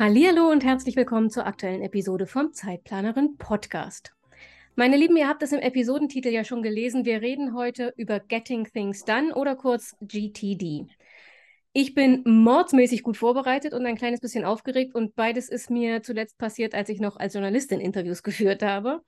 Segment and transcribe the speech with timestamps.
[0.00, 4.14] Hallo und herzlich willkommen zur aktuellen Episode vom Zeitplanerin Podcast.
[4.76, 7.04] Meine Lieben, ihr habt es im Episodentitel ja schon gelesen.
[7.04, 10.86] Wir reden heute über Getting Things Done oder kurz GTD.
[11.72, 16.38] Ich bin mordsmäßig gut vorbereitet und ein kleines bisschen aufgeregt und beides ist mir zuletzt
[16.38, 19.02] passiert, als ich noch als Journalistin Interviews geführt habe.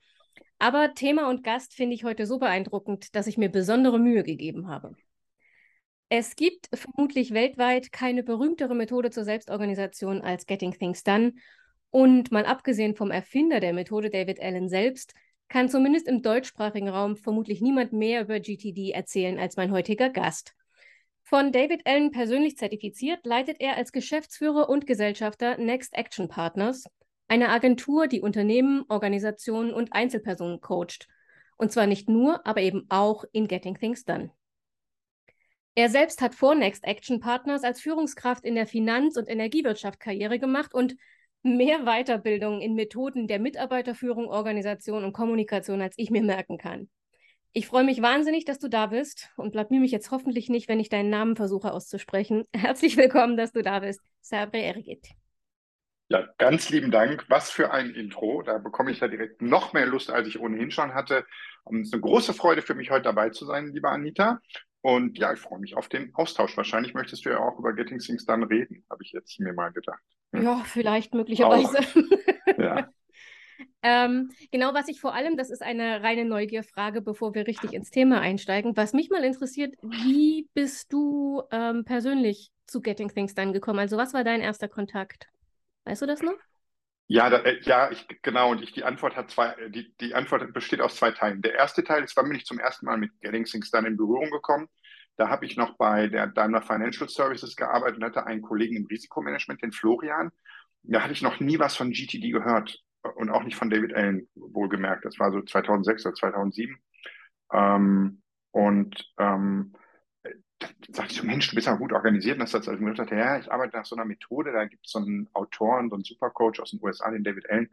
[0.59, 4.67] Aber Thema und Gast finde ich heute so beeindruckend, dass ich mir besondere Mühe gegeben
[4.67, 4.97] habe.
[6.13, 11.35] Es gibt vermutlich weltweit keine berühmtere Methode zur Selbstorganisation als Getting Things Done.
[11.89, 15.13] Und mal abgesehen vom Erfinder der Methode, David Allen selbst,
[15.47, 20.53] kann zumindest im deutschsprachigen Raum vermutlich niemand mehr über GTD erzählen als mein heutiger Gast.
[21.23, 26.87] Von David Allen persönlich zertifiziert, leitet er als Geschäftsführer und Gesellschafter Next Action Partners,
[27.29, 31.07] eine Agentur, die Unternehmen, Organisationen und Einzelpersonen coacht.
[31.55, 34.33] Und zwar nicht nur, aber eben auch in Getting Things Done.
[35.73, 40.37] Er selbst hat vor Next Action Partners als Führungskraft in der Finanz- und Energiewirtschaft Karriere
[40.37, 40.95] gemacht und
[41.43, 46.89] mehr Weiterbildung in Methoden der Mitarbeiterführung, Organisation und Kommunikation, als ich mir merken kann.
[47.53, 50.79] Ich freue mich wahnsinnig, dass du da bist und blamier mich jetzt hoffentlich nicht, wenn
[50.79, 52.43] ich deinen Namen versuche auszusprechen.
[52.55, 54.01] Herzlich willkommen, dass du da bist.
[54.21, 55.20] Sabre Ergit.
[56.11, 57.23] Ja, ganz lieben Dank.
[57.29, 58.41] Was für ein Intro.
[58.41, 61.25] Da bekomme ich ja direkt noch mehr Lust, als ich ohnehin schon hatte.
[61.71, 64.41] Es ist eine große Freude für mich, heute dabei zu sein, liebe Anita.
[64.81, 66.57] Und ja, ich freue mich auf den Austausch.
[66.57, 69.71] Wahrscheinlich möchtest du ja auch über Getting Things dann reden, habe ich jetzt mir mal
[69.71, 70.01] gedacht.
[70.33, 70.43] Hm?
[70.43, 71.77] Ja, vielleicht möglicherweise.
[72.57, 72.89] ja.
[73.81, 77.89] ähm, genau, was ich vor allem, das ist eine reine Neugierfrage, bevor wir richtig ins
[77.89, 78.75] Thema einsteigen.
[78.75, 83.79] Was mich mal interessiert, wie bist du ähm, persönlich zu Getting Things dann gekommen?
[83.79, 85.31] Also, was war dein erster Kontakt?
[85.85, 86.37] Weißt du das noch?
[87.07, 88.51] Ja, da, äh, ja, ich, genau.
[88.51, 91.41] Und ich, die Antwort hat zwei, äh, die, die Antwort besteht aus zwei Teilen.
[91.41, 93.97] Der erste Teil, es war mir nicht zum ersten Mal mit Getting Things dann in
[93.97, 94.69] Berührung gekommen.
[95.17, 98.85] Da habe ich noch bei der Daimler Financial Services gearbeitet und hatte einen Kollegen im
[98.85, 100.31] Risikomanagement, den Florian.
[100.83, 102.79] Da hatte ich noch nie was von GTD gehört
[103.15, 105.05] und auch nicht von David Allen, wohlgemerkt.
[105.05, 106.77] Das war so 2006 oder 2007.
[107.51, 108.21] Ähm,
[108.51, 109.73] und ähm,
[110.89, 112.35] sagte ich so, Mensch, du bist ja gut organisiert.
[112.35, 114.91] Und das hat also gesagt, ja, ich arbeite nach so einer Methode, da gibt es
[114.91, 117.69] so einen Autoren, so einen Supercoach aus den USA, den David Allen.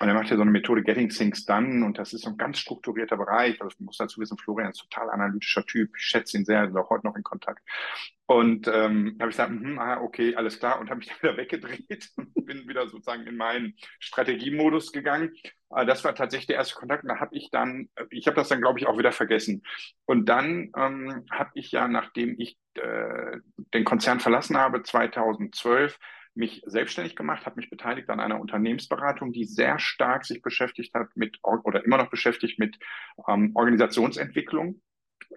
[0.00, 2.36] Und er macht ja so eine Methode Getting Things Done und das ist so ein
[2.36, 3.60] ganz strukturierter Bereich.
[3.60, 5.90] Also ich muss dazu wissen, Florian ist total analytischer Typ.
[5.96, 7.62] Ich schätze ihn sehr, sind auch heute noch in Kontakt.
[8.30, 11.36] Und ähm, habe ich gesagt, mh, ah, okay, alles klar und habe mich dann wieder
[11.36, 15.32] weggedreht und bin wieder sozusagen in meinen Strategiemodus gegangen.
[15.74, 17.02] Äh, das war tatsächlich der erste Kontakt.
[17.02, 19.64] Und da habe ich dann, ich habe das dann, glaube ich, auch wieder vergessen.
[20.04, 23.38] Und dann ähm, habe ich ja, nachdem ich äh,
[23.74, 25.98] den Konzern verlassen habe, 2012,
[26.36, 31.08] mich selbstständig gemacht, habe mich beteiligt an einer Unternehmensberatung, die sehr stark sich beschäftigt hat
[31.16, 32.78] mit oder immer noch beschäftigt mit
[33.26, 34.80] ähm, Organisationsentwicklung.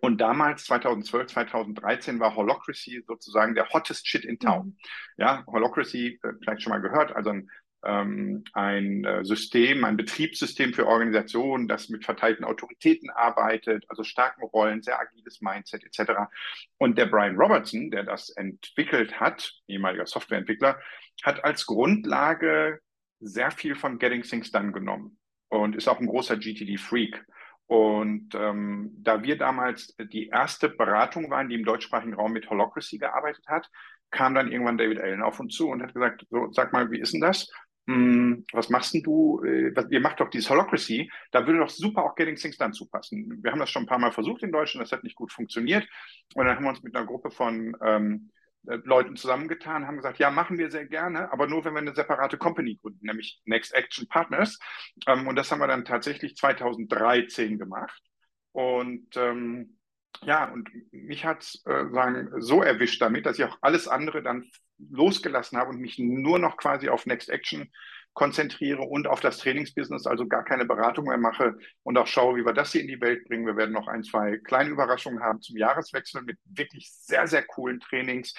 [0.02, 4.68] Und damals, 2012, 2013, war Holocracy sozusagen der hottest shit in town.
[4.68, 4.78] Mhm.
[5.18, 7.50] Ja, Holocracy, äh, vielleicht schon mal gehört, also ein
[7.84, 14.44] ähm, ein äh, System, ein Betriebssystem für Organisationen, das mit verteilten Autoritäten arbeitet, also starken
[14.44, 16.14] Rollen, sehr agiles Mindset etc.
[16.78, 20.80] Und der Brian Robertson, der das entwickelt hat, ehemaliger Softwareentwickler,
[21.24, 22.80] hat als Grundlage
[23.20, 25.18] sehr viel von Getting Things Done genommen
[25.50, 27.26] und ist auch ein großer GTD-Freak.
[27.68, 32.98] Und ähm, da wir damals die erste Beratung waren, die im deutschsprachigen Raum mit Holocracy
[32.98, 33.70] gearbeitet hat,
[34.12, 37.00] kam dann irgendwann David Allen auf uns zu und hat gesagt, so, sag mal, wie
[37.00, 37.50] ist denn das?
[37.88, 39.42] Hm, was machst denn du?
[39.44, 43.40] Äh, ihr macht doch dieses Holocracy, da würde doch super auch Getting Things dann zupassen.
[43.44, 45.86] Wir haben das schon ein paar Mal versucht in Deutschland, das hat nicht gut funktioniert.
[46.36, 50.20] Und dann haben wir uns mit einer Gruppe von ähm, äh, Leuten zusammengetan, haben gesagt,
[50.20, 53.74] ja, machen wir sehr gerne, aber nur, wenn wir eine separate Company gründen, nämlich Next
[53.74, 54.60] Action Partners.
[55.08, 58.02] Ähm, und das haben wir dann tatsächlich 2013 gemacht.
[58.52, 59.78] Und ähm,
[60.22, 61.86] ja, und mich hat es äh,
[62.38, 66.58] so erwischt damit, dass ich auch alles andere dann losgelassen habe und mich nur noch
[66.58, 67.72] quasi auf Next Action
[68.14, 72.46] konzentriere und auf das Trainingsbusiness, also gar keine Beratung mehr mache und auch schaue, wie
[72.46, 73.46] wir das hier in die Welt bringen.
[73.46, 77.80] Wir werden noch ein, zwei kleine Überraschungen haben zum Jahreswechsel mit wirklich sehr, sehr coolen
[77.80, 78.34] Trainings.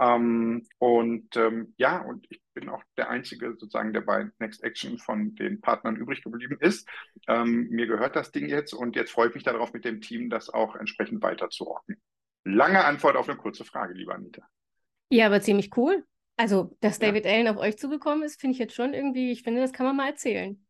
[0.00, 4.98] Ähm, und ähm, ja, und ich bin auch der Einzige sozusagen, der bei Next Action
[4.98, 6.88] von den Partnern übrig geblieben ist.
[7.26, 10.30] Ähm, mir gehört das Ding jetzt und jetzt freue ich mich darauf, mit dem Team
[10.30, 12.00] das auch entsprechend weiter zu rocken.
[12.44, 14.42] Lange Antwort auf eine kurze Frage, lieber Anita.
[15.10, 16.04] Ja, aber ziemlich cool.
[16.38, 17.32] Also, dass David ja.
[17.32, 19.96] Allen auf euch zugekommen ist, finde ich jetzt schon irgendwie, ich finde, das kann man
[19.96, 20.64] mal erzählen.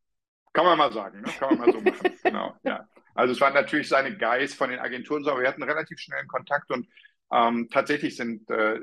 [0.54, 1.28] Kann man mal sagen, ne?
[1.38, 2.10] kann man mal so machen.
[2.24, 2.88] genau, ja.
[3.14, 6.70] Also es war natürlich seine Geist von den Agenturen, aber wir hatten relativ schnell Kontakt
[6.70, 6.88] und
[7.30, 8.80] ähm, tatsächlich sind äh,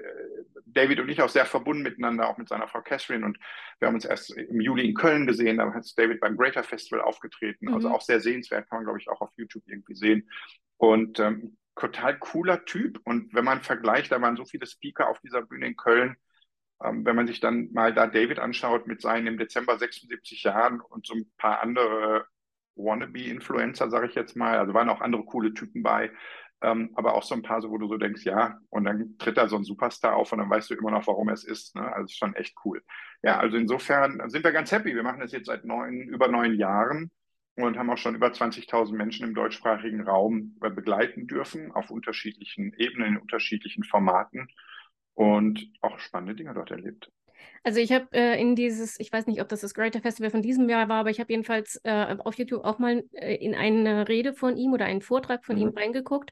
[0.66, 3.26] David und ich auch sehr verbunden miteinander, auch mit seiner Frau Catherine.
[3.26, 3.40] Und
[3.80, 5.58] wir haben uns erst im Juli in Köln gesehen.
[5.58, 7.68] Da hat David beim Greater Festival aufgetreten.
[7.68, 7.86] Also mhm.
[7.86, 10.30] Also auch sehr sehenswert, kann man, glaube ich, auch auf YouTube irgendwie sehen.
[10.78, 13.00] Und ähm, total cooler Typ.
[13.06, 16.16] Und wenn man vergleicht, da waren so viele Speaker auf dieser Bühne in Köln.
[16.84, 20.82] Ähm, wenn man sich dann mal da David anschaut mit seinen im Dezember 76 Jahren
[20.82, 22.26] und so ein paar andere
[22.76, 24.58] Wannabe-Influencer, sage ich jetzt mal.
[24.60, 26.12] Also waren auch andere coole Typen bei.
[26.62, 29.38] Ähm, aber auch so ein paar, so, wo du so denkst, ja, und dann tritt
[29.38, 31.76] da so ein Superstar auf und dann weißt du immer noch, warum es ist.
[31.76, 31.84] Ne?
[31.94, 32.82] Also ist schon echt cool.
[33.22, 34.96] Ja, also insofern sind wir ganz happy.
[34.96, 37.12] Wir machen das jetzt seit neun, über neun Jahren
[37.56, 42.74] und haben auch schon über 20.000 Menschen im deutschsprachigen Raum äh, begleiten dürfen, auf unterschiedlichen
[42.78, 44.48] Ebenen, in unterschiedlichen Formaten
[45.16, 47.12] und auch spannende Dinge dort erlebt.
[47.64, 50.42] Also ich habe äh, in dieses, ich weiß nicht, ob das das Greater Festival von
[50.42, 54.08] diesem Jahr war, aber ich habe jedenfalls äh, auf YouTube auch mal äh, in eine
[54.08, 55.62] Rede von ihm oder einen Vortrag von mhm.
[55.64, 56.32] ihm reingeguckt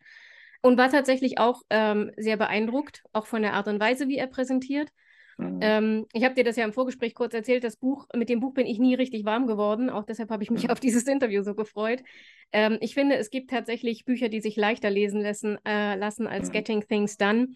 [0.62, 4.28] und war tatsächlich auch ähm, sehr beeindruckt, auch von der Art und Weise, wie er
[4.28, 4.90] präsentiert.
[5.38, 5.60] Mhm.
[5.62, 8.54] Ähm, ich habe dir das ja im Vorgespräch kurz erzählt, das Buch, mit dem Buch
[8.54, 11.56] bin ich nie richtig warm geworden, auch deshalb habe ich mich auf dieses Interview so
[11.56, 12.04] gefreut.
[12.52, 16.50] Ähm, ich finde, es gibt tatsächlich Bücher, die sich leichter lesen lassen, äh, lassen als
[16.50, 16.54] mhm.
[16.54, 17.48] Getting Things Done.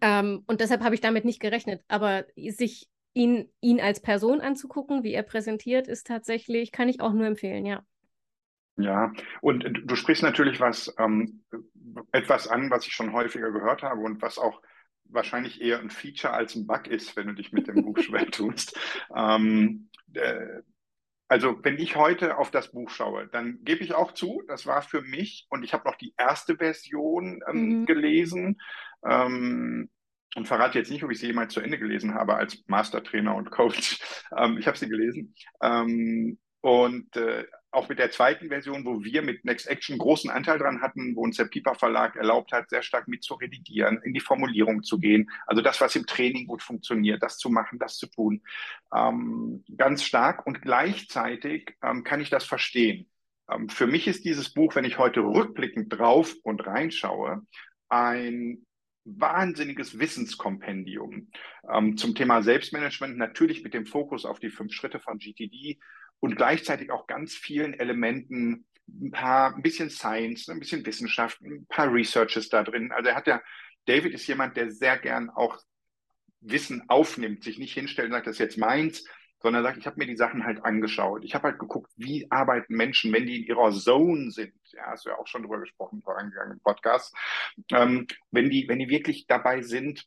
[0.00, 1.82] Ähm, und deshalb habe ich damit nicht gerechnet.
[1.88, 7.12] Aber sich ihn, ihn als Person anzugucken, wie er präsentiert, ist tatsächlich, kann ich auch
[7.12, 7.84] nur empfehlen, ja.
[8.76, 11.44] Ja, und du sprichst natürlich was, ähm,
[12.10, 14.60] etwas an, was ich schon häufiger gehört habe und was auch
[15.04, 18.26] wahrscheinlich eher ein Feature als ein Bug ist, wenn du dich mit dem Buch schwer
[18.30, 18.76] tust.
[19.14, 20.62] Ähm, äh,
[21.28, 24.82] also wenn ich heute auf das Buch schaue, dann gebe ich auch zu, das war
[24.82, 27.86] für mich, und ich habe noch die erste Version ähm, mhm.
[27.86, 28.60] gelesen,
[29.06, 29.90] ähm,
[30.36, 33.50] und verrate jetzt nicht, ob ich sie jemals zu Ende gelesen habe als Mastertrainer und
[33.50, 34.00] Coach.
[34.36, 35.32] Ähm, ich habe sie gelesen.
[35.62, 40.58] Ähm, und äh, auch mit der zweiten Version, wo wir mit Next Action großen Anteil
[40.58, 44.82] dran hatten, wo uns der Piper Verlag erlaubt hat, sehr stark mitzuredigieren, in die Formulierung
[44.82, 45.30] zu gehen.
[45.46, 48.42] Also das, was im Training gut funktioniert, das zu machen, das zu tun.
[48.94, 50.46] Ähm, ganz stark.
[50.46, 53.08] Und gleichzeitig ähm, kann ich das verstehen.
[53.50, 57.42] Ähm, für mich ist dieses Buch, wenn ich heute rückblickend drauf und reinschaue,
[57.88, 58.64] ein
[59.04, 61.28] wahnsinniges Wissenskompendium
[61.70, 65.78] ähm, zum Thema Selbstmanagement, natürlich mit dem Fokus auf die fünf Schritte von GTD,
[66.20, 71.66] und gleichzeitig auch ganz vielen Elementen, ein paar, ein bisschen Science, ein bisschen Wissenschaft, ein
[71.66, 72.92] paar Researches da drin.
[72.92, 73.42] Also er hat ja,
[73.86, 75.58] David ist jemand, der sehr gern auch
[76.40, 79.04] Wissen aufnimmt, sich nicht hinstellt und sagt, das ist jetzt meins,
[79.40, 81.24] sondern sagt, ich habe mir die Sachen halt angeschaut.
[81.24, 84.54] Ich habe halt geguckt, wie arbeiten Menschen, wenn die in ihrer Zone sind.
[84.72, 87.14] Ja, hast du ja auch schon drüber gesprochen, vorangegangenen Podcast.
[87.70, 90.06] Ähm, wenn die, wenn die wirklich dabei sind,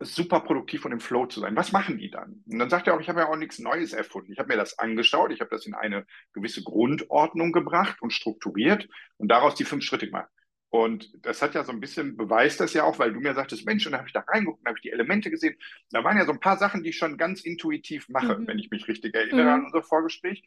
[0.00, 1.56] super produktiv und im Flow zu sein.
[1.56, 2.42] Was machen die dann?
[2.46, 4.32] Und dann sagt er auch, ich habe ja auch nichts Neues erfunden.
[4.32, 8.88] Ich habe mir das angeschaut, ich habe das in eine gewisse Grundordnung gebracht und strukturiert
[9.16, 10.28] und daraus die fünf Schritte gemacht.
[10.74, 13.64] Und das hat ja so ein bisschen, beweist das ja auch, weil du mir sagtest,
[13.64, 15.56] Mensch, und dann habe ich da reingeguckt, dann habe ich die Elemente gesehen.
[15.90, 18.48] Da waren ja so ein paar Sachen, die ich schon ganz intuitiv mache, mhm.
[18.48, 19.52] wenn ich mich richtig erinnere mhm.
[19.52, 20.42] an unser Vorgespräch.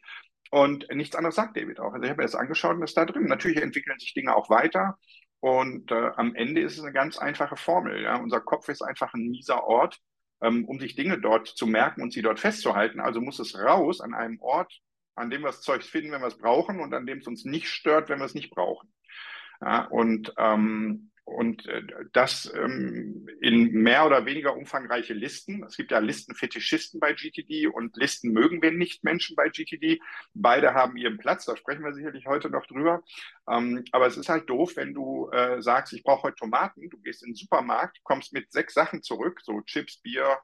[0.50, 1.94] Und nichts anderes sagt David auch.
[1.94, 3.24] Also ich habe mir das angeschaut und das da drin.
[3.24, 4.98] Natürlich entwickeln sich Dinge auch weiter.
[5.40, 8.02] Und äh, am Ende ist es eine ganz einfache Formel.
[8.02, 8.16] Ja?
[8.16, 10.00] Unser Kopf ist einfach ein mieser Ort,
[10.40, 13.00] ähm, um sich Dinge dort zu merken und sie dort festzuhalten.
[13.00, 14.80] Also muss es raus an einem Ort,
[15.14, 17.44] an dem wir das Zeug finden, wenn wir es brauchen und an dem es uns
[17.44, 18.92] nicht stört, wenn wir es nicht brauchen.
[19.60, 19.84] Ja?
[19.86, 21.82] Und ähm, und äh,
[22.12, 25.62] das ähm, in mehr oder weniger umfangreiche Listen.
[25.64, 30.00] Es gibt ja Listenfetischisten bei GTD und Listen mögen wir nicht Menschen bei GTD.
[30.32, 33.02] Beide haben ihren Platz, da sprechen wir sicherlich heute noch drüber.
[33.48, 36.98] Ähm, aber es ist halt doof, wenn du äh, sagst, ich brauche heute Tomaten, du
[36.98, 40.38] gehst in den Supermarkt, kommst mit sechs Sachen zurück, so Chips, Bier,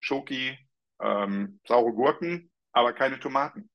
[0.00, 0.58] Schoki,
[1.00, 3.70] ähm, saure Gurken, aber keine Tomaten.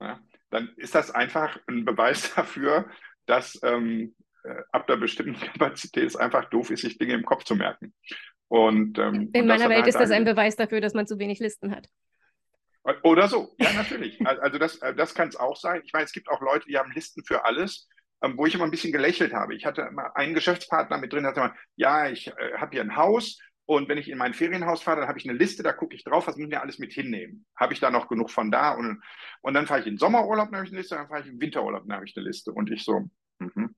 [0.00, 0.20] Ja?
[0.50, 2.88] Dann ist das einfach ein Beweis dafür,
[3.26, 4.23] dass ähm, äh,
[4.72, 7.94] ab einer bestimmten Kapazität es einfach doof ist, sich Dinge im Kopf zu merken.
[8.48, 11.18] Und, ähm, In und meiner Welt halt ist das ein Beweis dafür, dass man zu
[11.18, 11.88] wenig Listen hat.
[13.02, 14.20] Oder so, ja, natürlich.
[14.26, 15.80] also das, äh, das kann es auch sein.
[15.84, 17.88] Ich meine, es gibt auch Leute, die haben Listen für alles,
[18.22, 19.54] ähm, wo ich immer ein bisschen gelächelt habe.
[19.54, 22.82] Ich hatte immer einen Geschäftspartner mit drin, der sagte mal, ja, ich äh, habe hier
[22.82, 25.72] ein Haus und wenn ich in mein Ferienhaus fahre, dann habe ich eine Liste, da
[25.72, 27.46] gucke ich drauf, was muss ich mir alles mit hinnehmen.
[27.56, 28.72] Habe ich da noch genug von da?
[28.72, 29.02] Und,
[29.40, 31.40] und dann fahre ich in Sommerurlaub, dann habe ich eine Liste, dann fahre ich in
[31.40, 32.52] Winterurlaub, dann habe ich eine Liste.
[32.52, 33.08] Und ich so,
[33.38, 33.74] mhm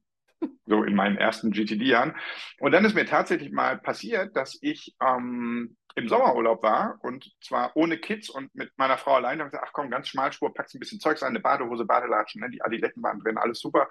[0.66, 2.16] so in meinen ersten GTD-Jahren.
[2.58, 7.74] Und dann ist mir tatsächlich mal passiert, dass ich ähm, im Sommerurlaub war und zwar
[7.74, 9.38] ohne Kids und mit meiner Frau allein.
[9.38, 11.86] Da habe ich gesagt, ach komm, ganz Schmalspur, packst ein bisschen Zeugs an, eine Badehose,
[11.86, 12.50] Badelatschen, ne?
[12.50, 13.88] die Adiletten waren drin, alles super.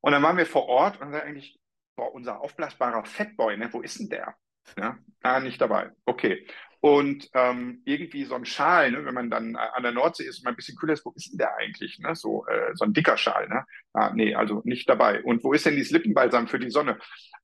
[0.00, 1.58] Und dann waren wir vor Ort und dann eigentlich,
[1.96, 3.72] boah, unser aufblasbarer Fatboy, ne?
[3.72, 4.34] wo ist denn der?
[4.78, 5.92] Ja, ah, nicht dabei.
[6.04, 6.46] Okay.
[6.84, 10.44] Und ähm, irgendwie so ein Schal, ne, wenn man dann an der Nordsee ist und
[10.44, 11.98] mal ein bisschen kühler ist, wo ist denn der eigentlich?
[11.98, 12.14] Ne?
[12.14, 13.48] So, äh, so ein dicker Schal.
[13.48, 13.64] Ne?
[13.94, 15.22] Ah, nee, also nicht dabei.
[15.22, 16.98] Und wo ist denn dieses Lippenbalsam für die Sonne?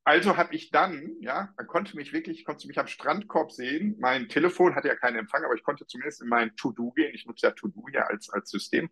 [0.05, 3.97] Also habe ich dann, ja, man konnte mich wirklich, konnte mich am Strandkorb sehen.
[3.99, 7.15] Mein Telefon hatte ja keinen Empfang, aber ich konnte zumindest in mein To-Do gehen.
[7.15, 8.91] Ich nutze ja To-Do ja als, als System.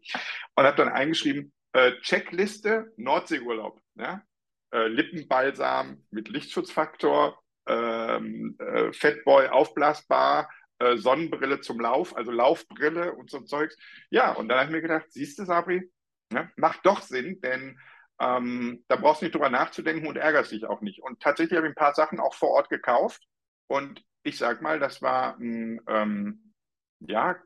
[0.55, 3.83] Und habe dann eingeschrieben, äh, Checkliste Nordseeurlaub.
[3.97, 4.23] Ja?
[4.73, 13.30] Äh, Lippenbalsam mit Lichtschutzfaktor, ähm, äh, Fatboy aufblasbar, äh, Sonnenbrille zum Lauf, also Laufbrille und
[13.30, 13.76] so Zeugs.
[14.10, 15.90] Ja, und dann habe ich mir gedacht, siehst du, Sabri,
[16.30, 17.78] ne, macht doch Sinn, denn
[18.20, 21.02] ähm, da brauchst du nicht drüber nachzudenken und ärgerst dich auch nicht.
[21.02, 23.22] Und tatsächlich habe ich ein paar Sachen auch vor Ort gekauft
[23.68, 26.52] und ich sag mal, das war ein, ähm,
[27.00, 27.37] ja,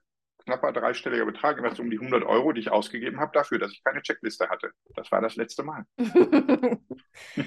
[0.45, 3.73] knapper dreistelliger Betrag, immer so um die 100 Euro, die ich ausgegeben habe dafür, dass
[3.73, 4.71] ich keine Checkliste hatte.
[4.95, 5.85] Das war das letzte Mal.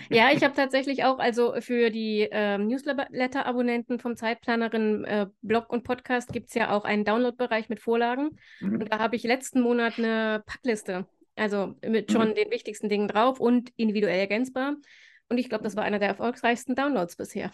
[0.10, 5.84] ja, ich habe tatsächlich auch, also für die ähm, Newsletter-Abonnenten vom Zeitplanerin äh, Blog und
[5.84, 8.38] Podcast gibt es ja auch einen Download-Bereich mit Vorlagen.
[8.60, 8.82] Mhm.
[8.82, 12.36] Und da habe ich letzten Monat eine Packliste, also mit schon mhm.
[12.36, 14.76] den wichtigsten Dingen drauf und individuell ergänzbar.
[15.30, 17.52] Und ich glaube, das war einer der erfolgreichsten Downloads bisher.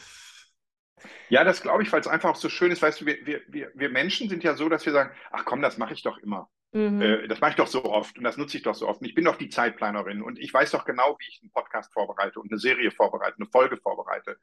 [1.30, 2.82] Ja, das glaube ich, weil es einfach auch so schön ist.
[2.82, 5.78] Weißt du, wir, wir, wir Menschen sind ja so, dass wir sagen, ach komm, das
[5.78, 6.50] mache ich doch immer.
[6.74, 7.02] Mhm.
[7.02, 9.02] Äh, das mache ich doch so oft und das nutze ich doch so oft.
[9.02, 11.92] Und ich bin doch die Zeitplanerin und ich weiß doch genau, wie ich einen Podcast
[11.94, 14.38] vorbereite und eine Serie vorbereite, eine Folge vorbereite.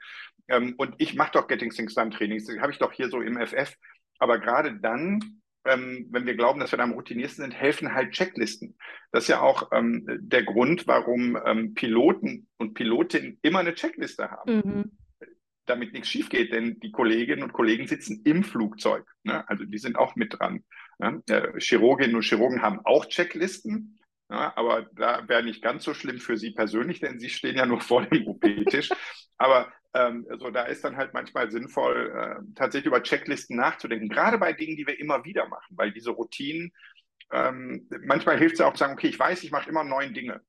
[0.49, 3.21] Ähm, und ich mache doch Getting Things Done Trainings, das habe ich doch hier so
[3.21, 3.75] im FF.
[4.19, 5.21] Aber gerade dann,
[5.65, 8.77] ähm, wenn wir glauben, dass wir da am routiniersten sind, helfen halt Checklisten.
[9.11, 14.31] Das ist ja auch ähm, der Grund, warum ähm, Piloten und Pilotinnen immer eine Checkliste
[14.31, 14.57] haben.
[14.57, 14.98] Mhm
[15.69, 19.07] damit nichts schief geht, denn die Kolleginnen und Kollegen sitzen im Flugzeug.
[19.23, 19.49] Ne?
[19.49, 20.65] Also die sind auch mit dran.
[20.99, 21.23] Ne?
[21.29, 23.99] Äh, Chirurginnen und Chirurgen haben auch Checklisten,
[24.31, 27.67] ja, aber da wäre nicht ganz so schlimm für sie persönlich, denn sie stehen ja
[27.67, 28.91] nur vor dem OP-Tisch.
[29.37, 34.39] aber ähm, also da ist dann halt manchmal sinnvoll, äh, tatsächlich über Checklisten nachzudenken, gerade
[34.39, 36.73] bei Dingen, die wir immer wieder machen, weil diese Routinen,
[37.33, 40.13] ähm, manchmal hilft es ja auch zu sagen, okay, ich weiß, ich mache immer neun
[40.13, 40.43] Dinge.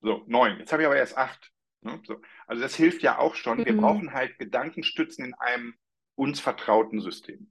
[0.00, 0.58] So, neun.
[0.58, 1.52] Jetzt habe ich aber erst acht.
[1.84, 2.00] Ne?
[2.06, 2.20] So.
[2.46, 3.64] Also das hilft ja auch schon.
[3.64, 3.80] Wir mhm.
[3.80, 5.74] brauchen halt Gedankenstützen in einem
[6.14, 7.50] uns vertrauten System.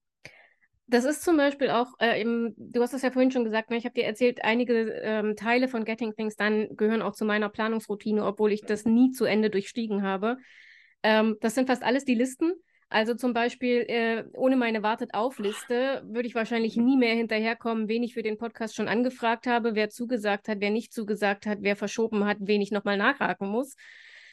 [0.88, 3.78] Das ist zum Beispiel auch, äh, eben, du hast es ja vorhin schon gesagt, ne?
[3.78, 7.48] ich habe dir erzählt, einige ähm, Teile von Getting Things Done gehören auch zu meiner
[7.48, 10.38] Planungsroutine, obwohl ich das nie zu Ende durchstiegen habe.
[11.02, 12.52] Ähm, das sind fast alles die Listen.
[12.90, 18.14] Also zum Beispiel äh, ohne meine Wartet-auf-Liste würde ich wahrscheinlich nie mehr hinterherkommen, wen ich
[18.14, 22.26] für den Podcast schon angefragt habe, wer zugesagt hat, wer nicht zugesagt hat, wer verschoben
[22.26, 23.78] hat, wen ich nochmal nachhaken muss.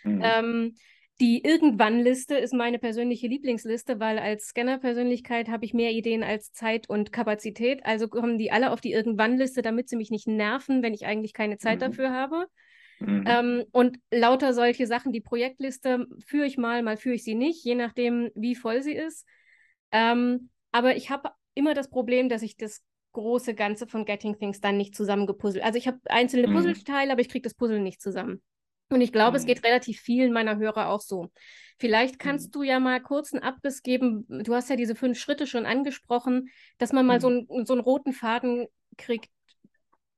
[0.05, 0.23] Mhm.
[0.23, 0.75] Ähm,
[1.21, 6.88] die Irgendwann-Liste ist meine persönliche Lieblingsliste, weil als Scanner-Persönlichkeit habe ich mehr Ideen als Zeit
[6.88, 7.85] und Kapazität.
[7.85, 11.33] Also kommen die alle auf die Irgendwann-Liste, damit sie mich nicht nerven, wenn ich eigentlich
[11.33, 11.81] keine Zeit mhm.
[11.81, 12.47] dafür habe.
[13.00, 13.25] Mhm.
[13.26, 17.64] Ähm, und lauter solche Sachen, die Projektliste führe ich mal, mal führe ich sie nicht,
[17.64, 19.26] je nachdem, wie voll sie ist.
[19.90, 24.61] Ähm, aber ich habe immer das Problem, dass ich das große Ganze von Getting Things
[24.61, 25.64] dann nicht zusammengepuzzelt.
[25.64, 26.55] Also ich habe einzelne mhm.
[26.55, 28.40] Puzzleteile, aber ich kriege das Puzzle nicht zusammen.
[28.90, 29.37] Und ich glaube, mhm.
[29.37, 31.30] es geht relativ vielen meiner Hörer auch so.
[31.78, 32.52] Vielleicht kannst mhm.
[32.52, 34.26] du ja mal kurz einen Abriss geben.
[34.28, 37.21] Du hast ja diese fünf Schritte schon angesprochen, dass man mal mhm.
[37.21, 38.66] so, einen, so einen roten Faden
[38.97, 39.30] kriegt.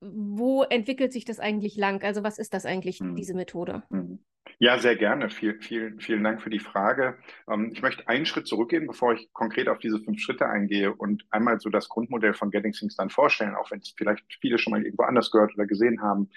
[0.00, 2.03] Wo entwickelt sich das eigentlich lang?
[2.03, 3.17] Also was ist das eigentlich, mhm.
[3.17, 3.83] diese Methode?
[4.62, 5.30] Ja, sehr gerne.
[5.30, 7.16] Viel, vielen, vielen Dank für die Frage.
[7.49, 11.25] Ähm, ich möchte einen Schritt zurückgehen, bevor ich konkret auf diese fünf Schritte eingehe und
[11.30, 14.73] einmal so das Grundmodell von Getting Things dann vorstellen, auch wenn es vielleicht viele schon
[14.73, 16.28] mal irgendwo anders gehört oder gesehen haben.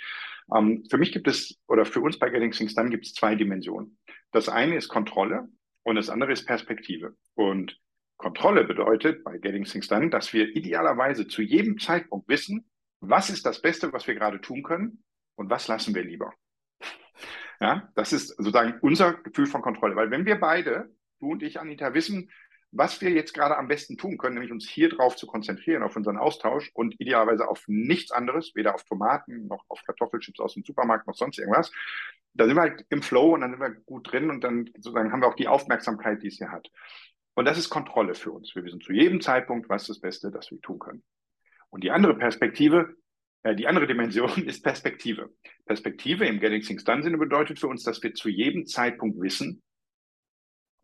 [0.55, 3.35] Ähm, für mich gibt es, oder für uns bei Getting Things Done gibt es zwei
[3.35, 3.97] Dimensionen.
[4.31, 5.49] Das eine ist Kontrolle
[5.83, 7.15] und das andere ist Perspektive.
[7.35, 7.77] Und
[8.15, 12.69] Kontrolle bedeutet bei Getting Things Done, dass wir idealerweise zu jedem Zeitpunkt wissen,
[13.01, 15.03] was ist das Beste, was wir gerade tun können
[15.35, 16.33] und was lassen wir lieber.
[17.59, 19.95] Ja, das ist sozusagen unser Gefühl von Kontrolle.
[19.95, 22.29] Weil wenn wir beide, du und ich, Anita, wissen,
[22.71, 25.95] was wir jetzt gerade am besten tun können, nämlich uns hier drauf zu konzentrieren, auf
[25.95, 30.63] unseren Austausch und idealerweise auf nichts anderes, weder auf Tomaten noch auf Kartoffelchips aus dem
[30.63, 31.71] Supermarkt noch sonst irgendwas.
[32.33, 35.11] Da sind wir halt im Flow und dann sind wir gut drin und dann sozusagen
[35.11, 36.71] haben wir auch die Aufmerksamkeit, die es hier hat.
[37.35, 38.55] Und das ist Kontrolle für uns.
[38.55, 41.03] Wir wissen zu jedem Zeitpunkt, was das Beste, das wir tun können.
[41.69, 42.95] Und die andere Perspektive,
[43.45, 45.33] die andere Dimension ist Perspektive.
[45.65, 49.61] Perspektive im Getting Things Done Sinne bedeutet für uns, dass wir zu jedem Zeitpunkt wissen,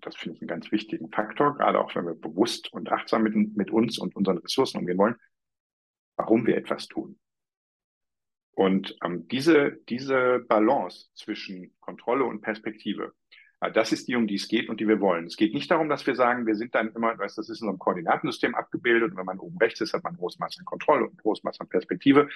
[0.02, 3.36] das finde ich einen ganz wichtigen Faktor, gerade auch wenn wir bewusst und achtsam mit,
[3.36, 5.16] mit uns und unseren Ressourcen umgehen wollen,
[6.16, 7.20] warum wir etwas tun.
[8.52, 13.14] Und ähm, diese, diese Balance zwischen Kontrolle und Perspektive,
[13.62, 15.26] äh, das ist die, um die es geht und die wir wollen.
[15.26, 17.66] Es geht nicht darum, dass wir sagen, wir sind dann immer, weißt, das ist in
[17.66, 20.66] so einem Koordinatensystem abgebildet und wenn man oben rechts ist, hat man großes Maß an
[20.66, 22.30] Kontrolle und großes Maß an Perspektive.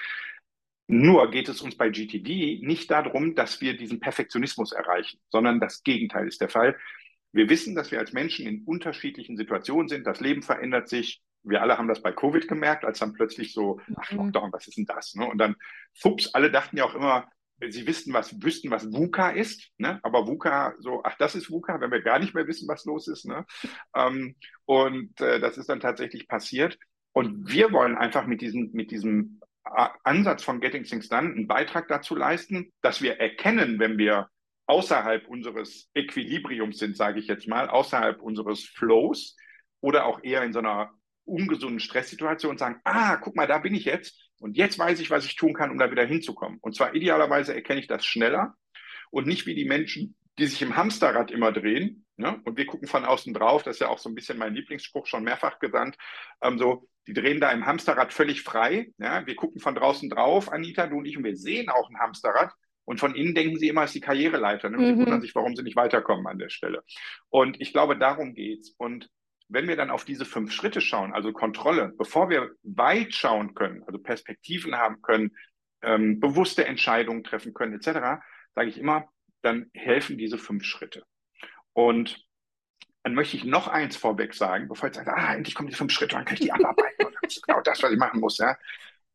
[0.87, 5.83] Nur geht es uns bei GTD nicht darum, dass wir diesen Perfektionismus erreichen, sondern das
[5.83, 6.77] Gegenteil ist der Fall
[7.31, 10.05] Wir wissen, dass wir als Menschen in unterschiedlichen Situationen sind.
[10.05, 11.23] Das Leben verändert sich.
[11.41, 14.17] Wir alle haben das bei Covid gemerkt, als dann plötzlich so, ach, mhm.
[14.17, 15.15] Lockdown, was ist denn das?
[15.15, 15.25] Ne?
[15.25, 15.55] Und dann,
[15.93, 17.27] fups, alle dachten ja auch immer,
[17.71, 19.99] sie wüssten, was, wüssten, was VUCA ist, ne?
[20.03, 23.07] aber VUCA, so, ach, das ist VUCA, wenn wir gar nicht mehr wissen, was los
[23.07, 23.25] ist.
[23.25, 23.45] Ne?
[23.95, 26.77] Ähm, und äh, das ist dann tatsächlich passiert.
[27.13, 31.87] Und wir wollen einfach mit diesem, mit diesem Ansatz von Getting Things Done einen Beitrag
[31.87, 34.29] dazu leisten, dass wir erkennen, wenn wir
[34.65, 39.35] außerhalb unseres Equilibriums sind, sage ich jetzt mal, außerhalb unseres Flows
[39.81, 40.91] oder auch eher in so einer
[41.25, 45.23] ungesunden Stresssituation sagen, ah, guck mal, da bin ich jetzt und jetzt weiß ich, was
[45.23, 46.59] ich tun kann, um da wieder hinzukommen.
[46.61, 48.55] Und zwar idealerweise erkenne ich das schneller
[49.09, 52.05] und nicht wie die Menschen, die sich im Hamsterrad immer drehen.
[52.17, 52.41] Ne?
[52.43, 55.07] Und wir gucken von außen drauf, das ist ja auch so ein bisschen mein Lieblingsspruch,
[55.07, 55.95] schon mehrfach gesandt.
[56.41, 58.91] Ähm, so, die drehen da im Hamsterrad völlig frei.
[58.97, 59.25] Ja?
[59.25, 62.51] Wir gucken von draußen drauf, Anita, du und ich, und wir sehen auch ein Hamsterrad.
[62.83, 64.69] Und von innen denken sie immer, es ist die Karriereleiter.
[64.69, 64.77] Ne?
[64.77, 64.89] Und mhm.
[64.89, 66.83] sie wundern sich, warum sie nicht weiterkommen an der Stelle.
[67.29, 68.75] Und ich glaube, darum geht's.
[68.77, 69.09] Und
[69.53, 73.83] wenn wir dann auf diese fünf Schritte schauen, also Kontrolle, bevor wir weit schauen können,
[73.83, 75.37] also Perspektiven haben können,
[75.83, 78.23] ähm, bewusste Entscheidungen treffen können, etc.,
[78.55, 79.07] sage ich immer,
[79.43, 81.03] dann helfen diese fünf Schritte.
[81.73, 82.25] Und
[83.03, 85.91] dann möchte ich noch eins vorweg sagen, bevor ich sage, ah, endlich kommen die fünf
[85.91, 87.13] Schritte, dann kann ich die abarbeiten.
[87.21, 88.39] das ist genau das, was ich machen muss.
[88.39, 88.57] Ja?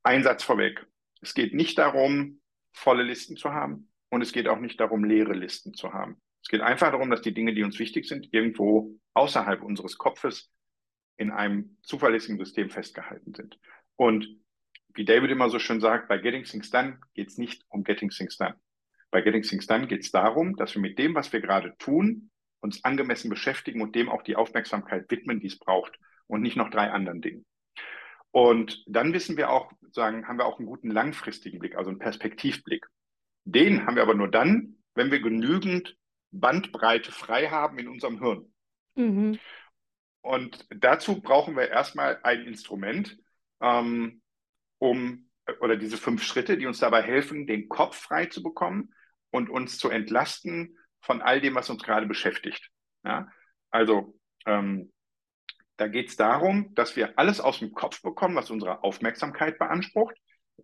[0.05, 0.87] Ein Satz vorweg.
[1.21, 2.41] Es geht nicht darum,
[2.73, 6.21] volle Listen zu haben und es geht auch nicht darum, leere Listen zu haben.
[6.49, 10.51] Es geht einfach darum, dass die Dinge, die uns wichtig sind, irgendwo außerhalb unseres Kopfes
[11.19, 13.59] in einem zuverlässigen System festgehalten sind.
[13.97, 14.27] Und
[14.95, 18.09] wie David immer so schön sagt, bei Getting Things Done geht es nicht um Getting
[18.09, 18.55] Things Done.
[19.11, 22.31] Bei Getting Things Done geht es darum, dass wir mit dem, was wir gerade tun,
[22.61, 26.71] uns angemessen beschäftigen und dem auch die Aufmerksamkeit widmen, die es braucht und nicht noch
[26.71, 27.45] drei anderen Dingen.
[28.31, 31.99] Und dann wissen wir auch, sagen, haben wir auch einen guten langfristigen Blick, also einen
[31.99, 32.87] Perspektivblick.
[33.45, 35.98] Den haben wir aber nur dann, wenn wir genügend
[36.31, 38.53] Bandbreite frei haben in unserem Hirn.
[38.95, 39.39] Mhm.
[40.21, 43.17] Und dazu brauchen wir erstmal ein Instrument,
[43.61, 44.21] ähm,
[44.79, 45.31] um
[45.61, 48.93] oder diese fünf Schritte, die uns dabei helfen, den Kopf frei zu bekommen
[49.31, 52.71] und uns zu entlasten von all dem, was uns gerade beschäftigt.
[53.05, 53.29] Ja?
[53.71, 54.93] Also ähm,
[55.77, 60.17] da geht es darum, dass wir alles aus dem Kopf bekommen, was unsere Aufmerksamkeit beansprucht.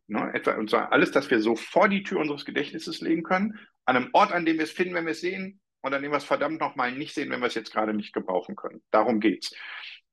[0.06, 0.30] Ne?
[0.34, 3.96] Etwa und zwar alles, das wir so vor die Tür unseres Gedächtnisses legen können, an
[3.96, 6.16] einem Ort, an dem wir es finden, wenn wir es sehen, und an dem wir
[6.16, 8.82] es verdammt nochmal nicht sehen, wenn wir es jetzt gerade nicht gebrauchen können.
[8.90, 9.54] Darum geht's.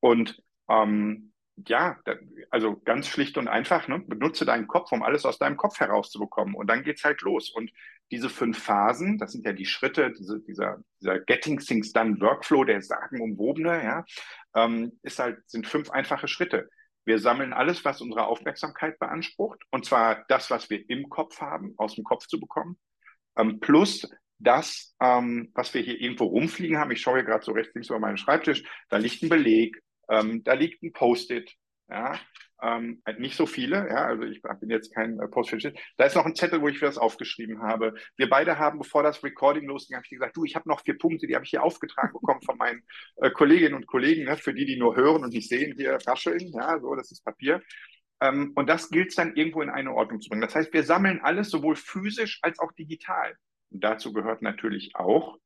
[0.02, 0.38] Und
[0.70, 1.32] ähm,
[1.68, 1.98] ja,
[2.50, 4.00] also ganz schlicht und einfach, ne?
[4.00, 6.56] benutze deinen Kopf, um alles aus deinem Kopf herauszubekommen.
[6.56, 7.50] Und dann geht's halt los.
[7.50, 7.72] Und
[8.12, 12.66] diese fünf Phasen, das sind ja die Schritte, diese, dieser, dieser Getting Things Done Workflow,
[12.66, 14.06] der sagenumwobene, ja,
[14.56, 16.70] ähm, ist halt, sind fünf einfache Schritte.
[17.12, 21.74] Wir sammeln alles, was unsere Aufmerksamkeit beansprucht, und zwar das, was wir im Kopf haben,
[21.76, 22.80] aus dem Kopf zu bekommen,
[23.36, 26.90] ähm, plus das, ähm, was wir hier irgendwo rumfliegen haben.
[26.92, 30.42] Ich schaue hier gerade so rechts links über meinen Schreibtisch, da liegt ein Beleg, ähm,
[30.46, 31.54] da liegt ein Post-it,
[31.90, 32.18] ja,
[32.62, 35.76] ähm, nicht so viele, ja, also ich bin jetzt kein äh.
[35.98, 37.96] Da ist noch ein Zettel, wo ich das aufgeschrieben habe.
[38.18, 40.98] Wir beide haben, bevor das Recording losging, habe ich gesagt, du, ich habe noch vier
[40.98, 42.84] Punkte, die habe ich hier aufgetragen bekommen von meinen
[43.18, 46.52] äh, Kolleginnen und Kollegen, ne, für die, die nur hören und nicht sehen, hier rascheln,
[46.54, 47.62] ja, so, das ist Papier.
[48.22, 50.44] Ähm, und das gilt es dann irgendwo in eine Ordnung zu bringen.
[50.44, 53.36] Das heißt, wir sammeln alles sowohl physisch als auch digital.
[53.72, 55.40] Und dazu gehört natürlich auch,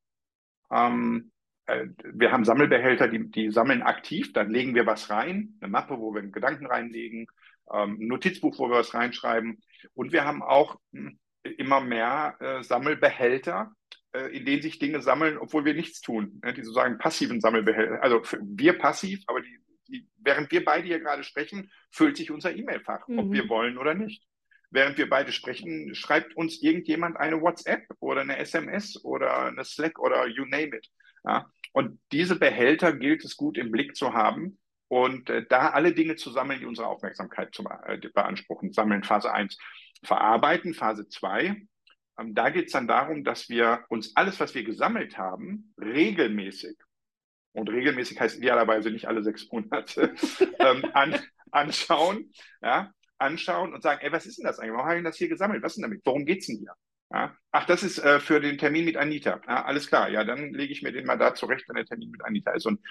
[0.71, 1.34] ähm, äh,
[1.67, 6.13] wir haben Sammelbehälter, die, die sammeln aktiv, dann legen wir was rein, eine Mappe, wo
[6.13, 7.27] wir Gedanken reinlegen,
[7.73, 9.61] ähm, ein Notizbuch, wo wir was reinschreiben.
[9.93, 11.19] Und wir haben auch hm,
[11.57, 13.71] immer mehr äh, Sammelbehälter,
[14.13, 16.39] äh, in denen sich Dinge sammeln, obwohl wir nichts tun.
[16.43, 16.53] Ne?
[16.53, 18.01] Die sozusagen passiven Sammelbehälter.
[18.03, 22.55] Also wir passiv, aber die, die, während wir beide hier gerade sprechen, füllt sich unser
[22.55, 23.19] E-Mail-Fach, mhm.
[23.19, 24.23] ob wir wollen oder nicht
[24.71, 29.97] während wir beide sprechen, schreibt uns irgendjemand eine WhatsApp oder eine SMS oder eine Slack
[29.99, 30.87] oder you name it.
[31.25, 31.49] Ja?
[31.73, 34.57] Und diese Behälter gilt es gut im Blick zu haben
[34.87, 38.71] und äh, da alle Dinge zu sammeln, die unsere Aufmerksamkeit zu, äh, beanspruchen.
[38.71, 39.57] Sammeln Phase 1.
[40.03, 41.67] Verarbeiten Phase 2.
[42.19, 46.77] Ähm, da geht es dann darum, dass wir uns alles, was wir gesammelt haben, regelmäßig,
[47.53, 50.13] und regelmäßig heißt idealerweise nicht alle sechs Monate,
[50.59, 51.19] ähm, an,
[51.51, 52.31] anschauen.
[52.61, 52.91] Ja?
[53.17, 54.73] anschauen und sagen, ey, was ist denn das eigentlich?
[54.73, 55.63] Warum habe ich das hier gesammelt?
[55.63, 56.01] Was ist denn damit?
[56.05, 56.73] Worum geht es denn hier?
[57.11, 57.35] Ja?
[57.51, 59.41] Ach, das ist äh, für den Termin mit Anita.
[59.47, 62.11] Ja, alles klar, ja, dann lege ich mir den mal da zurecht, wenn der Termin
[62.11, 62.65] mit Anita ist.
[62.65, 62.81] Und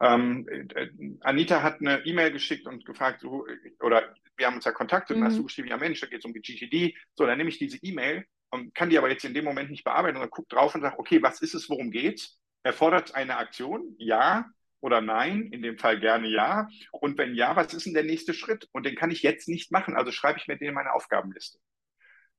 [0.00, 0.88] ähm, äh,
[1.20, 3.46] Anita hat eine E-Mail geschickt und gefragt, so,
[3.80, 5.22] oder wir haben uns ja kontaktet mhm.
[5.22, 6.96] und hast du geschrieben, ja Mensch, da geht es um die GTD.
[7.14, 9.84] So, dann nehme ich diese E-Mail und kann die aber jetzt in dem Moment nicht
[9.84, 12.38] bearbeiten und dann guckt drauf und sagt, okay, was ist es, worum geht's?
[12.64, 13.94] Erfordert eine Aktion?
[13.98, 14.50] Ja
[14.82, 15.46] oder nein?
[15.52, 16.68] In dem Fall gerne ja.
[16.90, 18.68] Und wenn ja, was ist denn der nächste Schritt?
[18.72, 19.94] Und den kann ich jetzt nicht machen.
[19.94, 21.58] Also schreibe ich mir den in meine Aufgabenliste.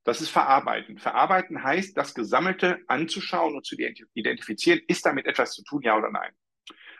[0.04, 0.98] Das ist Verarbeiten.
[0.98, 3.74] Verarbeiten heißt, das Gesammelte anzuschauen und zu
[4.14, 6.30] identifizieren, ist damit etwas zu tun, ja oder nein.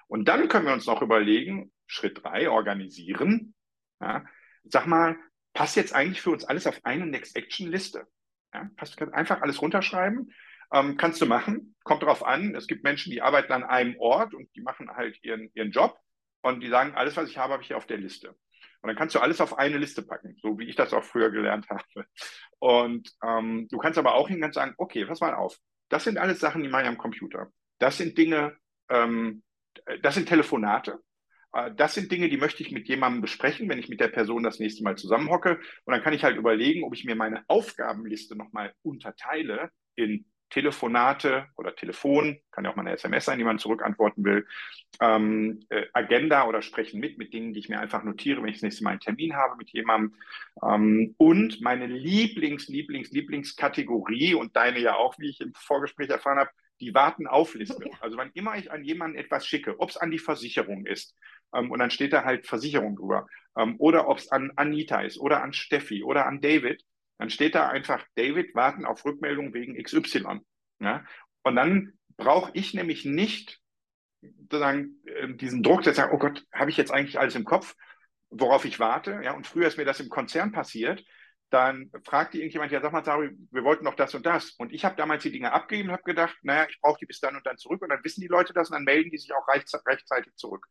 [0.08, 3.54] Und dann können wir uns noch überlegen, Schritt drei, organisieren.
[4.00, 4.24] Ja,
[4.64, 5.16] sag mal,
[5.52, 8.06] passt jetzt eigentlich für uns alles auf eine Next-Action-Liste?
[8.54, 10.32] Ja, passt, einfach alles runterschreiben.
[10.72, 12.54] Ähm, kannst du machen, kommt darauf an.
[12.54, 15.98] Es gibt Menschen, die arbeiten an einem Ort und die machen halt ihren, ihren Job
[16.42, 18.34] und die sagen, alles, was ich habe, habe ich hier auf der Liste.
[18.84, 21.30] Und dann kannst du alles auf eine Liste packen, so wie ich das auch früher
[21.30, 22.06] gelernt habe.
[22.58, 25.56] Und ähm, du kannst aber auch hingehen und sagen, okay, pass mal auf.
[25.88, 27.50] Das sind alles Sachen, die mache ich am Computer.
[27.78, 28.58] Das sind Dinge,
[28.90, 29.42] ähm,
[30.02, 31.00] das sind Telefonate.
[31.54, 34.42] Äh, das sind Dinge, die möchte ich mit jemandem besprechen, wenn ich mit der Person
[34.42, 35.60] das nächste Mal zusammenhocke.
[35.86, 41.46] Und dann kann ich halt überlegen, ob ich mir meine Aufgabenliste nochmal unterteile in Telefonate
[41.56, 44.46] oder Telefon, kann ja auch mal eine SMS sein, die man zurückantworten will,
[45.00, 48.58] ähm, äh, Agenda oder Sprechen mit, mit Dingen, die ich mir einfach notiere, wenn ich
[48.58, 50.14] das nächste Mal einen Termin habe mit jemandem.
[50.62, 56.38] Ähm, und meine Lieblings-, Lieblings-, Lieblingskategorie und deine ja auch, wie ich im Vorgespräch erfahren
[56.38, 57.86] habe, die Warten-auf-Liste.
[57.86, 57.98] Ja.
[58.00, 61.16] Also wann immer ich an jemanden etwas schicke, ob es an die Versicherung ist,
[61.52, 63.26] ähm, und dann steht da halt Versicherung drüber,
[63.58, 66.84] ähm, oder ob es an Anita ist oder an Steffi oder an David,
[67.18, 70.40] dann steht da einfach, David, warten auf Rückmeldung wegen XY.
[70.80, 71.04] Ja?
[71.42, 73.60] Und dann brauche ich nämlich nicht
[74.22, 77.74] sozusagen ähm, diesen Druck, der sagt, oh Gott, habe ich jetzt eigentlich alles im Kopf,
[78.30, 79.20] worauf ich warte?
[79.22, 81.04] Ja, und früher ist mir das im Konzern passiert.
[81.50, 84.50] Dann fragte irgendjemand, ja, sag mal, Sari, wir wollten noch das und das.
[84.52, 87.20] Und ich habe damals die Dinge abgegeben und habe gedacht, naja, ich brauche die bis
[87.20, 87.82] dann und dann zurück.
[87.82, 90.66] Und dann wissen die Leute das und dann melden die sich auch rechtzeitig zurück.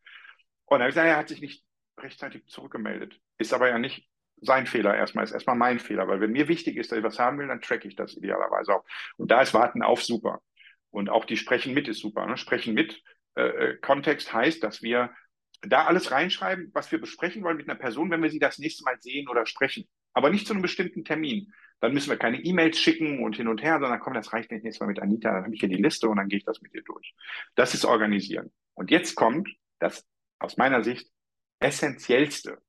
[0.65, 1.63] Und dann habe ich gesagt, er hat sich nicht
[1.99, 3.19] rechtzeitig zurückgemeldet.
[3.37, 4.09] Ist aber ja nicht
[4.41, 7.19] sein Fehler erstmal, ist erstmal mein Fehler, weil wenn mir wichtig ist, dass ich was
[7.19, 8.85] haben will, dann tracke ich das idealerweise auch.
[9.17, 10.41] Und da ist Warten auf super.
[10.89, 12.25] Und auch die Sprechen mit ist super.
[12.25, 12.37] Ne?
[12.37, 13.01] Sprechen mit
[13.35, 15.11] äh, äh, Kontext heißt, dass wir
[15.61, 18.83] da alles reinschreiben, was wir besprechen wollen mit einer Person, wenn wir sie das nächste
[18.83, 19.87] Mal sehen oder sprechen.
[20.13, 21.51] Aber nicht zu einem bestimmten Termin.
[21.79, 24.63] Dann müssen wir keine E-Mails schicken und hin und her, sondern komm, das reicht nicht
[24.63, 26.61] nächstes Mal mit Anita, dann habe ich hier die Liste und dann gehe ich das
[26.61, 27.13] mit dir durch.
[27.55, 28.51] Das ist Organisieren.
[28.73, 30.05] Und jetzt kommt das
[30.39, 31.09] aus meiner Sicht
[31.59, 32.61] essentiellste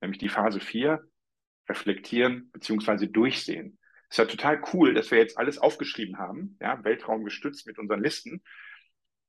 [0.00, 1.00] nämlich die Phase 4,
[1.68, 3.06] reflektieren bzw.
[3.06, 3.78] durchsehen.
[4.08, 7.78] Es ist ja total cool, dass wir jetzt alles aufgeschrieben haben, ja, Weltraum gestützt mit
[7.78, 8.42] unseren Listen.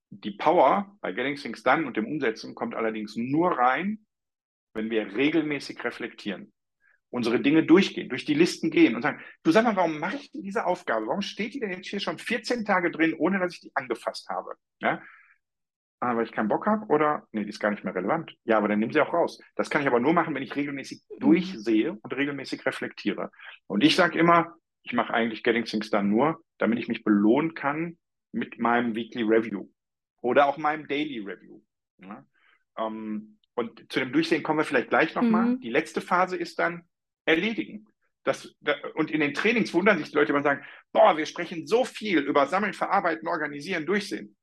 [0.09, 4.05] Die Power bei Getting Things Done und dem Umsetzen kommt allerdings nur rein,
[4.73, 6.53] wenn wir regelmäßig reflektieren,
[7.09, 10.31] unsere Dinge durchgehen, durch die Listen gehen und sagen, du sag mal, warum mache ich
[10.31, 11.07] diese Aufgabe?
[11.07, 14.29] Warum steht die denn jetzt hier schon 14 Tage drin, ohne dass ich die angefasst
[14.29, 14.55] habe?
[14.79, 15.01] Ja?
[15.99, 18.35] Ah, weil ich keinen Bock habe oder nee, die ist gar nicht mehr relevant.
[18.43, 19.39] Ja, aber dann nimm sie auch raus.
[19.55, 21.19] Das kann ich aber nur machen, wenn ich regelmäßig mhm.
[21.19, 23.31] durchsehe und regelmäßig reflektiere.
[23.65, 27.55] Und ich sage immer, ich mache eigentlich Getting Things dann nur, damit ich mich belohnen
[27.55, 27.97] kann
[28.31, 29.67] mit meinem Weekly Review
[30.21, 31.61] oder auch meinem Daily Review.
[31.97, 32.23] Ja?
[32.77, 35.45] Ähm, und zu dem Durchsehen kommen wir vielleicht gleich nochmal.
[35.47, 35.61] Mhm.
[35.61, 36.83] Die letzte Phase ist dann
[37.25, 37.87] erledigen.
[38.23, 38.55] Das,
[38.93, 42.19] und in den Trainings wundern sich die Leute immer sagen, boah, wir sprechen so viel
[42.19, 44.36] über Sammeln, Verarbeiten, Organisieren, Durchsehen.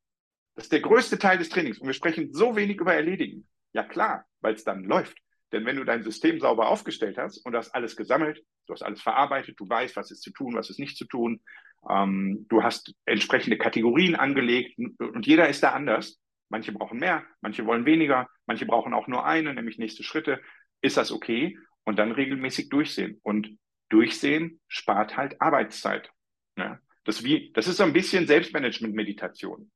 [0.54, 1.78] Das ist der größte Teil des Trainings.
[1.78, 3.46] Und wir sprechen so wenig über Erledigen.
[3.72, 5.18] Ja klar, weil es dann läuft.
[5.52, 8.82] Denn wenn du dein System sauber aufgestellt hast und du hast alles gesammelt, du hast
[8.82, 11.40] alles verarbeitet, du weißt, was ist zu tun, was ist nicht zu tun,
[11.88, 16.20] ähm, du hast entsprechende Kategorien angelegt und jeder ist da anders.
[16.48, 20.40] Manche brauchen mehr, manche wollen weniger, manche brauchen auch nur eine, nämlich nächste Schritte.
[20.80, 21.58] Ist das okay?
[21.84, 23.20] Und dann regelmäßig durchsehen.
[23.22, 26.10] Und durchsehen spart halt Arbeitszeit.
[26.56, 26.78] Ja?
[27.04, 29.70] Das, wie, das ist so ein bisschen Selbstmanagement-Meditation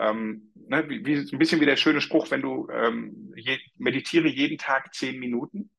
[0.00, 4.28] ähm, ne, wie, wie, ein bisschen wie der schöne Spruch, wenn du ähm, je, meditiere
[4.28, 5.70] jeden Tag zehn Minuten,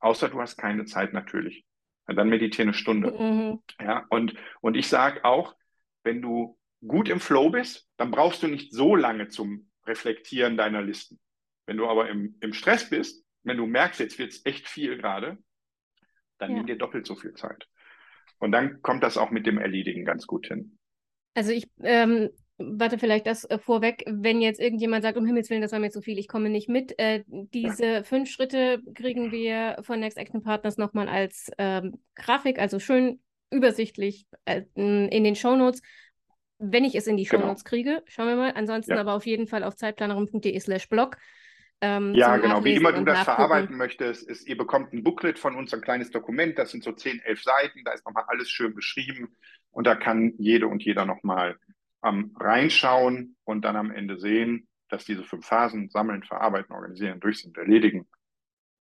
[0.00, 1.64] außer du hast keine Zeit natürlich.
[2.06, 3.12] Ja, dann meditiere eine Stunde.
[3.12, 3.62] Mhm.
[3.80, 5.56] Ja, und, und ich sage auch,
[6.02, 10.82] wenn du gut im Flow bist, dann brauchst du nicht so lange zum Reflektieren deiner
[10.82, 11.18] Listen.
[11.66, 14.98] Wenn du aber im, im Stress bist, wenn du merkst, jetzt wird es echt viel
[14.98, 15.38] gerade,
[16.38, 16.56] dann ja.
[16.58, 17.66] nimm dir doppelt so viel Zeit.
[18.38, 20.78] Und dann kommt das auch mit dem Erledigen ganz gut hin.
[21.34, 25.62] Also ich ähm, warte, vielleicht das äh, vorweg, wenn jetzt irgendjemand sagt, um Himmels Willen,
[25.62, 26.98] das war mir zu viel, ich komme nicht mit.
[26.98, 28.02] Äh, diese ja.
[28.02, 34.26] fünf Schritte kriegen wir von Next Action Partners nochmal als ähm, Grafik, also schön übersichtlich
[34.44, 35.82] äh, in den Shownotes.
[36.58, 37.42] Wenn ich es in die genau.
[37.42, 38.52] Shownotes kriege, schauen wir mal.
[38.54, 39.00] Ansonsten ja.
[39.00, 41.16] aber auf jeden Fall auf zeitplanerin.de slash blog.
[41.80, 42.64] Ähm, ja, genau.
[42.64, 43.36] Wie immer du das nachgucken.
[43.36, 46.92] verarbeiten möchtest, ist, ihr bekommt ein Booklet von uns, ein kleines Dokument, das sind so
[46.92, 49.36] 10, 11 Seiten, da ist nochmal alles schön beschrieben
[49.70, 51.58] und da kann jede und jeder nochmal
[52.04, 57.40] ähm, reinschauen und dann am Ende sehen, dass diese fünf Phasen, sammeln, verarbeiten, organisieren, durch
[57.40, 58.06] sind, erledigen,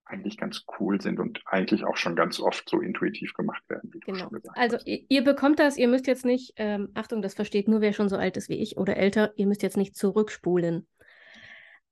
[0.05, 3.99] eigentlich ganz cool sind und eigentlich auch schon ganz oft so intuitiv gemacht werden, wie
[3.99, 4.13] genau.
[4.13, 4.87] du schon gesagt also, hast.
[4.87, 8.09] Also ihr bekommt das, ihr müsst jetzt nicht, ähm, Achtung, das versteht nur wer schon
[8.09, 10.87] so alt ist wie ich oder älter, ihr müsst jetzt nicht zurückspulen.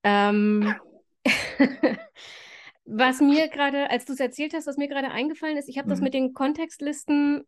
[0.04, 0.76] Ähm,
[2.86, 5.88] Was mir gerade, als du es erzählt hast, was mir gerade eingefallen ist, ich habe
[5.88, 5.92] mhm.
[5.92, 7.46] das mit den Kontextlisten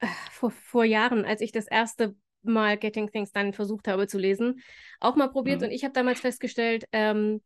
[0.00, 2.14] äh, vor, vor Jahren, als ich das erste
[2.52, 4.60] Mal Getting Things Done versucht habe zu lesen,
[5.00, 5.66] auch mal probiert mhm.
[5.66, 7.40] und ich habe damals festgestellt, ähm,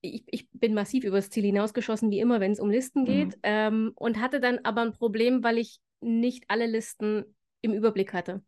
[0.00, 3.40] ich, ich, bin massiv übers Ziel hinausgeschossen, wie immer, wenn es um Listen geht, mhm.
[3.42, 7.24] ähm, und hatte dann aber ein Problem, weil ich nicht alle Listen
[7.62, 8.42] im Überblick hatte.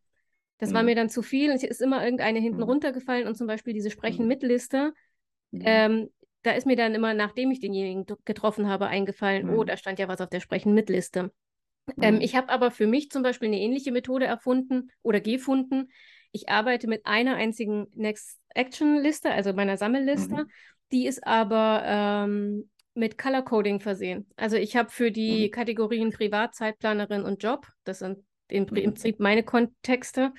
[0.58, 0.74] Das mhm.
[0.74, 1.50] war mir dann zu viel.
[1.50, 2.64] Es ist immer irgendeine hinten mhm.
[2.64, 4.92] runtergefallen und zum Beispiel diese Sprechen-mit-Liste.
[5.50, 5.62] Mhm.
[5.64, 6.10] Ähm,
[6.42, 9.66] da ist mir dann immer, nachdem ich denjenigen getroffen habe, eingefallen, oh, mhm.
[9.66, 11.20] da stand ja was auf der Sprechen-mit-Liste.
[11.20, 11.30] Ähm,
[11.94, 12.20] mhm.
[12.20, 15.88] ich habe aber für mich zum Beispiel eine ähnliche Methode erfunden oder gefunden.
[16.32, 20.44] Ich arbeite mit einer einzigen Next-Action-Liste, also meiner Sammelliste.
[20.44, 20.50] Mhm.
[20.92, 24.26] Die ist aber ähm, mit Color Coding versehen.
[24.36, 25.50] Also ich habe für die mhm.
[25.50, 28.18] Kategorien Privatzeitplanerin und Job, das sind
[28.48, 28.66] im mhm.
[28.66, 30.32] Prinzip meine Kontexte,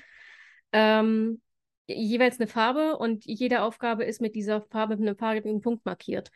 [0.72, 1.40] ähm,
[1.88, 6.30] jeweils eine Farbe und jede Aufgabe ist mit dieser Farbe mit einem farbigen Punkt markiert.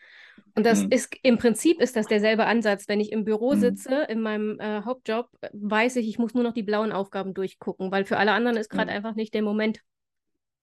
[0.55, 0.91] Und das mhm.
[0.91, 2.89] ist im Prinzip ist das derselbe Ansatz.
[2.89, 3.61] Wenn ich im Büro mhm.
[3.61, 7.91] sitze, in meinem äh, Hauptjob, weiß ich, ich muss nur noch die blauen Aufgaben durchgucken,
[7.91, 8.97] weil für alle anderen ist gerade mhm.
[8.97, 9.81] einfach nicht der Moment.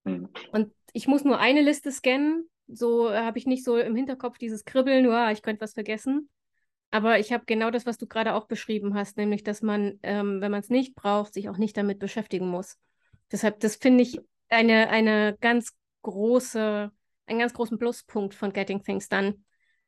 [0.03, 0.29] Mhm.
[0.51, 2.49] Und ich muss nur eine Liste scannen.
[2.67, 6.29] So habe ich nicht so im Hinterkopf dieses Kribbeln, wow, ich könnte was vergessen.
[6.91, 10.41] Aber ich habe genau das, was du gerade auch beschrieben hast, nämlich, dass man, ähm,
[10.41, 12.77] wenn man es nicht braucht, sich auch nicht damit beschäftigen muss.
[13.31, 16.91] Deshalb, das finde ich eine, eine ganz große,
[17.25, 19.35] einen ganz großen Pluspunkt von Getting Things Done,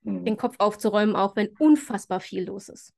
[0.02, 0.26] mhm.
[0.26, 2.94] den Kopf aufzuräumen, auch wenn unfassbar viel los ist.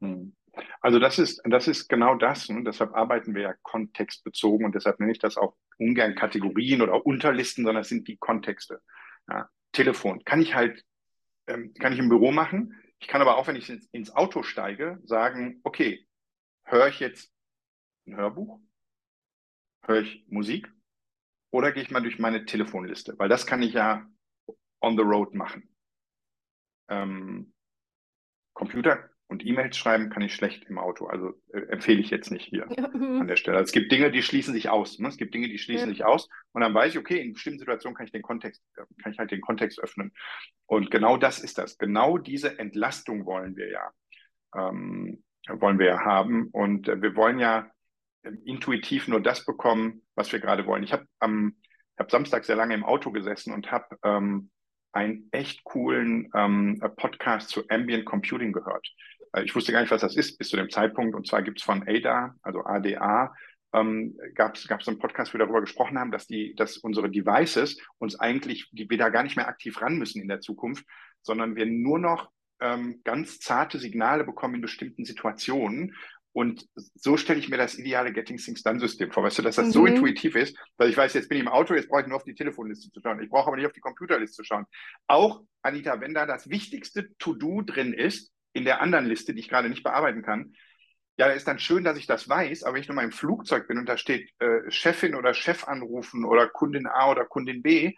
[0.00, 0.34] Mhm.
[0.80, 2.48] Also das ist, das ist genau das.
[2.48, 7.06] Und deshalb arbeiten wir ja kontextbezogen und deshalb nenne ich das auch ungern Kategorien oder
[7.06, 8.80] Unterlisten, sondern es sind die Kontexte.
[9.28, 10.82] Ja, Telefon kann ich halt,
[11.46, 12.74] ähm, kann ich im Büro machen.
[12.98, 16.06] Ich kann aber auch, wenn ich ins Auto steige, sagen, okay,
[16.64, 17.32] höre ich jetzt
[18.06, 18.60] ein Hörbuch?
[19.82, 20.68] Höre ich Musik?
[21.50, 23.14] Oder gehe ich mal durch meine Telefonliste?
[23.18, 24.06] Weil das kann ich ja
[24.80, 25.68] on the road machen.
[26.88, 27.52] Ähm,
[28.54, 31.06] Computer und E-Mails schreiben kann ich schlecht im Auto.
[31.06, 32.88] Also äh, empfehle ich jetzt nicht hier ja.
[32.88, 33.20] Mhm.
[33.20, 33.58] an der Stelle.
[33.58, 34.98] Also es gibt Dinge, die schließen sich aus.
[34.98, 35.08] Ne?
[35.08, 35.94] Es gibt Dinge, die schließen ja.
[35.94, 36.28] sich aus.
[36.52, 39.18] Und dann weiß ich, okay, in bestimmten Situationen kann ich den Kontext, äh, kann ich
[39.18, 40.12] halt den Kontext öffnen.
[40.66, 41.78] Und genau das ist das.
[41.78, 43.90] Genau diese Entlastung wollen wir ja,
[44.56, 46.48] ähm, wollen wir ja haben.
[46.48, 47.70] Und äh, wir wollen ja
[48.44, 50.82] intuitiv nur das bekommen, was wir gerade wollen.
[50.82, 51.56] Ich habe am
[51.98, 54.50] hab Samstag sehr lange im Auto gesessen und habe ähm,
[54.92, 58.86] einen echt coolen ähm, Podcast zu Ambient Computing gehört.
[59.32, 61.14] Äh, ich wusste gar nicht, was das ist bis zu dem Zeitpunkt.
[61.14, 63.34] Und zwar gibt es von ADA, also ADA,
[63.74, 67.78] ähm, gab es einen Podcast, wo wir darüber gesprochen haben, dass die, dass unsere Devices
[67.98, 70.86] uns eigentlich, die wir da gar nicht mehr aktiv ran müssen in der Zukunft,
[71.22, 75.94] sondern wir nur noch ähm, ganz zarte Signale bekommen in bestimmten Situationen
[76.32, 79.22] und so stelle ich mir das ideale Getting Things Done System vor.
[79.22, 79.72] Weißt du, dass das mhm.
[79.72, 82.16] so intuitiv ist, weil ich weiß, jetzt bin ich im Auto, jetzt brauche ich nur
[82.16, 83.22] auf die Telefonliste zu schauen.
[83.22, 84.66] Ich brauche aber nicht auf die Computerliste zu schauen.
[85.06, 89.48] Auch, Anita, wenn da das wichtigste To-Do drin ist, in der anderen Liste, die ich
[89.48, 90.52] gerade nicht bearbeiten kann,
[91.18, 93.66] ja, ist dann schön, dass ich das weiß, aber wenn ich nur mal im Flugzeug
[93.66, 97.94] bin und da steht äh, Chefin oder Chef anrufen oder Kundin A oder Kundin B,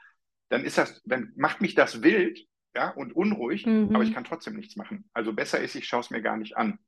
[0.48, 2.40] dann ist das, dann macht mich das wild,
[2.74, 3.90] ja, und unruhig, mhm.
[3.94, 5.08] aber ich kann trotzdem nichts machen.
[5.12, 6.78] Also besser ist, ich schaue es mir gar nicht an.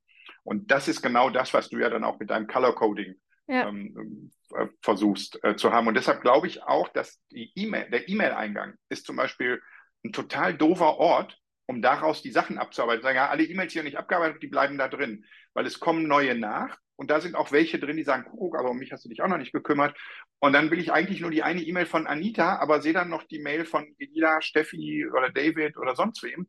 [0.44, 3.14] Und das ist genau das, was du ja dann auch mit deinem Color Coding
[3.46, 3.68] ja.
[3.68, 5.86] ähm, äh, versuchst äh, zu haben.
[5.86, 9.60] Und deshalb glaube ich auch, dass die E-Mail, der E-Mail-Eingang ist zum Beispiel
[10.04, 13.02] ein total doofer Ort, um daraus die Sachen abzuarbeiten.
[13.02, 15.24] Sagen, ja, alle E-Mails, noch nicht abgearbeitet, die bleiben da drin,
[15.54, 16.76] weil es kommen neue nach.
[16.96, 19.22] Und da sind auch welche drin, die sagen, guck, aber um mich hast du dich
[19.22, 19.96] auch noch nicht gekümmert.
[20.40, 23.22] Und dann will ich eigentlich nur die eine E-Mail von Anita, aber sehe dann noch
[23.24, 26.46] die Mail von Gila, Steffi oder David oder sonst wem.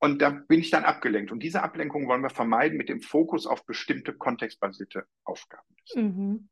[0.00, 1.30] Und da bin ich dann abgelenkt.
[1.30, 5.76] Und diese Ablenkung wollen wir vermeiden mit dem Fokus auf bestimmte kontextbasierte Aufgaben.
[5.94, 6.48] Mhm.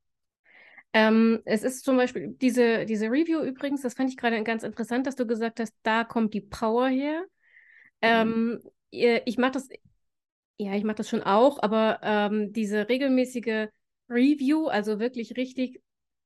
[0.93, 5.07] Ähm, es ist zum Beispiel diese, diese Review übrigens, das fand ich gerade ganz interessant,
[5.07, 7.23] dass du gesagt hast, da kommt die Power her.
[8.03, 8.61] Mhm.
[8.61, 9.69] Ähm, ich mache das,
[10.59, 13.69] ja, ich mache das schon auch, aber ähm, diese regelmäßige
[14.11, 15.81] Review, also wirklich richtig,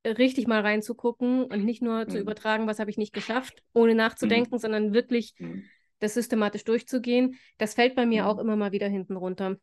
[0.05, 2.09] richtig mal reinzugucken und nicht nur mhm.
[2.09, 4.61] zu übertragen, was habe ich nicht geschafft, ohne nachzudenken, mhm.
[4.61, 5.65] sondern wirklich mhm
[6.03, 8.41] das systematisch durchzugehen, das fällt bei mir auch mhm.
[8.41, 9.57] immer mal wieder hinten runter.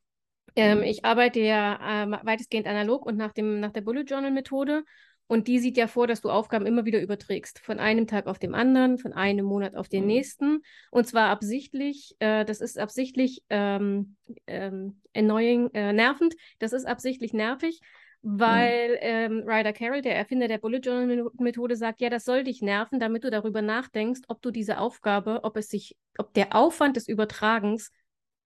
[0.56, 0.84] Ähm, mhm.
[0.84, 4.84] ich arbeite ja äh, weitestgehend analog und nach, dem, nach der Bullet Journal Methode.
[5.28, 7.60] Und die sieht ja vor, dass du Aufgaben immer wieder überträgst.
[7.60, 10.08] Von einem Tag auf den anderen, von einem Monat auf den mhm.
[10.08, 10.62] nächsten.
[10.90, 14.16] Und zwar absichtlich, äh, das ist absichtlich ähm,
[14.48, 16.34] ähm, annoying, äh, nervend.
[16.58, 17.80] Das ist absichtlich nervig,
[18.22, 22.62] weil ähm, Ryder Carroll, der Erfinder der Bullet Journal Methode, sagt, ja, das soll dich
[22.62, 26.98] nerven, damit du darüber nachdenkst, ob du diese Aufgabe, ob es sich, ob der Aufwand
[26.98, 27.92] des Übertragens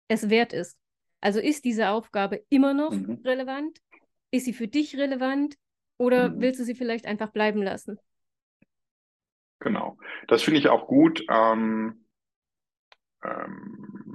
[0.08, 0.78] es wert ist.
[1.22, 3.22] Also ist diese Aufgabe immer noch mhm.
[3.24, 3.78] relevant?
[4.32, 5.56] Ist sie für dich relevant?
[5.98, 6.42] Oder mhm.
[6.42, 8.00] willst du sie vielleicht einfach bleiben lassen?
[9.60, 9.98] Genau.
[10.28, 11.24] Das finde ich auch gut.
[11.30, 12.06] Ähm,
[13.24, 14.11] ähm,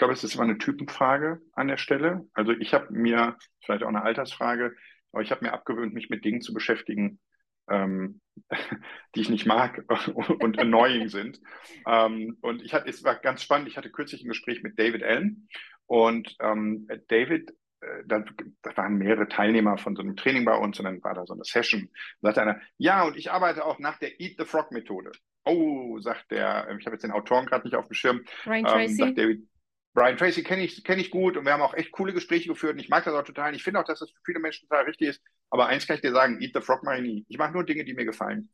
[0.00, 2.26] glaube, es ist immer eine Typenfrage an der Stelle.
[2.32, 4.74] Also ich habe mir, vielleicht auch eine Altersfrage,
[5.12, 7.20] aber ich habe mir abgewöhnt, mich mit Dingen zu beschäftigen,
[7.68, 8.22] ähm,
[9.14, 9.84] die ich nicht mag
[10.40, 11.38] und annoying sind.
[11.86, 15.02] Ähm, und ich hatte, es war ganz spannend, ich hatte kürzlich ein Gespräch mit David
[15.02, 15.48] Allen
[15.84, 17.50] und ähm, David,
[17.82, 18.24] äh, da,
[18.62, 21.34] da, waren mehrere Teilnehmer von so einem Training bei uns und dann war da so
[21.34, 21.90] eine Session.
[22.22, 25.12] Da sagte einer, ja, und ich arbeite auch nach der Eat the Frog Methode.
[25.44, 28.24] Oh, sagt der, ich habe jetzt den Autoren gerade nicht auf dem Schirm.
[28.44, 28.94] Brian ähm, Tracy.
[28.94, 29.49] Sagt David,
[29.92, 32.74] Brian Tracy kenne ich, kenn ich gut und wir haben auch echt coole Gespräche geführt
[32.74, 33.50] und ich mag das auch total.
[33.50, 35.22] Und ich finde auch, dass das für viele Menschen total richtig ist.
[35.50, 37.24] Aber eins kann ich dir sagen, Eat the Frog mache ich.
[37.28, 38.50] Ich mache nur Dinge, die mir gefallen.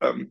[0.00, 0.30] Ähm,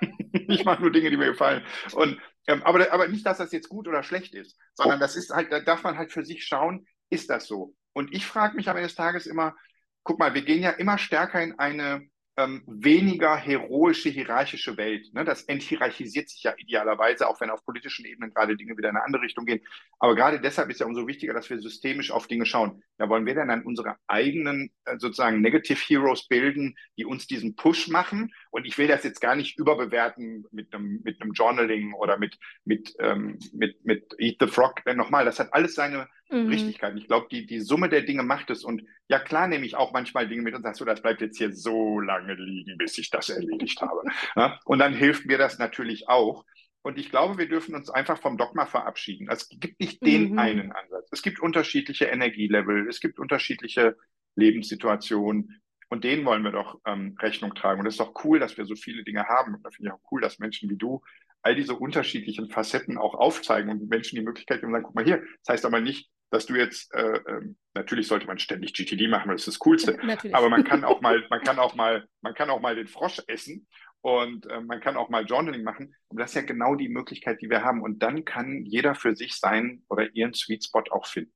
[0.32, 1.64] ich mache nur Dinge, die mir gefallen.
[1.92, 5.30] Und, ähm, aber, aber nicht, dass das jetzt gut oder schlecht ist, sondern das ist
[5.30, 7.74] halt, da darf man halt für sich schauen, ist das so?
[7.92, 9.56] Und ich frage mich am Ende des Tages immer,
[10.04, 15.12] guck mal, wir gehen ja immer stärker in eine ähm, weniger heroische, hierarchische Welt.
[15.14, 15.24] Ne?
[15.24, 19.04] Das enthierarchisiert sich ja idealerweise, auch wenn auf politischen Ebenen gerade Dinge wieder in eine
[19.04, 19.60] andere Richtung gehen.
[20.00, 22.82] Aber gerade deshalb ist ja umso wichtiger, dass wir systemisch auf Dinge schauen.
[22.98, 27.54] Ja, wollen wir denn dann unsere eigenen äh, sozusagen Negative Heroes bilden, die uns diesen
[27.54, 28.32] Push machen?
[28.50, 32.36] Und ich will das jetzt gar nicht überbewerten mit einem, mit einem Journaling oder mit,
[32.64, 34.84] mit, ähm, mit, mit Eat the Frog.
[34.84, 36.48] Denn nochmal, das hat alles seine mhm.
[36.48, 36.96] Richtigkeit.
[36.96, 38.64] Ich glaube, die, die Summe der Dinge macht es.
[38.64, 41.38] Und ja, klar nehme ich auch manchmal Dinge mit und sage so, das bleibt jetzt
[41.38, 44.02] hier so lange liegen, bis ich das erledigt habe.
[44.36, 44.58] Ja?
[44.64, 46.44] Und dann hilft mir das natürlich auch.
[46.82, 49.28] Und ich glaube, wir dürfen uns einfach vom Dogma verabschieden.
[49.30, 50.38] Es gibt nicht den mhm.
[50.38, 51.08] einen Ansatz.
[51.12, 53.96] Es gibt unterschiedliche Energielevel, es gibt unterschiedliche
[54.36, 55.60] Lebenssituationen.
[55.88, 57.80] Und denen wollen wir doch ähm, Rechnung tragen.
[57.80, 59.54] Und es ist doch cool, dass wir so viele Dinge haben.
[59.54, 61.02] Und da finde ich auch cool, dass Menschen wie du
[61.44, 65.22] all diese unterschiedlichen Facetten auch aufzeigen und Menschen die Möglichkeit geben, sagen, guck mal hier,
[65.44, 67.42] das heißt aber nicht, dass du jetzt, äh, äh,
[67.74, 70.34] natürlich sollte man ständig GTD machen, das ist das Coolste, natürlich.
[70.34, 73.22] aber man kann auch mal, man kann auch mal, man kann auch mal den Frosch
[73.26, 73.66] essen
[74.00, 75.94] und äh, man kann auch mal Journaling machen.
[76.08, 77.80] Und das ist ja genau die Möglichkeit, die wir haben.
[77.80, 81.32] Und dann kann jeder für sich sein oder ihren Sweet Spot auch finden.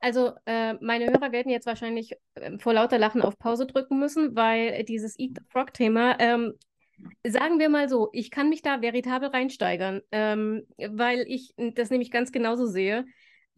[0.00, 4.34] Also äh, meine Hörer werden jetzt wahrscheinlich äh, vor lauter Lachen auf Pause drücken müssen,
[4.34, 6.54] weil dieses Eat the Frog-Thema ähm,
[7.26, 12.10] Sagen wir mal so, ich kann mich da veritabel reinsteigern, ähm, weil ich das nämlich
[12.10, 13.06] ganz genauso sehe.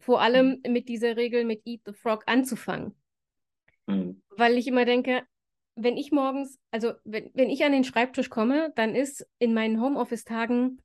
[0.03, 2.93] Vor allem mit dieser Regel mit Eat the Frog anzufangen.
[3.87, 4.21] Mhm.
[4.31, 5.23] Weil ich immer denke,
[5.75, 9.79] wenn ich morgens, also wenn, wenn ich an den Schreibtisch komme, dann ist in meinen
[9.79, 10.81] Homeoffice-Tagen,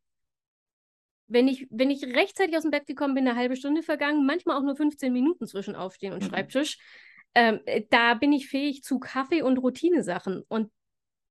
[1.27, 4.57] wenn ich, wenn ich rechtzeitig aus dem Bett gekommen bin, eine halbe Stunde vergangen, manchmal
[4.57, 6.29] auch nur 15 Minuten zwischen Aufstehen und mhm.
[6.29, 6.79] Schreibtisch.
[7.35, 7.59] Ähm,
[7.91, 10.45] da bin ich fähig zu Kaffee und Routinesachen.
[10.47, 10.71] Und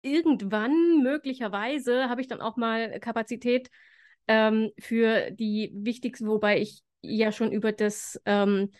[0.02, 3.69] irgendwann möglicherweise habe ich dann auch mal Kapazität
[4.28, 8.72] ähm, für die wichtigsten, wobei ich ja schon über das ähm,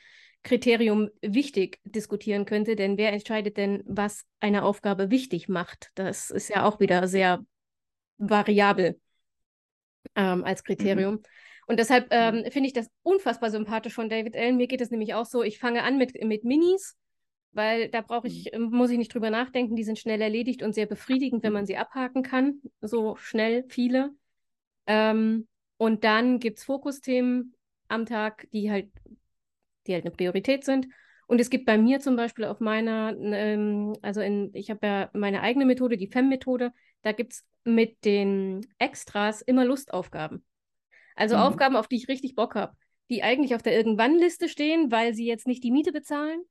[0.44, 5.92] Kriterium wichtig diskutieren könnte, denn wer entscheidet denn, was eine Aufgabe wichtig macht?
[5.96, 7.44] Das ist ja auch wieder sehr
[8.18, 9.00] variabel
[10.16, 11.16] ähm, als Kriterium.
[11.16, 11.24] Mhm.
[11.68, 12.46] Und deshalb mhm.
[12.46, 14.58] ähm, finde ich das unfassbar sympathisch von David Allen.
[14.58, 16.96] Mir geht es nämlich auch so, ich fange an mit, mit Minis
[17.58, 18.70] weil da brauche ich, mhm.
[18.70, 21.76] muss ich nicht drüber nachdenken, die sind schnell erledigt und sehr befriedigend, wenn man sie
[21.76, 24.12] abhaken kann, so schnell viele.
[24.86, 27.56] Ähm, und dann gibt es Fokusthemen
[27.88, 28.90] am Tag, die halt,
[29.86, 30.88] die halt eine Priorität sind.
[31.28, 35.10] Und es gibt bei mir zum Beispiel auf meiner, ähm, also in, ich habe ja
[35.14, 36.72] meine eigene Methode, die FEM-Methode,
[37.02, 40.46] da gibt es mit den Extras immer Lustaufgaben.
[41.16, 41.42] Also mhm.
[41.42, 42.76] Aufgaben, auf die ich richtig Bock habe,
[43.10, 46.42] die eigentlich auf der Irgendwann-Liste stehen, weil sie jetzt nicht die Miete bezahlen,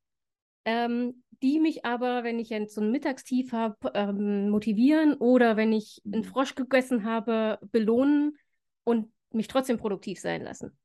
[0.67, 5.73] ähm, die mich aber, wenn ich jetzt so ein Mittagstief habe, ähm, motivieren oder wenn
[5.73, 6.25] ich einen mhm.
[6.25, 8.37] Frosch gegessen habe, belohnen
[8.85, 10.77] und mich trotzdem produktiv sein lassen.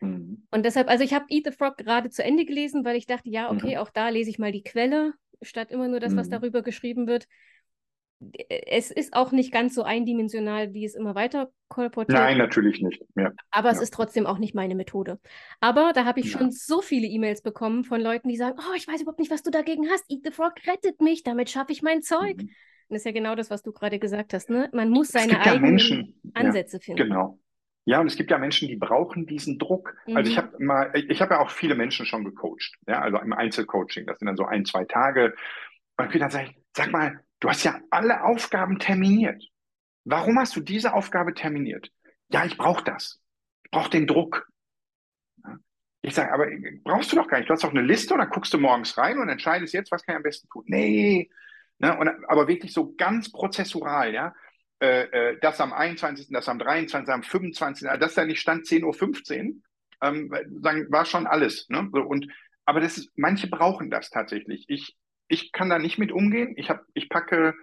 [0.00, 0.46] Mhm.
[0.50, 3.28] Und deshalb, also ich habe Eat the Frog gerade zu Ende gelesen, weil ich dachte,
[3.28, 3.80] ja, okay, mhm.
[3.80, 6.32] auch da lese ich mal die Quelle, statt immer nur das, was mhm.
[6.32, 7.26] darüber geschrieben wird
[8.48, 12.18] es ist auch nicht ganz so eindimensional, wie es immer weiter kolportiert.
[12.18, 13.04] Nein, natürlich nicht.
[13.14, 13.32] Ja.
[13.50, 13.74] Aber ja.
[13.74, 15.20] es ist trotzdem auch nicht meine Methode.
[15.60, 16.38] Aber da habe ich ja.
[16.38, 19.42] schon so viele E-Mails bekommen von Leuten, die sagen, oh, ich weiß überhaupt nicht, was
[19.42, 20.04] du dagegen hast.
[20.10, 22.38] Eat the Frog rettet mich, damit schaffe ich mein Zeug.
[22.38, 22.50] Mhm.
[22.88, 24.48] das ist ja genau das, was du gerade gesagt hast.
[24.48, 24.70] Ne?
[24.72, 27.02] Man muss seine eigenen Menschen, Ansätze finden.
[27.02, 27.38] Genau.
[27.86, 29.96] Ja, und es gibt ja Menschen, die brauchen diesen Druck.
[30.06, 30.16] Mhm.
[30.16, 30.42] Also ich mhm.
[30.42, 34.06] habe mal, ich habe ja auch viele Menschen schon gecoacht, ja, also im Einzelcoaching.
[34.06, 35.34] Das sind dann so ein, zwei Tage.
[35.96, 39.42] Und dann sage ich, sag mal, Du hast ja alle Aufgaben terminiert.
[40.04, 41.92] Warum hast du diese Aufgabe terminiert?
[42.28, 43.20] Ja, ich brauche das.
[43.64, 44.48] Ich brauche den Druck.
[46.02, 46.46] Ich sage, aber
[46.84, 47.48] brauchst du doch gar nicht.
[47.48, 50.04] Du hast doch eine Liste und dann guckst du morgens rein und entscheidest jetzt, was
[50.04, 50.64] kann ich am besten tun.
[50.66, 51.28] Nee.
[51.78, 51.96] Ne?
[51.98, 54.34] Und, aber wirklich so ganz prozessural, ja.
[54.80, 58.84] Äh, äh, das am 21., das am 23., am 25., das da nicht stand 10.15
[58.84, 59.54] Uhr,
[60.02, 61.68] ähm, sagen, war schon alles.
[61.68, 61.88] Ne?
[61.92, 62.26] So, und,
[62.64, 64.64] aber das ist, manche brauchen das tatsächlich.
[64.68, 64.96] Ich
[65.28, 66.54] ich kann da nicht mit umgehen.
[66.56, 67.54] Ich, hab, ich packe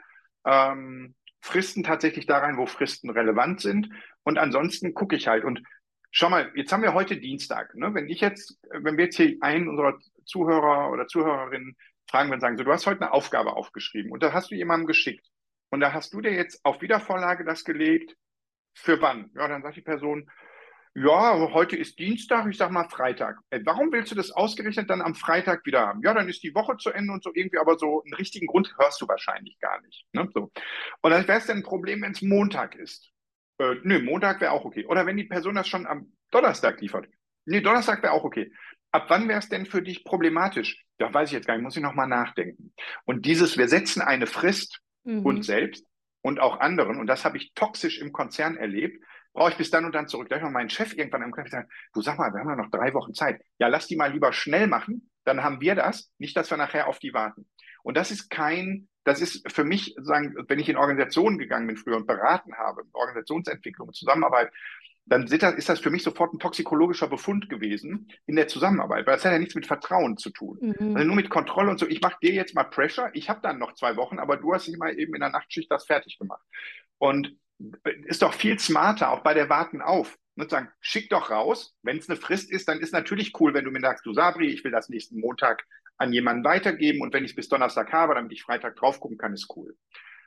[0.46, 3.90] ähm, Fristen tatsächlich da rein, wo Fristen relevant sind.
[4.24, 5.44] Und ansonsten gucke ich halt.
[5.44, 5.62] Und
[6.12, 7.76] schau mal, jetzt haben wir heute Dienstag.
[7.76, 7.94] Ne?
[7.94, 11.76] Wenn ich jetzt, wenn wir jetzt hier einen unserer Zuhörer oder Zuhörerinnen
[12.10, 14.88] fragen würden, sagen so, du hast heute eine Aufgabe aufgeschrieben und da hast du jemandem
[14.88, 15.26] geschickt.
[15.74, 18.16] Und da hast du dir jetzt auf Wiedervorlage das gelegt.
[18.76, 19.32] Für wann?
[19.34, 20.30] Ja, dann sagt die Person,
[20.94, 23.40] ja, heute ist Dienstag, ich sag mal Freitag.
[23.50, 26.02] Ey, warum willst du das ausgerechnet dann am Freitag wieder haben?
[26.04, 28.72] Ja, dann ist die Woche zu Ende und so irgendwie, aber so einen richtigen Grund
[28.78, 30.06] hörst du wahrscheinlich gar nicht.
[30.14, 30.30] Ne?
[30.32, 30.52] So.
[31.02, 33.10] Und dann wäre es dann ein Problem, wenn es Montag ist.
[33.58, 34.86] Äh, nö, Montag wäre auch okay.
[34.86, 37.08] Oder wenn die Person das schon am Donnerstag liefert.
[37.46, 38.54] Nee, Donnerstag wäre auch okay.
[38.92, 40.86] Ab wann wäre es denn für dich problematisch?
[41.00, 42.76] Da weiß ich jetzt gar nicht, muss ich nochmal nachdenken.
[43.06, 45.26] Und dieses, wir setzen eine Frist, mhm.
[45.26, 45.86] uns selbst
[46.22, 49.86] und auch anderen, und das habe ich toxisch im Konzern erlebt, brauche ich bis dann
[49.86, 50.30] und dann zurück.
[50.30, 52.56] Da habe ich meinen Chef irgendwann am Knopf gesagt, du sag mal, wir haben ja
[52.56, 53.42] noch drei Wochen Zeit.
[53.58, 56.88] Ja, lass die mal lieber schnell machen, dann haben wir das, nicht, dass wir nachher
[56.88, 57.48] auf die warten.
[57.82, 61.78] Und das ist kein, das ist für mich, sagen, wenn ich in Organisationen gegangen bin
[61.78, 64.52] früher und beraten habe, Organisationsentwicklung, Zusammenarbeit,
[65.06, 69.26] dann ist das für mich sofort ein toxikologischer Befund gewesen in der Zusammenarbeit, weil das
[69.26, 70.58] hat ja nichts mit Vertrauen zu tun.
[70.62, 70.96] Mhm.
[70.96, 71.88] Also nur mit Kontrolle und so.
[71.88, 74.68] Ich mache dir jetzt mal Pressure, ich habe dann noch zwei Wochen, aber du hast
[74.68, 76.42] dich mal eben in der Nachtschicht das fertig gemacht.
[76.98, 77.36] Und
[78.06, 80.18] ist doch viel smarter, auch bei der Warten auf.
[80.36, 81.76] Und sagen, schick doch raus.
[81.84, 84.48] Wenn es eine Frist ist, dann ist natürlich cool, wenn du mir sagst, du Sabri,
[84.48, 85.64] ich will das nächsten Montag
[85.98, 89.20] an jemanden weitergeben und wenn ich es bis Donnerstag habe, damit ich Freitag drauf gucken
[89.20, 89.76] kann, ist cool.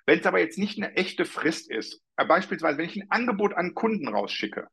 [0.07, 3.55] Wenn es aber jetzt nicht eine echte Frist ist, äh, beispielsweise, wenn ich ein Angebot
[3.55, 4.69] an Kunden rausschicke,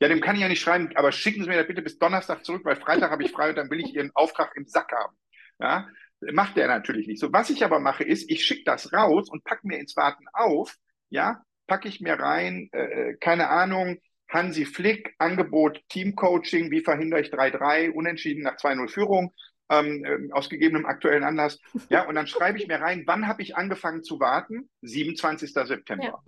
[0.00, 2.44] ja, dem kann ich ja nicht schreiben, aber schicken Sie mir das bitte bis Donnerstag
[2.44, 5.16] zurück, weil Freitag habe ich frei und dann will ich Ihren Auftrag im Sack haben.
[5.58, 5.88] Ja,
[6.32, 7.32] macht der natürlich nicht so.
[7.32, 10.76] Was ich aber mache, ist, ich schicke das raus und packe mir ins Warten auf,
[11.08, 13.98] ja, packe ich mir rein, äh, äh keine Ahnung,
[14.28, 19.32] Hansi Flick, Angebot Teamcoaching, wie verhindere ich 3-3, unentschieden nach 2-0 Führung,
[19.68, 21.60] ähm, ähm, aus gegebenem aktuellen Anlass.
[21.90, 24.68] Ja, und dann schreibe ich mir rein, wann habe ich angefangen zu warten?
[24.82, 25.52] 27.
[25.52, 26.22] September.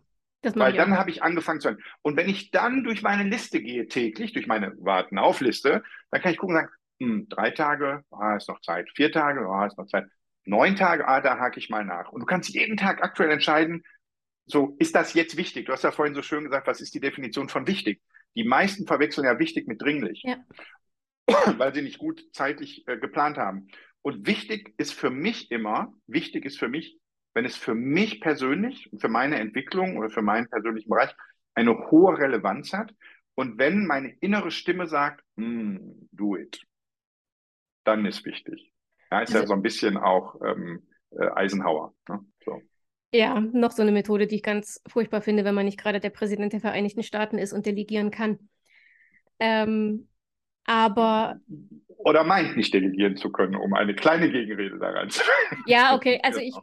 [0.45, 1.83] Ja, Weil dann habe ich angefangen zu warten.
[2.03, 6.39] Und wenn ich dann durch meine Liste gehe täglich, durch meine Warten-auf-Liste, dann kann ich
[6.39, 8.89] gucken und sagen, hm, drei Tage, ah, ist noch Zeit.
[8.95, 10.07] Vier Tage, ah, ist noch Zeit.
[10.45, 12.11] Neun Tage, ah, da hake ich mal nach.
[12.11, 13.85] Und du kannst jeden Tag aktuell entscheiden,
[14.47, 15.67] so, ist das jetzt wichtig?
[15.67, 18.01] Du hast ja vorhin so schön gesagt, was ist die Definition von wichtig?
[18.35, 20.23] Die meisten verwechseln ja wichtig mit dringlich.
[20.25, 20.37] Ja.
[21.59, 23.69] weil sie nicht gut zeitlich äh, geplant haben.
[24.03, 26.99] Und wichtig ist für mich immer, wichtig ist für mich,
[27.35, 31.15] wenn es für mich persönlich, für meine Entwicklung oder für meinen persönlichen Bereich
[31.55, 32.95] eine hohe Relevanz hat
[33.35, 36.61] und wenn meine innere Stimme sagt, hm, do it,
[37.85, 38.73] dann ist wichtig.
[39.11, 41.95] Ja, ist ja so ein bisschen auch ähm, äh, Eisenhower.
[42.09, 42.21] Ne?
[42.45, 42.63] So.
[43.13, 46.11] Ja, noch so eine Methode, die ich ganz furchtbar finde, wenn man nicht gerade der
[46.11, 48.51] Präsident der Vereinigten Staaten ist und delegieren kann.
[49.39, 50.09] Ähm,
[50.69, 51.41] aber.
[51.99, 55.23] Oder meint nicht delegieren zu können, um eine kleine Gegenrede daran zu
[55.67, 56.21] Ja, okay.
[56.23, 56.55] Also ich,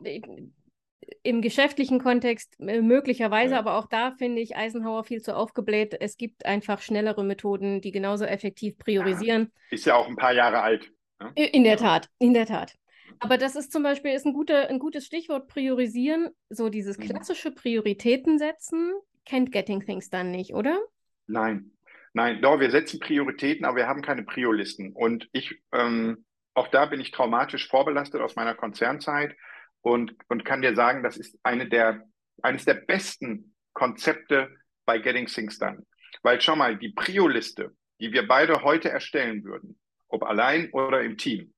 [1.23, 3.59] im geschäftlichen Kontext äh, möglicherweise, ja.
[3.59, 5.97] aber auch da finde ich Eisenhower viel zu aufgebläht.
[5.99, 9.51] Es gibt einfach schnellere Methoden, die genauso effektiv priorisieren.
[9.71, 10.91] Ist ja auch ein paar Jahre alt.
[11.19, 11.31] Ne?
[11.35, 12.75] In der Tat, in der Tat.
[13.19, 16.29] Aber das ist zum Beispiel ist ein, guter, ein gutes Stichwort priorisieren.
[16.49, 17.03] So dieses mhm.
[17.03, 18.93] klassische Prioritäten setzen
[19.25, 20.79] kennt Getting Things dann nicht, oder?
[21.27, 21.71] Nein,
[22.15, 24.93] Nein, doch, wir setzen Prioritäten, aber wir haben keine Priolisten.
[24.93, 29.35] Und ich, ähm, auch da bin ich traumatisch vorbelastet aus meiner Konzernzeit
[29.81, 32.07] und, und kann dir sagen, das ist eine der,
[32.41, 34.49] eines der besten Konzepte
[34.85, 35.85] bei Getting Things Done.
[36.23, 41.17] Weil schau mal, die Prioliste, die wir beide heute erstellen würden, ob allein oder im
[41.17, 41.53] Team,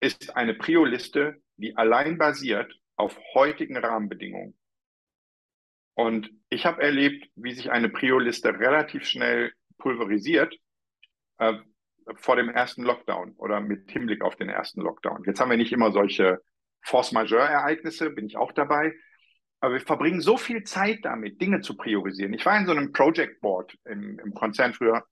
[0.00, 4.58] ist eine Prioliste, die allein basiert auf heutigen Rahmenbedingungen.
[5.94, 10.54] Und ich habe erlebt, wie sich eine Prioliste relativ schnell pulverisiert
[11.38, 11.54] äh,
[12.16, 15.24] vor dem ersten Lockdown oder mit Hinblick auf den ersten Lockdown.
[15.26, 16.40] Jetzt haben wir nicht immer solche
[16.82, 18.94] Force-Majeure-Ereignisse, bin ich auch dabei.
[19.60, 22.32] Aber wir verbringen so viel Zeit damit, Dinge zu priorisieren.
[22.32, 25.04] Ich war in so einem Project Board im, im Konzern früher.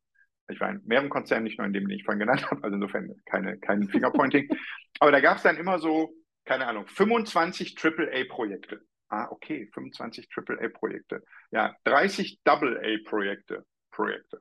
[0.50, 2.64] Ich war in mehreren Konzernen, nicht nur in dem, den ich vorhin genannt habe.
[2.64, 4.48] Also insofern keine, kein Fingerpointing.
[5.00, 6.14] Aber da gab es dann immer so,
[6.44, 8.80] keine Ahnung, 25 AAA-Projekte.
[9.10, 11.22] Ah, okay, 25 AAA-Projekte.
[11.50, 13.64] Ja, 30 AA-Projekte.
[13.90, 14.40] Projekte.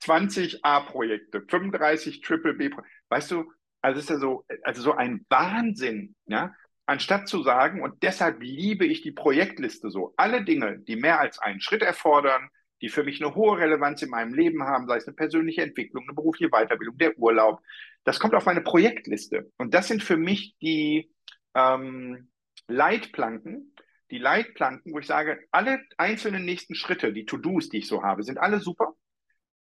[0.00, 2.90] 20 äh, A-Projekte, 35 Triple B-Projekte.
[3.08, 6.54] Weißt du, also ist ja so, also so ein Wahnsinn, ja.
[6.84, 11.38] Anstatt zu sagen, und deshalb liebe ich die Projektliste so, alle Dinge, die mehr als
[11.38, 12.48] einen Schritt erfordern,
[12.80, 16.02] die für mich eine hohe Relevanz in meinem Leben haben, sei es eine persönliche Entwicklung,
[16.02, 17.60] eine berufliche Weiterbildung, der Urlaub,
[18.04, 19.50] das kommt auf meine Projektliste.
[19.56, 21.10] Und das sind für mich die
[21.54, 22.28] ähm,
[22.66, 23.71] Leitplanken,
[24.12, 28.22] die Leitplanken, wo ich sage, alle einzelnen nächsten Schritte, die To-Dos, die ich so habe,
[28.22, 28.94] sind alle super.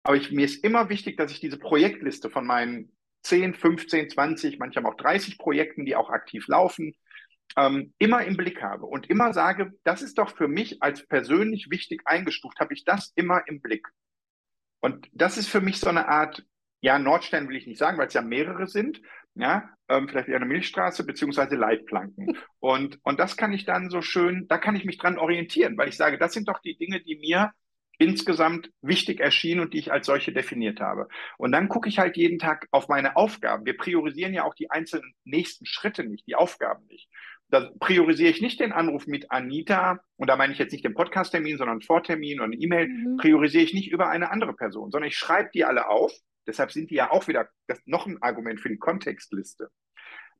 [0.03, 2.91] Aber ich, mir ist immer wichtig, dass ich diese Projektliste von meinen
[3.23, 6.95] 10, 15, 20, manchmal auch 30 Projekten, die auch aktiv laufen,
[7.57, 11.69] ähm, immer im Blick habe und immer sage, das ist doch für mich als persönlich
[11.69, 13.87] wichtig eingestuft, habe ich das immer im Blick.
[14.79, 16.43] Und das ist für mich so eine Art,
[16.81, 18.99] ja, Nordstern will ich nicht sagen, weil es ja mehrere sind,
[19.39, 22.37] ja, ähm, vielleicht eher eine Milchstraße beziehungsweise Leitplanken.
[22.59, 25.87] Und, und das kann ich dann so schön, da kann ich mich dran orientieren, weil
[25.87, 27.53] ich sage, das sind doch die Dinge, die mir
[27.99, 31.07] insgesamt wichtig erschienen und die ich als solche definiert habe.
[31.37, 33.65] Und dann gucke ich halt jeden Tag auf meine Aufgaben.
[33.65, 37.09] Wir priorisieren ja auch die einzelnen nächsten Schritte nicht, die Aufgaben nicht.
[37.49, 40.93] Da priorisiere ich nicht den Anruf mit Anita, und da meine ich jetzt nicht den
[40.93, 43.17] Podcast-Termin, sondern einen Vortermin und eine E-Mail, mhm.
[43.17, 46.13] priorisiere ich nicht über eine andere Person, sondern ich schreibe die alle auf.
[46.49, 49.69] Deshalb sind die ja auch wieder das noch ein Argument für die Kontextliste.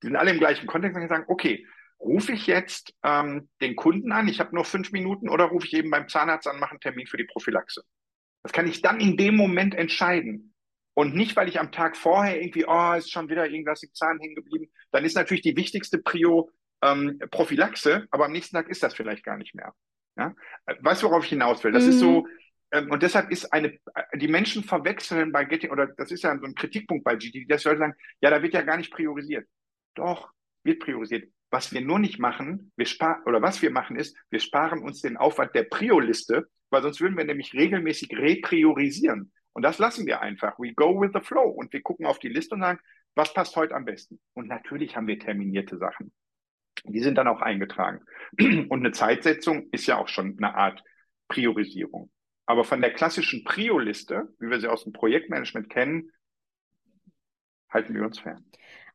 [0.02, 1.68] Die sind alle im gleichen Kontext und sagen, okay,
[2.00, 5.74] rufe ich jetzt ähm, den Kunden an, ich habe nur fünf Minuten, oder rufe ich
[5.74, 7.84] eben beim Zahnarzt an, mache einen Termin für die Prophylaxe.
[8.42, 10.54] Das kann ich dann in dem Moment entscheiden.
[10.96, 14.20] Und nicht, weil ich am Tag vorher irgendwie, oh, ist schon wieder irgendwas im Zahn
[14.20, 14.72] hängen geblieben.
[14.92, 16.50] Dann ist natürlich die wichtigste Prio
[16.82, 19.74] ähm, Prophylaxe, aber am nächsten Tag ist das vielleicht gar nicht mehr.
[20.18, 20.34] Ja?
[20.82, 21.72] Weißt du, worauf ich hinaus will?
[21.72, 21.90] Das mhm.
[21.90, 22.28] ist so, mhm.
[22.72, 23.78] Und deshalb ist eine,
[24.16, 27.64] die Menschen verwechseln bei Getting, oder das ist ja so ein Kritikpunkt bei GTD, dass
[27.64, 29.48] Leute sagen, ja, da wird ja gar nicht priorisiert.
[29.96, 30.32] Doch,
[30.64, 31.32] wird priorisiert.
[31.52, 35.02] Was wir nur nicht machen, wir sparen, oder was wir machen ist, wir sparen uns
[35.02, 39.32] den Aufwand der Prio-Liste, weil sonst würden wir nämlich regelmäßig repriorisieren.
[39.54, 40.60] Und das lassen wir einfach.
[40.60, 41.50] We go with the flow.
[41.50, 42.80] Und wir gucken auf die Liste und sagen,
[43.16, 44.20] was passt heute am besten?
[44.34, 46.14] Und natürlich haben wir terminierte Sachen.
[46.86, 48.06] Die sind dann auch eingetragen.
[48.40, 50.82] Und eine Zeitsetzung ist ja auch schon eine Art
[51.28, 52.10] Priorisierung.
[52.50, 56.12] Aber von der klassischen Prio-Liste, wie wir sie aus dem Projektmanagement kennen,
[57.70, 58.44] halten wir uns fern.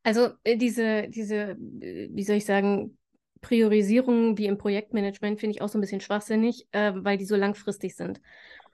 [0.03, 2.99] Also äh, diese, diese, äh, wie soll ich sagen,
[3.43, 7.37] Priorisierungen wie im Projektmanagement finde ich auch so ein bisschen schwachsinnig, äh, weil die so
[7.37, 8.21] langfristig sind.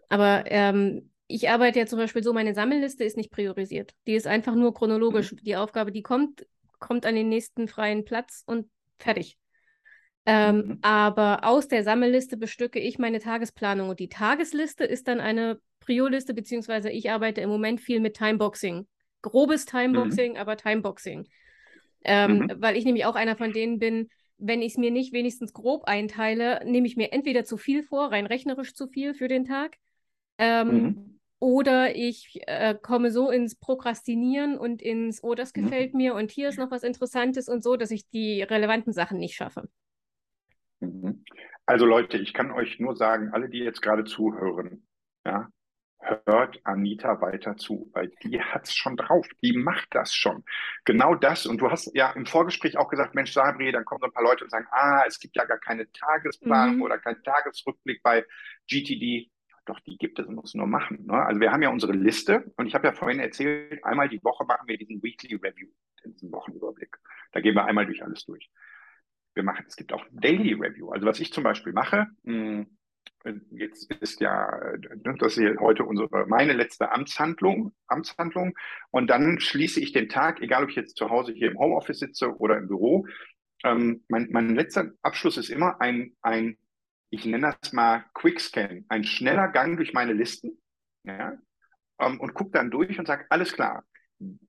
[0.08, 3.92] Aber ähm, ich arbeite ja zum Beispiel so, meine Sammelliste ist nicht priorisiert.
[4.06, 5.32] Die ist einfach nur chronologisch.
[5.32, 5.40] Mhm.
[5.42, 6.46] Die Aufgabe, die kommt,
[6.78, 9.36] kommt an den nächsten freien Platz und fertig.
[10.26, 10.78] Ähm, mhm.
[10.82, 16.34] Aber aus der Sammelliste bestücke ich meine Tagesplanung und die Tagesliste ist dann eine Prio-Liste,
[16.34, 18.86] beziehungsweise ich arbeite im Moment viel mit Timeboxing
[19.22, 20.38] grobes Timeboxing, mhm.
[20.38, 21.28] aber Timeboxing.
[22.02, 22.52] Ähm, mhm.
[22.58, 24.08] Weil ich nämlich auch einer von denen bin,
[24.38, 28.10] wenn ich es mir nicht wenigstens grob einteile, nehme ich mir entweder zu viel vor,
[28.10, 29.76] rein rechnerisch zu viel für den Tag,
[30.38, 31.20] ähm, mhm.
[31.38, 35.64] oder ich äh, komme so ins Prokrastinieren und ins, oh, das mhm.
[35.64, 39.18] gefällt mir und hier ist noch was Interessantes und so, dass ich die relevanten Sachen
[39.18, 39.68] nicht schaffe.
[40.80, 41.24] Mhm.
[41.66, 44.86] Also Leute, ich kann euch nur sagen, alle, die jetzt gerade zuhören,
[45.24, 45.48] ja,
[46.00, 50.44] hört Anita weiter zu, weil die hat's schon drauf, die macht das schon.
[50.84, 51.46] Genau das.
[51.46, 54.24] Und du hast ja im Vorgespräch auch gesagt, Mensch, Sabri, dann kommen so ein paar
[54.24, 56.82] Leute und sagen, ah, es gibt ja gar keine Tagesplanung mhm.
[56.82, 58.24] oder keinen Tagesrückblick bei
[58.68, 59.30] GTD.
[59.66, 61.04] Doch, die gibt es, muss nur machen.
[61.06, 61.14] Ne?
[61.14, 64.44] Also wir haben ja unsere Liste und ich habe ja vorhin erzählt, einmal die Woche
[64.44, 65.68] machen wir diesen Weekly Review,
[66.04, 66.96] diesen Wochenüberblick.
[67.32, 68.50] Da gehen wir einmal durch alles durch.
[69.40, 70.90] Wir machen, es gibt auch Daily Review.
[70.90, 72.66] Also was ich zum Beispiel mache, hm,
[73.50, 78.54] Jetzt ist ja, ne, das ist heute unsere, meine letzte Amtshandlung, Amtshandlung.
[78.90, 81.98] Und dann schließe ich den Tag, egal ob ich jetzt zu Hause hier im Homeoffice
[81.98, 83.06] sitze oder im Büro.
[83.62, 86.56] Ähm, mein, mein letzter Abschluss ist immer ein, ein,
[87.10, 90.58] ich nenne das mal Quickscan, ein schneller Gang durch meine Listen.
[91.04, 91.36] Ja,
[91.98, 93.84] ähm, und gucke dann durch und sage, alles klar.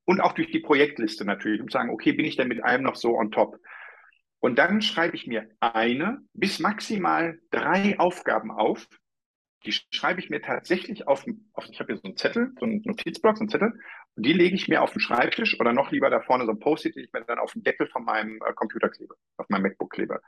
[0.05, 2.83] Und auch durch die Projektliste natürlich, um zu sagen, okay, bin ich denn mit allem
[2.83, 3.57] noch so on top?
[4.41, 8.87] Und dann schreibe ich mir eine bis maximal drei Aufgaben auf.
[9.65, 11.23] Die schreibe ich mir tatsächlich auf,
[11.53, 13.79] auf ich habe hier so einen Zettel, so einen Notizblock, so einen Zettel,
[14.15, 16.59] und die lege ich mir auf den Schreibtisch oder noch lieber da vorne so ein
[16.59, 19.61] Post-it, den ich mir dann auf den Deckel von meinem äh, Computer klebe, auf meinem
[19.61, 20.19] MacBook klebe.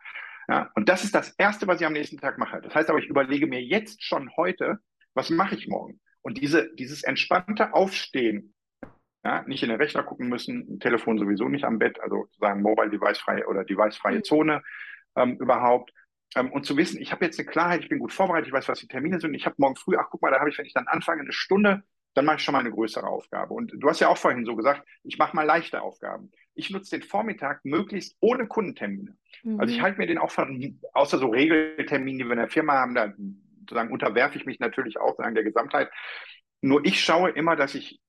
[0.47, 2.61] Ja, und das ist das Erste, was ich am nächsten Tag mache.
[2.61, 4.78] Das heißt aber, ich überlege mir jetzt schon heute,
[5.16, 5.99] was mache ich morgen?
[6.22, 8.53] Und diese, dieses entspannte Aufstehen
[9.24, 12.89] ja, nicht in den Rechner gucken müssen, Telefon sowieso nicht am Bett, also sozusagen Mobile
[12.89, 14.24] Device frei oder Device freie mhm.
[14.24, 14.63] Zone
[15.15, 15.93] ähm, überhaupt.
[16.36, 18.67] Ähm, und zu wissen, ich habe jetzt eine Klarheit, ich bin gut vorbereitet, ich weiß,
[18.67, 19.34] was die Termine sind.
[19.34, 21.32] Ich habe morgen früh, ach guck mal, da habe ich, wenn ich dann anfange, eine
[21.32, 21.84] Stunde,
[22.15, 23.53] dann mache ich schon mal eine größere Aufgabe.
[23.53, 26.32] Und du hast ja auch vorhin so gesagt, ich mache mal leichte Aufgaben.
[26.53, 29.15] Ich nutze den Vormittag möglichst ohne Kundentermine.
[29.43, 29.59] Mhm.
[29.59, 32.74] Also ich halte mir den auch von, außer so Regeltermine, die wir in der Firma
[32.74, 33.13] haben, da
[33.61, 35.89] sozusagen unterwerfe ich mich natürlich auch sagen der Gesamtheit.
[36.61, 37.99] Nur ich schaue immer, dass ich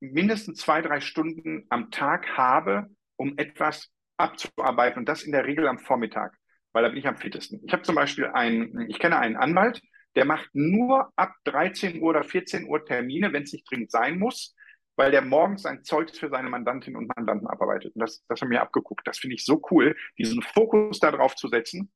[0.00, 5.66] mindestens zwei, drei Stunden am Tag habe, um etwas abzuarbeiten und das in der Regel
[5.68, 6.36] am Vormittag,
[6.72, 7.60] weil da bin ich am fittesten.
[7.64, 9.80] Ich habe zum Beispiel einen, ich kenne einen Anwalt,
[10.16, 14.18] der macht nur ab 13 Uhr oder 14 Uhr Termine, wenn es nicht dringend sein
[14.18, 14.54] muss,
[14.96, 17.94] weil der morgens sein Zeugs für seine Mandantinnen und Mandanten abarbeitet.
[17.94, 19.06] Und das, das haben wir abgeguckt.
[19.06, 21.90] Das finde ich so cool, diesen Fokus darauf zu setzen,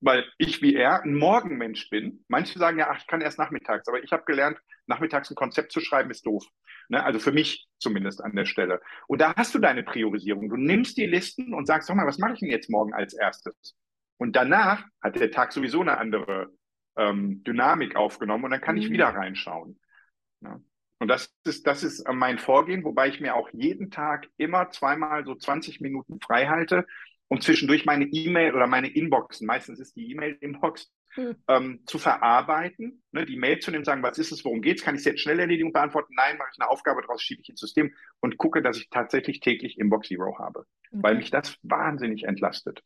[0.00, 2.24] weil ich wie er ein Morgenmensch bin.
[2.28, 5.72] Manche sagen ja, ach, ich kann erst nachmittags, aber ich habe gelernt, nachmittags ein Konzept
[5.72, 6.44] zu schreiben ist doof.
[6.88, 7.02] Ne?
[7.02, 8.80] Also für mich zumindest an der Stelle.
[9.06, 10.48] Und da hast du deine Priorisierung.
[10.48, 13.14] Du nimmst die Listen und sagst, sag mal, was mache ich denn jetzt morgen als
[13.14, 13.76] erstes?
[14.18, 16.50] Und danach hat der Tag sowieso eine andere
[16.96, 18.82] ähm, Dynamik aufgenommen und dann kann mhm.
[18.82, 19.78] ich wieder reinschauen.
[20.40, 20.62] Ne?
[20.98, 25.24] Und das ist, das ist mein Vorgehen, wobei ich mir auch jeden Tag immer zweimal
[25.24, 26.86] so 20 Minuten frei halte,
[27.28, 31.36] um zwischendurch meine E-Mail oder meine Inboxen, meistens ist die E-Mail-Inbox, hm.
[31.48, 34.84] ähm, zu verarbeiten, ne, die Mail zu nehmen, sagen, was ist es, worum geht es,
[34.84, 36.14] kann ich es jetzt schnell erledigen beantworten?
[36.16, 39.40] Nein, mache ich eine Aufgabe draus, schiebe ich ins System und gucke, dass ich tatsächlich
[39.40, 40.60] täglich Inbox Zero habe,
[40.90, 41.02] okay.
[41.02, 42.82] weil mich das wahnsinnig entlastet.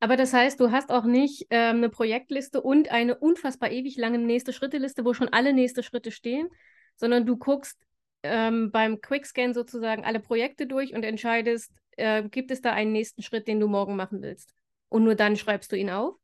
[0.00, 4.18] Aber das heißt, du hast auch nicht ähm, eine Projektliste und eine unfassbar ewig lange
[4.18, 6.48] nächste Schritte-Liste, wo schon alle nächste Schritte stehen,
[6.96, 7.78] sondern du guckst
[8.22, 13.22] ähm, beim Quickscan sozusagen alle Projekte durch und entscheidest, äh, gibt es da einen nächsten
[13.22, 14.54] Schritt, den du morgen machen willst?
[14.88, 16.16] Und nur dann schreibst du ihn auf?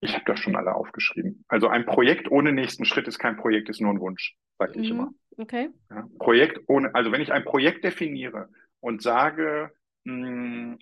[0.00, 1.44] Ich habe das schon alle aufgeschrieben.
[1.48, 4.90] Also ein Projekt ohne nächsten Schritt ist kein Projekt, ist nur ein Wunsch, sage ich
[4.90, 4.96] mhm.
[4.96, 5.10] immer.
[5.36, 5.70] Okay.
[5.90, 8.48] Ja, Projekt ohne, also wenn ich ein Projekt definiere
[8.80, 9.72] und sage,
[10.04, 10.78] mh, hm,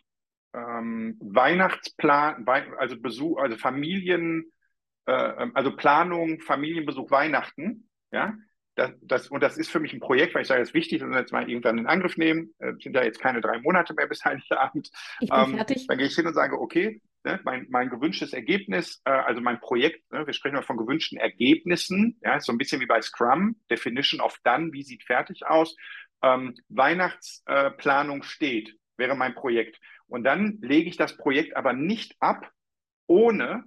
[0.55, 2.46] ähm, Weihnachtsplan,
[2.78, 4.53] also Besuch, also Familien,
[5.07, 8.34] äh, ähm, also Planung, Familienbesuch, Weihnachten, ja,
[8.78, 11.00] das, das, und das ist für mich ein Projekt, weil ich sage, es ist wichtig,
[11.00, 12.54] dass wir jetzt mal irgendwann in Angriff nehmen.
[12.60, 14.90] Äh, sind ja jetzt keine drei Monate mehr bis Heiligabend.
[15.20, 15.86] Ich bin ähm, fertig.
[15.88, 19.60] Dann gehe ich hin und sage, okay, ne, mein, mein gewünschtes Ergebnis, äh, also mein
[19.60, 23.56] Projekt, ne, wir sprechen mal von gewünschten Ergebnissen, ja, so ein bisschen wie bei Scrum,
[23.68, 25.76] Definition of Done, wie sieht fertig aus.
[26.22, 29.80] Ähm, Weihnachtsplanung äh, steht, wäre mein Projekt.
[30.06, 32.48] Und dann lege ich das Projekt aber nicht ab,
[33.08, 33.64] ohne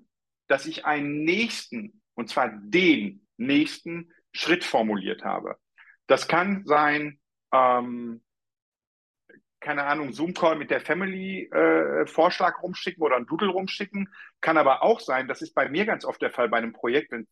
[0.48, 5.58] dass ich einen nächsten, und zwar den nächsten Schritt formuliert habe.
[6.08, 7.20] Das kann sein,
[7.54, 8.22] ähm,
[9.60, 14.10] keine Ahnung, Zoom-Call mit der Family äh, Vorschlag rumschicken oder ein Doodle rumschicken.
[14.42, 17.12] Kann aber auch sein, das ist bei mir ganz oft der Fall bei einem Projekt,
[17.12, 17.28] wenn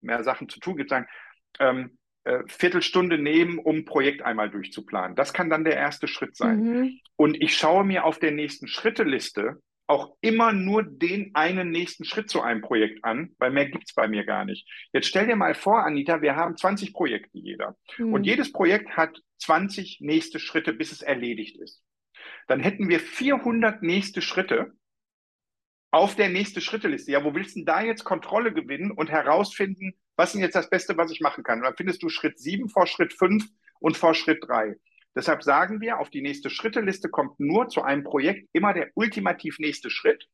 [0.00, 1.06] mehr Sachen zu tun gibt, sagen,
[1.60, 5.16] ähm, äh, Viertelstunde nehmen, um ein Projekt einmal durchzuplanen.
[5.16, 6.60] Das kann dann der erste Schritt sein.
[6.60, 7.00] Mhm.
[7.16, 12.30] Und ich schaue mir auf der nächsten Schritteliste auch immer nur den einen nächsten Schritt
[12.30, 14.68] zu einem Projekt an, weil mehr gibt es bei mir gar nicht.
[14.92, 17.76] Jetzt stell dir mal vor, Anita, wir haben 20 Projekte jeder.
[17.96, 18.12] Mhm.
[18.12, 21.82] Und jedes Projekt hat 20 nächste Schritte, bis es erledigt ist.
[22.48, 24.72] Dann hätten wir 400 nächste Schritte
[25.90, 27.12] auf der nächste Schritteliste.
[27.12, 30.54] Ja, wo willst du denn da jetzt Kontrolle gewinnen und herausfinden, was ist denn jetzt
[30.54, 31.58] das Beste, was ich machen kann?
[31.58, 33.46] Und dann findest du Schritt 7 vor Schritt 5
[33.80, 34.76] und vor Schritt 3.
[35.18, 39.58] Deshalb sagen wir, auf die nächste Schritteliste kommt nur zu einem Projekt immer der ultimativ
[39.58, 40.28] nächste Schritt.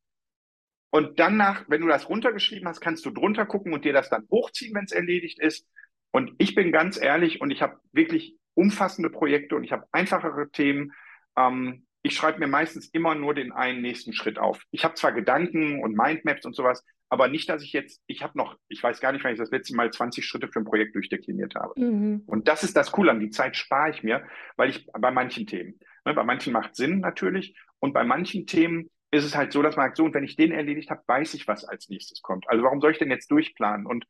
[0.90, 4.28] Und danach, wenn du das runtergeschrieben hast, kannst du drunter gucken und dir das dann
[4.30, 5.66] hochziehen, wenn es erledigt ist.
[6.10, 10.50] Und ich bin ganz ehrlich und ich habe wirklich umfassende Projekte und ich habe einfachere
[10.50, 10.92] Themen.
[11.34, 14.62] Ähm, ich schreibe mir meistens immer nur den einen nächsten Schritt auf.
[14.70, 16.84] Ich habe zwar Gedanken und Mindmaps und sowas,
[17.14, 19.52] aber nicht, dass ich jetzt, ich habe noch, ich weiß gar nicht, wann ich das
[19.52, 21.80] letzte Mal 20 Schritte für ein Projekt durchdekliniert habe.
[21.80, 22.24] Mhm.
[22.26, 25.46] Und das ist das Coole an, die Zeit spare ich mir, weil ich bei manchen
[25.46, 29.62] Themen, ne, bei manchen macht Sinn natürlich und bei manchen Themen ist es halt so,
[29.62, 32.20] dass man sagt, so, und wenn ich den erledigt habe, weiß ich, was als nächstes
[32.20, 32.48] kommt.
[32.48, 34.06] Also warum soll ich denn jetzt durchplanen und,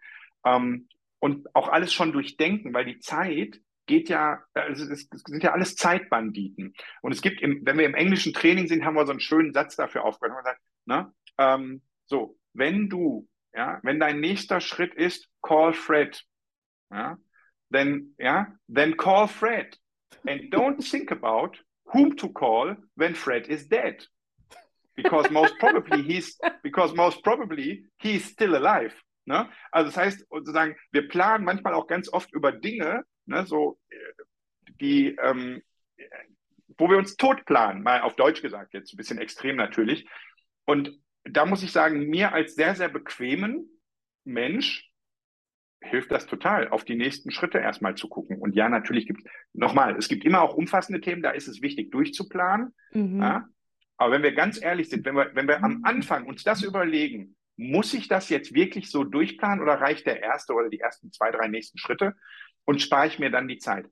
[0.46, 0.88] ähm,
[1.18, 5.76] und auch alles schon durchdenken, weil die Zeit geht ja, also es sind ja alles
[5.76, 6.72] Zeitbanditen.
[7.02, 9.52] Und es gibt, im, wenn wir im englischen Training sind, haben wir so einen schönen
[9.52, 10.36] Satz dafür aufgehört.
[10.36, 16.22] Man sagt, ne, ähm, so, wenn du, ja, wenn dein nächster Schritt ist, call Fred,
[16.90, 17.18] ja,
[17.70, 19.76] then, ja, then call Fred.
[20.26, 24.06] And don't think about whom to call when Fred is dead.
[24.96, 28.94] Because most probably he's, because most probably he's still alive.
[29.26, 29.48] Ne?
[29.72, 33.78] Also das heißt, sozusagen, wir planen manchmal auch ganz oft über Dinge, ne, so,
[34.80, 35.62] die, ähm,
[36.78, 40.06] wo wir uns tot planen, mal auf Deutsch gesagt, jetzt ein bisschen extrem natürlich.
[40.64, 40.92] Und
[41.24, 43.68] da muss ich sagen, mir als sehr, sehr bequemen
[44.24, 44.90] Mensch
[45.80, 48.38] hilft das total, auf die nächsten Schritte erstmal zu gucken.
[48.38, 51.62] Und ja, natürlich gibt es, nochmal, es gibt immer auch umfassende Themen, da ist es
[51.62, 52.74] wichtig durchzuplanen.
[52.92, 53.20] Mhm.
[53.20, 53.48] Ja?
[53.96, 57.36] Aber wenn wir ganz ehrlich sind, wenn wir, wenn wir am Anfang uns das überlegen,
[57.56, 61.30] muss ich das jetzt wirklich so durchplanen oder reicht der erste oder die ersten zwei,
[61.30, 62.14] drei nächsten Schritte
[62.64, 63.86] und spare ich mir dann die Zeit?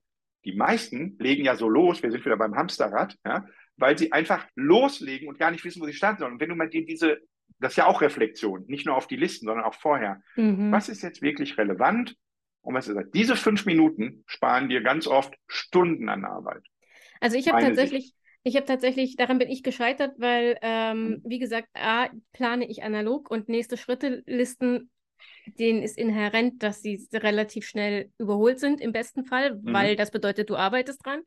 [0.44, 3.46] Die meisten legen ja so los, wir sind wieder beim Hamsterrad, ja,
[3.76, 6.34] weil sie einfach loslegen und gar nicht wissen, wo sie starten sollen.
[6.34, 7.18] Und wenn du mal dir diese,
[7.58, 10.22] das ist ja auch Reflexion, nicht nur auf die Listen, sondern auch vorher.
[10.36, 10.72] Mhm.
[10.72, 12.16] Was ist jetzt wirklich relevant?
[12.62, 13.10] Und was ist das?
[13.12, 16.62] Diese fünf Minuten sparen dir ganz oft Stunden an Arbeit.
[17.20, 18.14] Also ich habe tatsächlich,
[18.44, 21.22] ich habe tatsächlich, daran bin ich gescheitert, weil, ähm, mhm.
[21.24, 24.90] wie gesagt, A, plane ich analog und nächste Schritte Listen,
[25.58, 29.72] denen ist inhärent, dass sie relativ schnell überholt sind, im besten Fall, mhm.
[29.72, 31.22] weil das bedeutet, du arbeitest dran.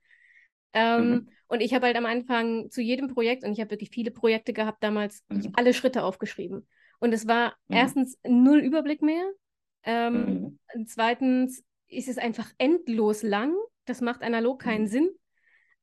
[0.76, 1.30] Ähm, mhm.
[1.48, 4.54] Und ich habe halt am Anfang zu jedem Projekt, und ich habe wirklich viele Projekte
[4.54, 5.52] gehabt damals, mhm.
[5.54, 6.68] alle Schritte aufgeschrieben.
[7.00, 7.76] Und es war mhm.
[7.78, 9.26] erstens null Überblick mehr.
[9.84, 10.86] Ähm, mhm.
[10.86, 13.56] Zweitens ist es einfach endlos lang.
[13.86, 14.88] Das macht analog keinen mhm.
[14.88, 15.10] Sinn.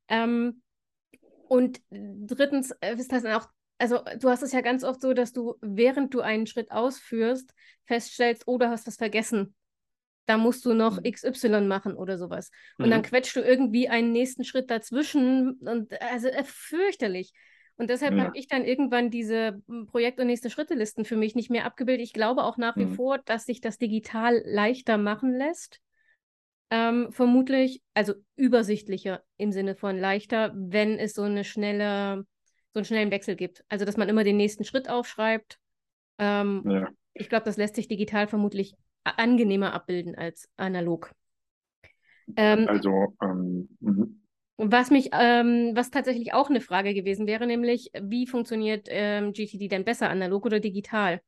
[0.09, 0.63] Ähm,
[1.49, 5.33] und drittens äh, ist das auch, also du hast es ja ganz oft so, dass
[5.33, 9.55] du, während du einen Schritt ausführst, feststellst, oh, du hast was vergessen.
[10.27, 11.11] Da musst du noch mhm.
[11.11, 12.51] XY machen oder sowas.
[12.79, 12.91] Und mhm.
[12.91, 17.33] dann quetscht du irgendwie einen nächsten Schritt dazwischen und also äh, fürchterlich.
[17.77, 18.25] Und deshalb ja.
[18.25, 22.05] habe ich dann irgendwann diese hm, Projekt- und nächste Schritte-Listen für mich nicht mehr abgebildet.
[22.05, 22.95] Ich glaube auch nach wie mhm.
[22.95, 25.81] vor, dass sich das digital leichter machen lässt.
[26.71, 32.25] Ähm, vermutlich, also übersichtlicher im Sinne von leichter, wenn es so eine schnelle,
[32.73, 33.65] so einen schnellen Wechsel gibt.
[33.69, 35.59] Also dass man immer den nächsten Schritt aufschreibt.
[36.19, 36.89] Ähm, ja.
[37.15, 38.75] Ich glaube, das lässt sich digital vermutlich
[39.05, 41.13] angenehmer abbilden als analog.
[42.37, 44.23] Ähm, also, ähm, mhm.
[44.57, 49.69] was mich, ähm, was tatsächlich auch eine Frage gewesen wäre, nämlich, wie funktioniert ähm, GTD
[49.69, 51.21] denn besser, analog oder digital?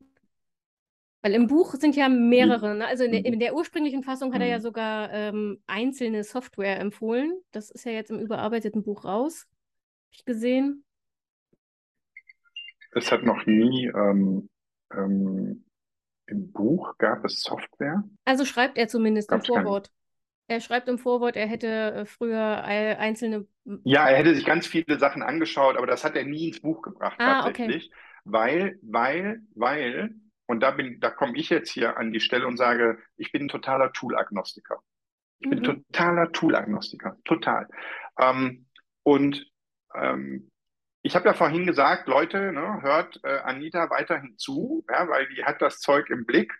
[1.22, 2.86] Weil im Buch sind ja mehrere, ne?
[2.86, 4.62] also in der, in der, ursprünglichen Fassung hat er ja mhm.
[4.62, 7.32] sogar ähm, einzelne Software empfohlen.
[7.50, 9.46] Das ist ja jetzt im überarbeiteten Buch raus.
[9.48, 10.84] Habe ich gesehen.
[12.92, 14.50] Es hat noch nie ähm,
[14.92, 15.64] ähm,
[16.26, 18.04] im Buch gab es Software?
[18.24, 19.90] Also schreibt er zumindest Gab's im Vorwort.
[20.46, 23.46] Er schreibt im Vorwort, er hätte äh, früher einzelne.
[23.84, 26.82] Ja, er hätte sich ganz viele Sachen angeschaut, aber das hat er nie ins Buch
[26.82, 27.86] gebracht ah, tatsächlich.
[27.86, 27.96] Okay.
[28.24, 30.14] Weil, weil, weil,
[30.46, 33.42] und da bin, da komme ich jetzt hier an die Stelle und sage, ich bin
[33.42, 34.80] ein totaler Tool-Agnostiker.
[35.38, 35.64] Ich bin mhm.
[35.64, 37.68] totaler Tool-Agnostiker, total.
[38.18, 38.66] Ähm,
[39.02, 39.46] und
[39.94, 40.50] ähm,
[41.04, 45.44] ich habe ja vorhin gesagt, Leute, ne, hört äh, Anita weiterhin zu, ja, weil die
[45.44, 46.54] hat das Zeug im Blick.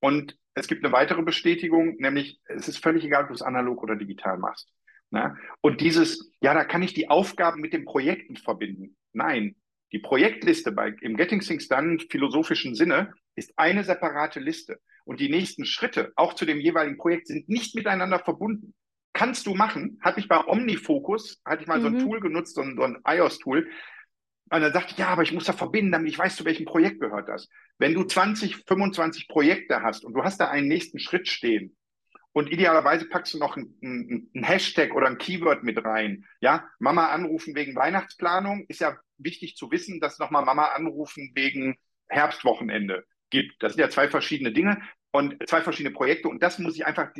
[0.00, 3.82] Und es gibt eine weitere Bestätigung, nämlich es ist völlig egal, ob du es analog
[3.84, 4.68] oder digital machst.
[5.10, 5.36] Ne?
[5.60, 8.96] Und dieses, ja, da kann ich die Aufgaben mit den Projekten verbinden.
[9.12, 9.54] Nein,
[9.92, 14.80] die Projektliste bei, im Getting Things Done philosophischen Sinne ist eine separate Liste.
[15.04, 18.74] Und die nächsten Schritte, auch zu dem jeweiligen Projekt, sind nicht miteinander verbunden.
[19.14, 19.98] Kannst du machen.
[20.02, 21.82] Hatte ich bei OmniFocus, hatte ich mal mhm.
[21.82, 22.00] so ein mhm.
[22.00, 23.70] Tool genutzt, so ein, so ein iOS-Tool.
[24.50, 26.66] Und dann sagte ich, ja, aber ich muss da verbinden, damit ich weiß, zu welchem
[26.66, 27.48] Projekt gehört das.
[27.78, 31.76] Wenn du 20, 25 Projekte hast und du hast da einen nächsten Schritt stehen
[32.32, 36.26] und idealerweise packst du noch ein, ein, ein Hashtag oder ein Keyword mit rein.
[36.40, 41.76] Ja, Mama anrufen wegen Weihnachtsplanung ist ja wichtig zu wissen, dass nochmal Mama anrufen wegen
[42.08, 43.62] Herbstwochenende gibt.
[43.62, 44.82] Das sind ja zwei verschiedene Dinge
[45.14, 47.12] und zwei verschiedene Projekte und das muss ich einfach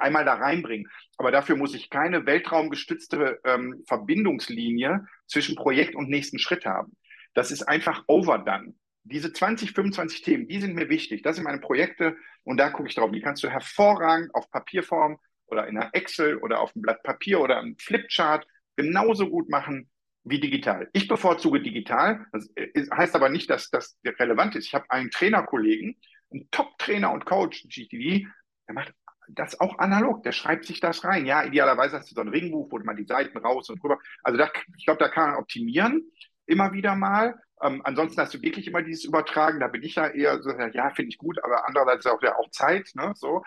[0.00, 0.90] einmal da reinbringen.
[1.16, 6.94] Aber dafür muss ich keine weltraumgestützte ähm, Verbindungslinie zwischen Projekt und nächsten Schritt haben.
[7.32, 8.74] Das ist einfach overdone.
[9.04, 11.22] Diese 20, 25 Themen, die sind mir wichtig.
[11.22, 13.10] Das sind meine Projekte und da gucke ich drauf.
[13.10, 17.40] Die kannst du hervorragend auf Papierform oder in einer Excel oder auf einem Blatt Papier
[17.40, 18.46] oder einem Flipchart
[18.76, 19.88] genauso gut machen
[20.24, 20.90] wie digital.
[20.92, 22.26] Ich bevorzuge digital.
[22.32, 22.50] Das
[22.94, 24.66] heißt aber nicht, dass das relevant ist.
[24.66, 25.96] Ich habe einen Trainerkollegen,
[26.34, 28.26] ein Top-Trainer und Coach, GTD,
[28.68, 28.92] der macht
[29.28, 31.26] das auch analog, der schreibt sich das rein.
[31.26, 33.98] Ja, idealerweise hast du so ein Ringbuch, wo mal die Seiten raus und rüber.
[34.22, 36.10] Also da, ich glaube, da kann man optimieren,
[36.46, 37.40] immer wieder mal.
[37.62, 40.90] Ähm, ansonsten hast du wirklich immer dieses Übertragen, da bin ich ja eher so, ja,
[40.90, 43.42] finde ich gut, aber andererseits auch ja auch Zeit, ne, so.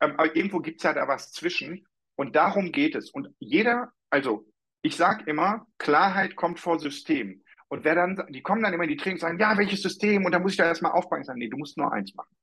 [0.00, 1.86] Ähm, aber irgendwo gibt es ja da was zwischen.
[2.16, 3.10] Und darum geht es.
[3.10, 4.46] Und jeder, also
[4.82, 7.42] ich sage immer, Klarheit kommt vor System.
[7.70, 10.24] Und wer dann, die kommen dann immer in die Trainings und sagen, ja, welches System?
[10.24, 11.20] Und da muss ich da erstmal aufbauen.
[11.20, 12.34] Ich sage, nee, du musst nur eins machen.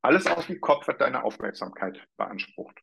[0.00, 2.80] Alles aus dem Kopf hat deine Aufmerksamkeit beansprucht.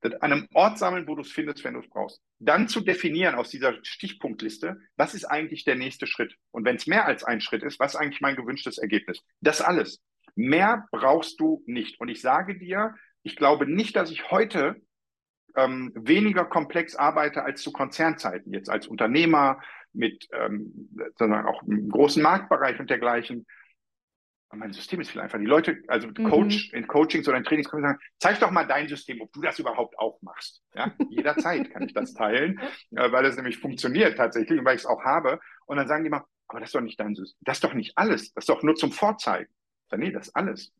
[0.00, 2.22] Das an einem Ort sammeln, wo du es findest, wenn du es brauchst.
[2.38, 6.34] Dann zu definieren aus dieser Stichpunktliste, was ist eigentlich der nächste Schritt?
[6.50, 9.20] Und wenn es mehr als ein Schritt ist, was ist eigentlich mein gewünschtes Ergebnis?
[9.40, 10.00] Das alles.
[10.34, 12.00] Mehr brauchst du nicht.
[12.00, 14.80] Und ich sage dir, ich glaube nicht, dass ich heute
[15.56, 19.60] ähm, weniger komplex arbeite als zu Konzernzeiten, jetzt als Unternehmer,
[19.98, 20.88] mit ähm,
[21.18, 23.46] sondern auch einem großen Marktbereich und dergleichen.
[24.48, 25.40] Aber mein System ist viel einfacher.
[25.40, 26.24] Die Leute, also mhm.
[26.30, 29.42] Coach, in Coachings oder in Trainings können sagen, zeig doch mal dein System, ob du
[29.42, 30.62] das überhaupt auch machst.
[30.74, 32.58] Ja, jederzeit kann ich das teilen,
[32.92, 35.40] äh, weil es nämlich funktioniert tatsächlich und weil ich es auch habe.
[35.66, 37.38] Und dann sagen die mal, aber das ist doch nicht dein System.
[37.42, 38.32] Das ist doch nicht alles.
[38.32, 39.50] Das ist doch nur zum Vorzeigen.
[39.84, 40.72] Ich sage, nee, das ist alles.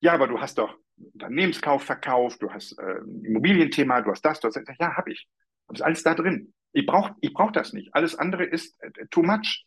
[0.00, 4.48] Ja, aber du hast doch Unternehmenskauf verkauft, du hast äh, Immobilienthema, du hast das, du
[4.48, 4.76] hast das.
[4.78, 5.28] Ja, habe ich.
[5.68, 6.54] Das ist alles da drin.
[6.72, 7.94] Ich brauche ich brauch das nicht.
[7.94, 9.66] Alles andere ist äh, too much.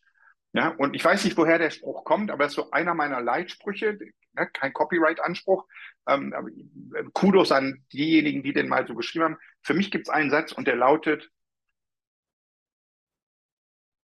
[0.54, 3.22] Ja, und ich weiß nicht, woher der Spruch kommt, aber das ist so einer meiner
[3.22, 3.98] Leitsprüche,
[4.34, 5.66] ne, kein Copyright-Anspruch.
[6.08, 6.34] Ähm,
[6.94, 9.38] äh, Kudos an diejenigen, die den mal so geschrieben haben.
[9.62, 11.32] Für mich gibt es einen Satz und der lautet,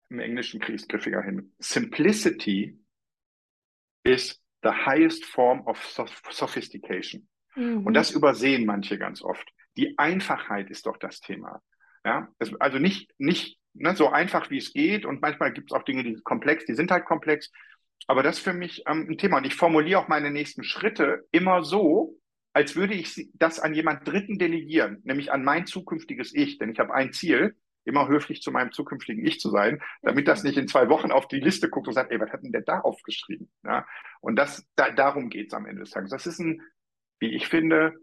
[0.09, 2.79] im Englischen kriege griffiger hin, Simplicity
[4.03, 5.83] is the highest form of
[6.29, 7.27] sophistication.
[7.55, 7.85] Mhm.
[7.85, 9.47] Und das übersehen manche ganz oft.
[9.77, 11.61] Die Einfachheit ist doch das Thema.
[12.05, 15.05] Ja, es, also nicht, nicht ne, so einfach, wie es geht.
[15.05, 17.51] Und manchmal gibt es auch Dinge, die sind komplex, die sind halt komplex.
[18.07, 19.37] Aber das ist für mich ähm, ein Thema.
[19.37, 22.17] Und ich formuliere auch meine nächsten Schritte immer so,
[22.53, 26.57] als würde ich das an jemand Dritten delegieren, nämlich an mein zukünftiges Ich.
[26.59, 30.43] Denn ich habe ein Ziel, immer höflich zu meinem zukünftigen Ich zu sein, damit das
[30.43, 32.61] nicht in zwei Wochen auf die Liste guckt und sagt, ey, was hat denn der
[32.61, 33.51] da aufgeschrieben?
[33.63, 33.85] Ja,
[34.21, 36.11] und das, da, darum geht es am Ende des Tages.
[36.11, 36.61] Das ist ein
[37.19, 37.93] wie ich finde,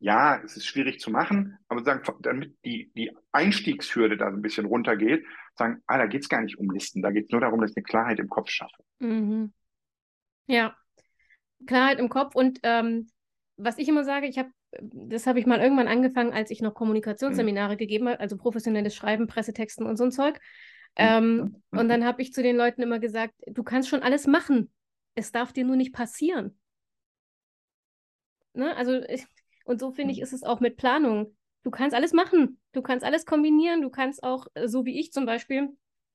[0.00, 4.42] ja, es ist schwierig zu machen, aber sagen, damit die, die Einstiegshürde da so ein
[4.42, 5.24] bisschen runtergeht,
[5.54, 7.72] sagen, ah, da geht es gar nicht um Listen, da geht es nur darum, dass
[7.72, 8.82] ich eine Klarheit im Kopf schaffe.
[8.98, 9.52] Mhm.
[10.46, 10.74] Ja,
[11.66, 13.10] Klarheit im Kopf und ähm,
[13.58, 16.72] was ich immer sage, ich habe, das habe ich mal irgendwann angefangen, als ich noch
[16.72, 17.78] Kommunikationsseminare mhm.
[17.78, 20.36] gegeben habe, also professionelles Schreiben, Pressetexten und so ein Zeug.
[20.36, 21.04] Mhm.
[21.04, 21.36] Ähm,
[21.70, 21.78] mhm.
[21.78, 24.72] Und dann habe ich zu den Leuten immer gesagt, du kannst schon alles machen,
[25.14, 26.58] es darf dir nur nicht passieren.
[28.54, 28.74] Ne?
[28.76, 29.26] Also ich,
[29.70, 30.24] und so finde ich, mhm.
[30.24, 31.36] ist es auch mit Planung.
[31.62, 32.60] Du kannst alles machen.
[32.72, 33.82] Du kannst alles kombinieren.
[33.82, 35.68] Du kannst auch, äh, so wie ich zum Beispiel,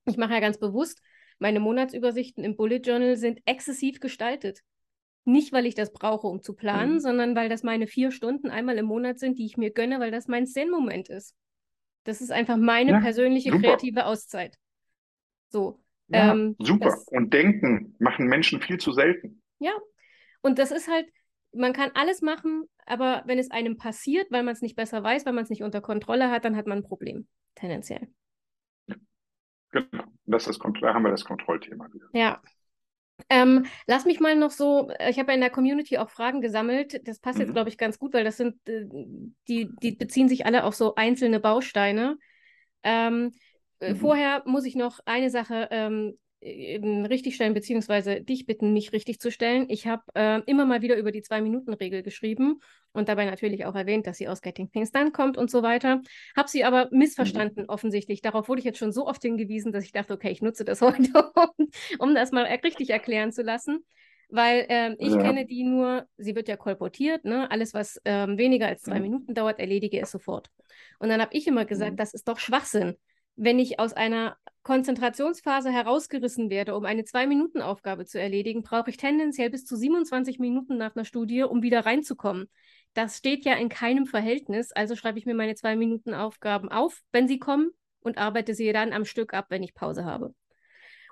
[0.03, 1.01] ich mache ja ganz bewusst,
[1.39, 4.59] meine Monatsübersichten im Bullet Journal sind exzessiv gestaltet.
[5.23, 6.99] Nicht, weil ich das brauche, um zu planen, mhm.
[6.99, 10.11] sondern weil das meine vier Stunden einmal im Monat sind, die ich mir gönne, weil
[10.11, 11.33] das mein Zen-Moment ist.
[12.03, 13.69] Das ist einfach meine ja, persönliche super.
[13.69, 14.57] kreative Auszeit.
[15.47, 15.81] So.
[16.09, 16.89] Ja, ähm, super.
[16.89, 19.41] Das, und denken machen Menschen viel zu selten.
[19.59, 19.71] Ja.
[20.41, 21.07] Und das ist halt,
[21.53, 25.25] man kann alles machen, aber wenn es einem passiert, weil man es nicht besser weiß,
[25.25, 28.07] weil man es nicht unter Kontrolle hat, dann hat man ein Problem, tendenziell.
[29.71, 32.07] Genau, das ist, da haben wir das Kontrollthema wieder.
[32.13, 32.41] Ja.
[33.29, 36.41] Ähm, lass mich mal noch so, äh, ich habe ja in der Community auch Fragen
[36.41, 37.07] gesammelt.
[37.07, 37.45] Das passt mhm.
[37.45, 38.85] jetzt, glaube ich, ganz gut, weil das sind, äh,
[39.47, 42.17] die, die beziehen sich alle auf so einzelne Bausteine.
[42.83, 43.31] Ähm,
[43.79, 43.97] äh, mhm.
[43.97, 49.31] Vorher muss ich noch eine Sache ähm, richtig stellen, beziehungsweise dich bitten, mich richtig zu
[49.31, 49.65] stellen.
[49.69, 52.59] Ich habe äh, immer mal wieder über die Zwei-Minuten-Regel geschrieben
[52.93, 56.01] und dabei natürlich auch erwähnt, dass sie aus Getting Things Done kommt und so weiter.
[56.37, 57.69] Habe sie aber missverstanden, mhm.
[57.69, 58.21] offensichtlich.
[58.21, 60.81] Darauf wurde ich jetzt schon so oft hingewiesen, dass ich dachte, okay, ich nutze das
[60.81, 61.67] heute, um,
[61.99, 63.83] um das mal richtig erklären zu lassen.
[64.29, 65.21] Weil äh, ich ja.
[65.21, 67.49] kenne die nur, sie wird ja kolportiert, ne?
[67.49, 69.03] alles, was ähm, weniger als zwei mhm.
[69.03, 70.49] Minuten dauert, erledige es sofort.
[70.99, 71.97] Und dann habe ich immer gesagt, mhm.
[71.97, 72.95] das ist doch Schwachsinn
[73.35, 79.49] wenn ich aus einer Konzentrationsphase herausgerissen werde, um eine Zwei-Minuten-Aufgabe zu erledigen, brauche ich tendenziell
[79.49, 82.49] bis zu 27 Minuten nach einer Studie, um wieder reinzukommen.
[82.93, 87.39] Das steht ja in keinem Verhältnis, also schreibe ich mir meine Zwei-Minuten-Aufgaben auf, wenn sie
[87.39, 90.33] kommen, und arbeite sie dann am Stück ab, wenn ich Pause habe.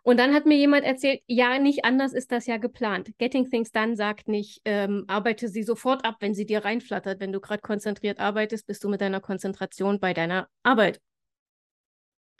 [0.03, 3.11] Und dann hat mir jemand erzählt, ja, nicht anders ist das ja geplant.
[3.17, 7.21] Getting Things Done sagt nicht, ähm, arbeite sie sofort ab, wenn sie dir reinflattert.
[7.21, 10.99] Wenn du gerade konzentriert arbeitest, bist du mit deiner Konzentration bei deiner Arbeit.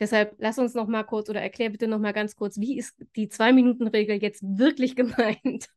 [0.04, 2.94] Deshalb lass uns noch mal kurz oder erklär bitte noch mal ganz kurz, wie ist
[3.16, 5.70] die Zwei-Minuten-Regel jetzt wirklich gemeint?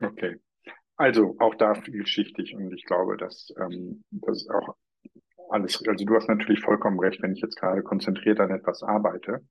[0.00, 0.36] Okay,
[0.94, 4.76] also auch da vielschichtig und ich glaube, dass ähm, das auch
[5.50, 9.44] alles, also du hast natürlich vollkommen recht, wenn ich jetzt gerade konzentriert an etwas arbeite,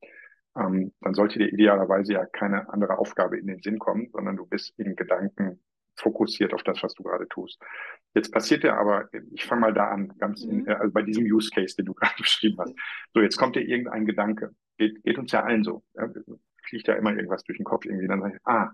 [0.56, 4.46] ähm, dann sollte dir idealerweise ja keine andere Aufgabe in den Sinn kommen, sondern du
[4.46, 5.60] bist in Gedanken
[5.96, 7.62] fokussiert auf das, was du gerade tust.
[8.14, 10.70] Jetzt passiert ja aber, ich fange mal da an, ganz in, mhm.
[10.70, 12.74] also bei diesem Use Case, den du gerade beschrieben hast.
[13.14, 14.56] So, jetzt kommt dir irgendein Gedanke.
[14.78, 15.84] Geht, geht uns ja allen so.
[15.94, 16.10] Ja,
[16.64, 18.08] fliegt ja immer irgendwas durch den Kopf irgendwie.
[18.08, 18.72] Dann sage ich, ah,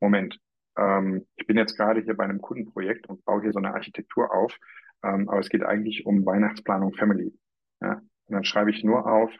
[0.00, 0.38] Moment,
[0.76, 4.32] ähm, ich bin jetzt gerade hier bei einem Kundenprojekt und baue hier so eine Architektur
[4.32, 4.56] auf,
[5.02, 7.34] ähm, aber es geht eigentlich um Weihnachtsplanung Family.
[7.80, 7.94] Ja?
[8.26, 9.32] Und dann schreibe ich nur auf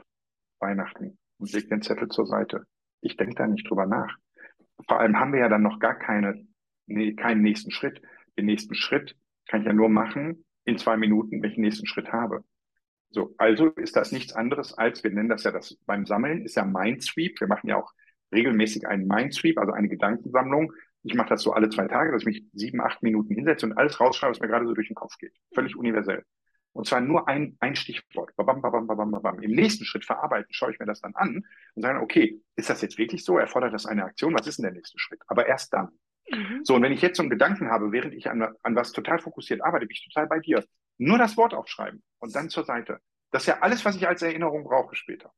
[0.60, 2.64] Weihnachten und lege den Zettel zur Seite.
[3.00, 4.16] Ich denke da nicht drüber nach.
[4.86, 6.46] Vor allem haben wir ja dann noch gar keine
[6.88, 8.02] nee, keinen nächsten Schritt.
[8.36, 9.16] Den nächsten Schritt
[9.46, 12.44] kann ich ja nur machen in zwei Minuten, wenn ich den nächsten Schritt habe.
[13.10, 16.56] So, also ist das nichts anderes als, wir nennen das ja das beim Sammeln, ist
[16.56, 17.40] ja Mindsweep.
[17.40, 17.92] Wir machen ja auch
[18.32, 20.72] regelmäßig einen Mindsweep, also eine Gedankensammlung.
[21.02, 23.78] Ich mache das so alle zwei Tage, dass ich mich sieben, acht Minuten hinsetze und
[23.78, 25.32] alles rausschreibe, was mir gerade so durch den Kopf geht.
[25.54, 26.24] Völlig universell.
[26.72, 28.36] Und zwar nur ein, ein Stichwort.
[28.36, 29.40] Babam, babam, babam, babam.
[29.40, 32.82] Im nächsten Schritt verarbeiten, schaue ich mir das dann an und sage, okay, ist das
[32.82, 33.38] jetzt wirklich so?
[33.38, 34.34] Erfordert das eine Aktion?
[34.34, 35.20] Was ist denn der nächste Schritt?
[35.26, 35.88] Aber erst dann.
[36.30, 36.60] Mhm.
[36.64, 39.18] So, und wenn ich jetzt so einen Gedanken habe, während ich an, an was total
[39.18, 40.64] fokussiert arbeite, bin ich total bei dir.
[40.98, 43.00] Nur das Wort aufschreiben und dann zur Seite.
[43.30, 45.32] Das ist ja alles, was ich als Erinnerung brauche später.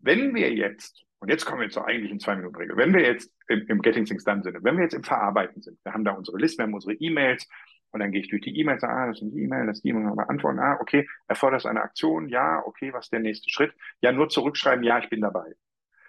[0.00, 3.82] Wenn wir jetzt, und jetzt kommen wir zur eigentlichen Zwei-Minuten-Regel, wenn wir jetzt im, im
[3.82, 6.58] Getting Things Done Sinne, wenn wir jetzt im Verarbeiten sind, wir haben da unsere Liste,
[6.58, 7.48] wir haben unsere E-Mails,
[7.92, 9.90] und dann gehe ich durch die E-Mails, ah, das sind die E-Mails, das ist die
[9.90, 13.74] E-Mail, beantworten, ah, okay, erfordert es eine Aktion, ja, okay, was ist der nächste Schritt?
[14.00, 15.52] Ja, nur zurückschreiben, ja, ich bin dabei.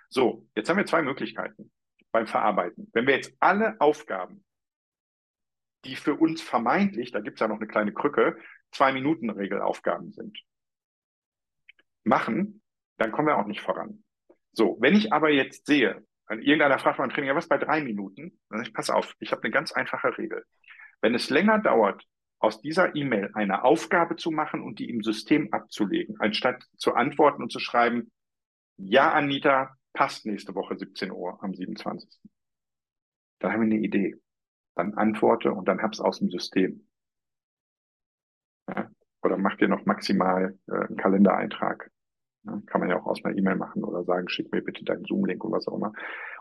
[0.10, 1.72] So, jetzt haben wir zwei Möglichkeiten
[2.14, 2.90] beim Verarbeiten.
[2.94, 4.46] Wenn wir jetzt alle Aufgaben,
[5.84, 8.38] die für uns vermeintlich, da gibt es ja noch eine kleine Krücke,
[8.72, 10.40] zwei Minuten Regelaufgaben sind,
[12.06, 12.62] machen,
[12.98, 14.04] dann kommen wir auch nicht voran.
[14.54, 17.82] So, wenn ich aber jetzt sehe, an irgendeiner fragt man Training, ja, was bei drei
[17.82, 18.40] Minuten?
[18.50, 20.46] Dann sage ich, pass auf, ich habe eine ganz einfache Regel.
[21.02, 22.04] Wenn es länger dauert,
[22.40, 27.42] aus dieser E-Mail eine Aufgabe zu machen und die im System abzulegen, anstatt zu antworten
[27.42, 28.12] und zu schreiben,
[28.78, 32.20] ja, Anita, passt nächste Woche 17 Uhr am 27.
[33.40, 34.16] Dann haben wir eine Idee.
[34.76, 36.88] Dann antworte und dann hab's aus dem System.
[38.68, 38.90] Ja?
[39.22, 41.92] Oder mach dir noch maximal äh, einen Kalendereintrag.
[42.46, 42.62] Ja?
[42.66, 45.44] Kann man ja auch aus einer E-Mail machen oder sagen, schick mir bitte deinen Zoom-Link
[45.46, 45.94] oder was auch immer.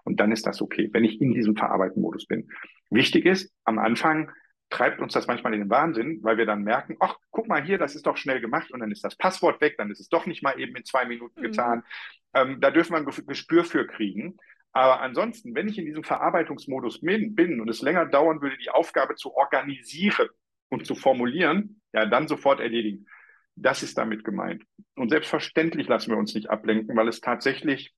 [0.05, 2.49] Und dann ist das okay, wenn ich in diesem Verarbeiten-Modus bin.
[2.91, 4.31] Wichtig ist, am Anfang
[4.73, 7.77] treibt uns das manchmal in den Wahnsinn, weil wir dann merken, ach, guck mal hier,
[7.79, 10.27] das ist doch schnell gemacht und dann ist das Passwort weg, dann ist es doch
[10.27, 11.45] nicht mal eben in zwei Minuten mhm.
[11.45, 11.85] getan.
[12.35, 14.39] Ähm, da dürfen wir ein Gespür für kriegen.
[14.73, 18.71] Aber ansonsten, wenn ich in diesem Verarbeitungsmodus bin, bin und es länger dauern würde, die
[18.71, 20.29] Aufgabe zu organisieren
[20.71, 23.07] und zu formulieren, ja, dann sofort erledigen.
[23.55, 24.65] Das ist damit gemeint.
[24.97, 27.93] Und selbstverständlich lassen wir uns nicht ablenken, weil es tatsächlich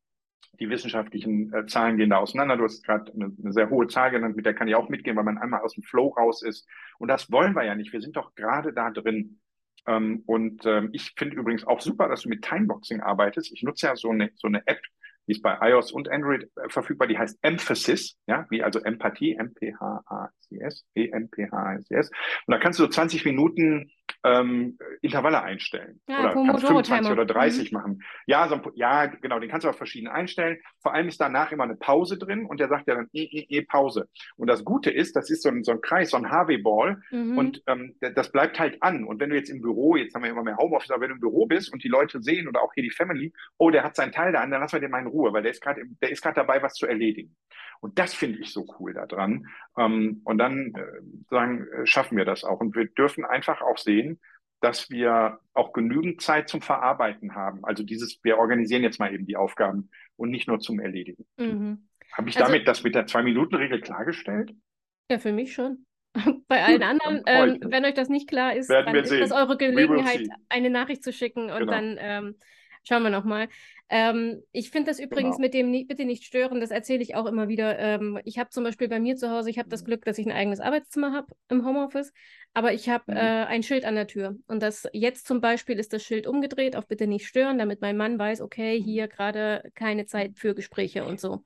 [0.60, 2.56] die wissenschaftlichen äh, Zahlen gehen da auseinander.
[2.56, 5.16] Du hast gerade eine, eine, sehr hohe Zahl genannt, mit der kann ich auch mitgehen,
[5.16, 6.66] weil man einmal aus dem Flow raus ist.
[6.98, 7.92] Und das wollen wir ja nicht.
[7.92, 9.40] Wir sind doch gerade da drin.
[9.86, 13.52] Ähm, und ähm, ich finde übrigens auch super, dass du mit Timeboxing arbeitest.
[13.52, 14.80] Ich nutze ja so eine, so eine App,
[15.26, 19.34] die ist bei iOS und Android äh, verfügbar, die heißt Emphasis, ja, wie also Empathie,
[19.34, 22.10] M-P-H-A-C-S, E-M-P-H-A-C-S.
[22.46, 23.90] Und da kannst du so 20 Minuten
[24.24, 26.00] ähm, Intervalle einstellen.
[26.08, 27.78] Ja, oder kannst 25 oder 30 mhm.
[27.78, 28.02] machen.
[28.26, 30.58] Ja, so, ja, genau, den kannst du auch verschieden einstellen.
[30.82, 33.46] Vor allem ist danach immer eine Pause drin und der sagt ja dann e, e,
[33.48, 34.08] e, Pause.
[34.36, 37.38] Und das Gute ist, das ist so ein, so ein Kreis, so ein Harvey-Ball mhm.
[37.38, 39.04] und ähm, das bleibt halt an.
[39.04, 41.14] Und wenn du jetzt im Büro, jetzt haben wir immer mehr Homeoffice, aber wenn du
[41.16, 43.94] im Büro bist und die Leute sehen oder auch hier die Family, oh, der hat
[43.94, 45.82] seinen Teil da an, dann lassen wir den mal in Ruhe, weil der ist gerade
[46.00, 47.36] der ist gerade dabei, was zu erledigen.
[47.80, 49.46] Und das finde ich so cool daran.
[49.76, 50.82] Ähm, und dann äh,
[51.28, 52.60] sagen, äh, schaffen wir das auch.
[52.60, 53.93] Und wir dürfen einfach auch sehen,
[54.60, 57.64] dass wir auch genügend Zeit zum Verarbeiten haben.
[57.64, 61.26] Also dieses, wir organisieren jetzt mal eben die Aufgaben und nicht nur zum Erledigen.
[61.36, 61.88] Mhm.
[62.12, 64.54] Habe ich also, damit das mit der Zwei-Minuten-Regel klargestellt?
[65.10, 65.84] Ja, für mich schon.
[66.48, 69.56] Bei allen anderen, ähm, wenn euch das nicht klar ist, Werden dann ist das eure
[69.56, 71.72] Gelegenheit, eine Nachricht zu schicken und genau.
[71.72, 72.36] dann ähm,
[72.84, 73.48] Schauen wir nochmal.
[73.88, 75.46] Ähm, ich finde das übrigens genau.
[75.46, 77.78] mit dem nie, bitte nicht stören, das erzähle ich auch immer wieder.
[77.78, 79.86] Ähm, ich habe zum Beispiel bei mir zu Hause, ich habe das mhm.
[79.86, 82.12] Glück, dass ich ein eigenes Arbeitszimmer habe im Homeoffice,
[82.54, 83.16] aber ich habe mhm.
[83.16, 84.36] äh, ein Schild an der Tür.
[84.46, 87.96] Und das jetzt zum Beispiel ist das Schild umgedreht auf bitte nicht stören, damit mein
[87.96, 88.84] Mann weiß, okay, mhm.
[88.84, 91.44] hier gerade keine Zeit für Gespräche und so.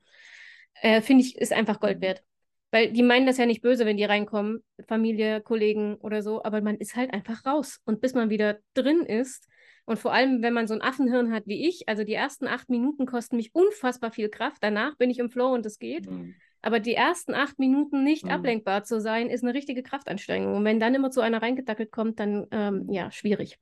[0.81, 2.23] Äh, finde ich, ist einfach Gold wert.
[2.71, 6.61] Weil die meinen das ja nicht böse, wenn die reinkommen, Familie, Kollegen oder so, aber
[6.61, 7.79] man ist halt einfach raus.
[7.83, 9.47] Und bis man wieder drin ist,
[9.89, 12.69] und vor allem, wenn man so ein Affenhirn hat wie ich, also die ersten acht
[12.69, 14.57] Minuten kosten mich unfassbar viel Kraft.
[14.61, 16.07] Danach bin ich im Flow und es geht.
[16.07, 16.35] Mhm.
[16.61, 18.29] Aber die ersten acht Minuten nicht mhm.
[18.29, 20.57] ablenkbar zu sein, ist eine richtige Kraftanstrengung.
[20.57, 23.57] Und wenn dann immer zu einer reingedackelt kommt, dann ähm, ja, schwierig.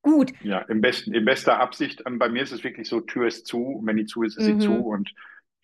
[0.00, 0.32] Gut.
[0.42, 2.02] Ja, im besten, in bester Absicht.
[2.06, 3.82] Ähm, bei mir ist es wirklich so, Tür ist zu.
[3.84, 4.60] Wenn die zu ist, ist mhm.
[4.62, 4.72] sie zu.
[4.72, 5.12] Und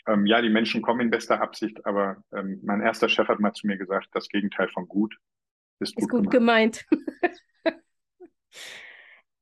[0.07, 1.87] ähm, ja, die Menschen kommen in bester Absicht.
[1.87, 5.17] Aber ähm, mein erster Chef hat mal zu mir gesagt, das Gegenteil von gut
[5.79, 6.87] ist gut, ist gut gemeint.
[6.91, 7.41] gemeint.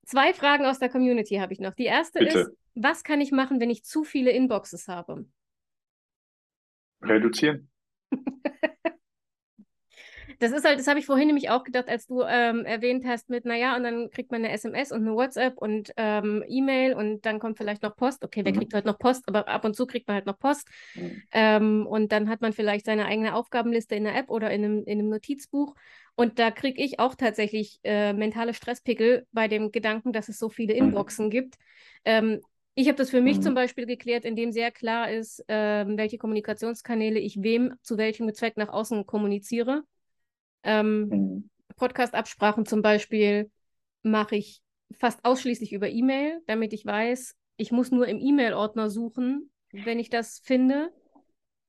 [0.09, 1.75] Zwei Fragen aus der Community habe ich noch.
[1.75, 2.39] Die erste Bitte.
[2.39, 5.27] ist, was kann ich machen, wenn ich zu viele Inboxes habe?
[7.03, 7.69] Reduzieren.
[10.39, 13.29] das ist halt, das habe ich vorhin nämlich auch gedacht, als du ähm, erwähnt hast
[13.29, 17.27] mit, naja, und dann kriegt man eine SMS und eine WhatsApp und ähm, E-Mail und
[17.27, 18.25] dann kommt vielleicht noch Post.
[18.25, 18.59] Okay, wer mhm.
[18.59, 19.25] kriegt heute noch Post?
[19.27, 20.69] Aber ab und zu kriegt man halt noch Post.
[20.95, 21.23] Mhm.
[21.33, 24.85] Ähm, und dann hat man vielleicht seine eigene Aufgabenliste in der App oder in einem,
[24.85, 25.75] in einem Notizbuch.
[26.15, 30.49] Und da kriege ich auch tatsächlich äh, mentale Stresspickel bei dem Gedanken, dass es so
[30.49, 30.89] viele mhm.
[30.89, 31.57] Inboxen gibt.
[32.05, 32.41] Ähm,
[32.75, 33.43] ich habe das für mich mhm.
[33.43, 38.57] zum Beispiel geklärt, indem sehr klar ist, äh, welche Kommunikationskanäle ich wem zu welchem Zweck
[38.57, 39.83] nach außen kommuniziere.
[40.63, 41.51] Ähm, mhm.
[41.77, 43.51] Podcast-Absprachen zum Beispiel
[44.03, 44.61] mache ich
[44.99, 50.11] fast ausschließlich über E-Mail, damit ich weiß, ich muss nur im E-Mail-Ordner suchen, wenn ich
[50.11, 50.91] das finde.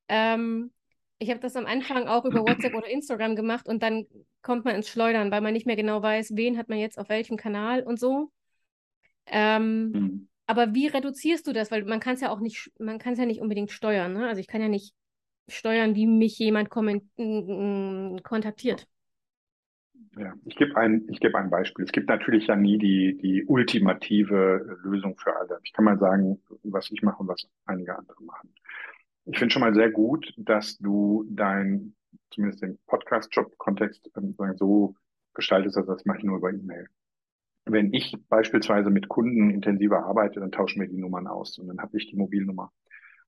[0.07, 0.71] Ähm,
[1.17, 4.05] ich habe das am Anfang auch über WhatsApp oder Instagram gemacht und dann
[4.41, 7.09] kommt man ins Schleudern, weil man nicht mehr genau weiß, wen hat man jetzt auf
[7.09, 8.31] welchem Kanal und so.
[9.25, 10.29] Ähm, mhm.
[10.45, 11.71] Aber wie reduzierst du das?
[11.71, 14.13] Weil man kann es ja auch nicht, man kann es ja nicht unbedingt steuern.
[14.13, 14.27] Ne?
[14.27, 14.93] Also ich kann ja nicht
[15.49, 18.87] steuern, wie mich jemand kontaktiert.
[20.17, 21.85] Ja, ich gebe ein, gebe ein Beispiel.
[21.85, 25.59] Es gibt natürlich ja nie die, die ultimative Lösung für alle.
[25.63, 28.53] Ich kann mal sagen, was ich mache und was einige andere machen.
[29.25, 31.95] Ich finde schon mal sehr gut, dass du dein,
[32.31, 34.95] zumindest den Podcast-Job-Kontext ähm, so
[35.33, 36.87] gestaltest, dass das mache ich nur über E-Mail.
[37.65, 41.79] Wenn ich beispielsweise mit Kunden intensiver arbeite, dann tauschen wir die Nummern aus und dann
[41.79, 42.71] habe ich die Mobilnummer.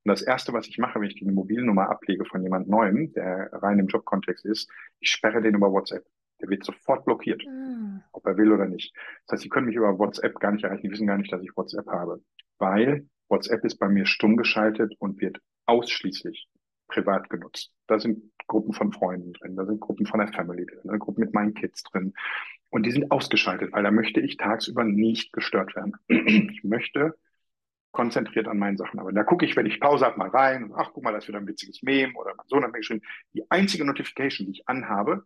[0.04, 3.50] Und das Erste, was ich mache, wenn ich die Mobilnummer ablege von jemand Neuem, der
[3.54, 6.06] rein im Jobkontext ist, ich sperre den über WhatsApp.
[6.42, 8.02] Der wird sofort blockiert, mhm.
[8.12, 8.96] ob er will oder nicht.
[9.26, 10.82] Das heißt, Sie können mich über WhatsApp gar nicht erreichen.
[10.84, 12.24] Die wissen gar nicht, dass ich WhatsApp habe,
[12.58, 16.48] weil WhatsApp ist bei mir stumm geschaltet und wird ausschließlich
[16.88, 17.72] privat genutzt.
[17.88, 21.00] Da sind Gruppen von Freunden drin, da sind Gruppen von der Family drin, da sind
[21.00, 22.14] Gruppen mit meinen Kids drin.
[22.70, 25.94] Und die sind ausgeschaltet, weil da möchte ich tagsüber nicht gestört werden.
[26.52, 27.16] Ich möchte
[27.92, 29.00] konzentriert an meinen Sachen.
[29.00, 31.26] Aber da gucke ich, wenn ich Pause habe, mal rein und ach, guck mal, das
[31.26, 33.02] ist wieder ein witziges Meme oder hat mir geschrieben.
[33.34, 35.26] Die einzige Notification, die ich anhabe,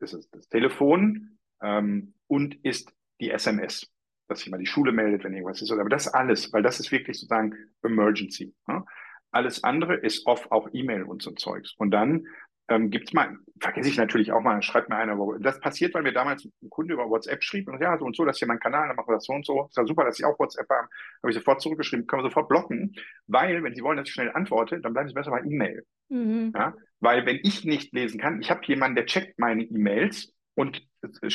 [0.00, 3.90] ist das Telefon ähm, und ist die SMS,
[4.28, 5.70] dass sich mal die Schule meldet, wenn irgendwas ist.
[5.70, 8.54] Aber das alles, weil das ist wirklich sozusagen Emergency.
[8.66, 8.84] Ne?
[9.30, 11.74] Alles andere ist off, auch E-Mail und so Zeugs.
[11.76, 12.26] Und dann
[12.68, 16.02] ähm, gibt es mal, vergesse ich natürlich auch mal, schreibt mir einer, das passiert, weil
[16.02, 18.48] mir damals ein Kunde über WhatsApp schrieb und ja, so und so, das ist hier
[18.48, 19.66] mein Kanal, dann machen wir das so und so.
[19.66, 20.88] Ist ja super, dass Sie auch WhatsApp haben.
[21.22, 22.94] Habe ich sofort zurückgeschrieben, können wir sofort blocken,
[23.26, 25.84] weil, wenn Sie wollen, dass ich schnell antworte, dann bleiben Sie besser bei E-Mail.
[26.08, 26.52] Mhm.
[26.54, 26.74] Ja?
[27.00, 30.82] Weil, wenn ich nicht lesen kann, ich habe jemanden, der checkt meine E-Mails und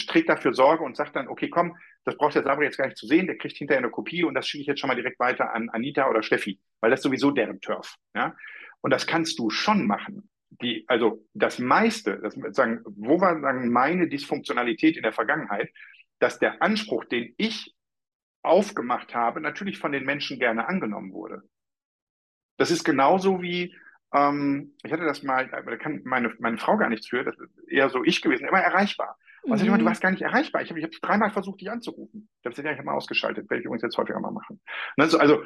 [0.08, 2.98] trägt dafür Sorge und sagt dann, okay, komm, das braucht der Sabri jetzt gar nicht
[2.98, 5.20] zu sehen, der kriegt hinterher eine Kopie und das schicke ich jetzt schon mal direkt
[5.20, 7.96] weiter an Anita oder Steffi, weil das ist sowieso deren Turf.
[8.16, 8.36] Ja?
[8.82, 10.31] Und das kannst du schon machen
[10.62, 15.72] die, also das meiste, das sagen, wo war sagen, meine Dysfunktionalität in der Vergangenheit,
[16.20, 17.76] dass der Anspruch, den ich
[18.43, 21.43] aufgemacht habe, natürlich von den Menschen gerne angenommen wurde.
[22.58, 23.76] Das ist genauso wie,
[24.14, 27.70] ähm, ich hatte das mal, da kann meine, meine Frau gar nichts für, das ist
[27.70, 29.18] eher so ich gewesen, immer erreichbar.
[29.43, 29.56] Und mhm.
[29.58, 30.62] ich immer, du warst gar nicht erreichbar.
[30.62, 32.30] Ich habe ich hab dreimal versucht, dich anzurufen.
[32.41, 33.49] Ich habe ja, ich mal ausgeschaltet.
[33.49, 34.62] Werde ich übrigens jetzt häufiger mal machen.
[34.97, 35.43] Also, also,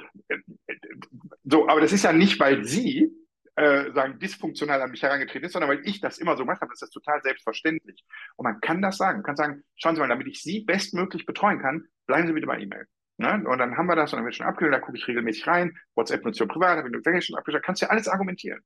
[1.44, 3.10] so, aber das ist ja nicht, weil sie
[3.56, 6.72] äh, sagen, dysfunktional an mich herangetreten ist, sondern weil ich das immer so gemacht habe,
[6.72, 8.04] das ist total selbstverständlich.
[8.36, 11.26] Und man kann das sagen, man kann sagen, schauen Sie mal, damit ich Sie bestmöglich
[11.26, 12.88] betreuen kann, bleiben Sie bitte bei E-Mail.
[13.18, 13.44] Ne?
[13.48, 15.78] Und dann haben wir das und dann wird schon abgehört, da gucke ich regelmäßig rein,
[15.96, 18.60] WhatsApp nutze ich privat, habe ich schon abgehört, kannst ja alles argumentieren.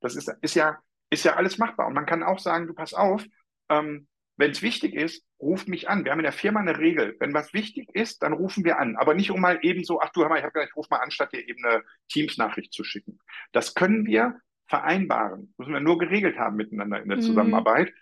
[0.00, 0.78] Das ist, ist ja,
[1.10, 1.86] ist ja alles machbar.
[1.86, 3.24] Und man kann auch sagen, du pass auf,
[3.68, 6.04] ähm, wenn es wichtig ist, ruf mich an.
[6.04, 7.16] Wir haben in der Firma eine Regel.
[7.20, 8.96] Wenn was wichtig ist, dann rufen wir an.
[8.96, 10.88] Aber nicht um mal eben so, ach du, hör mal, ich habe gedacht, ich rufe
[10.90, 13.18] mal an, statt dir eben eine Teams-Nachricht zu schicken.
[13.52, 15.54] Das können wir vereinbaren.
[15.58, 17.22] Müssen wir nur geregelt haben miteinander in der mhm.
[17.22, 17.92] Zusammenarbeit.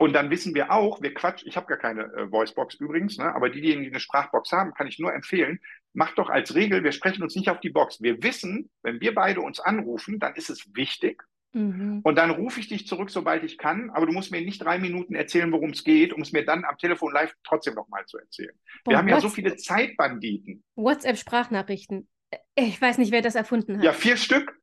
[0.00, 3.34] Und dann wissen wir auch, wir quatschen, ich habe gar keine äh, Voicebox übrigens, ne,
[3.34, 5.60] aber diejenigen, die eine Sprachbox haben, kann ich nur empfehlen,
[5.92, 8.00] macht doch als Regel, wir sprechen uns nicht auf die Box.
[8.00, 11.22] Wir wissen, wenn wir beide uns anrufen, dann ist es wichtig,
[11.52, 12.00] Mhm.
[12.04, 14.78] Und dann rufe ich dich zurück, sobald ich kann, aber du musst mir nicht drei
[14.78, 18.18] Minuten erzählen, worum es geht, um es mir dann am Telefon live trotzdem nochmal zu
[18.18, 18.54] erzählen.
[18.84, 20.62] Boah, Wir haben ja so viele Zeitbanditen.
[20.76, 22.08] WhatsApp-Sprachnachrichten.
[22.54, 23.84] Ich weiß nicht, wer das erfunden hat.
[23.84, 24.56] Ja, vier Stück.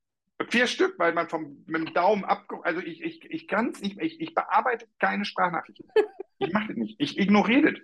[0.49, 2.45] Vier Stück, weil man vom mit dem Daumen ab.
[2.61, 5.89] Also ich, ich, ich kann es nicht, ich, ich bearbeite keine Sprachnachrichten.
[6.38, 6.95] ich mache das nicht.
[6.99, 7.81] Ich ignoriere das.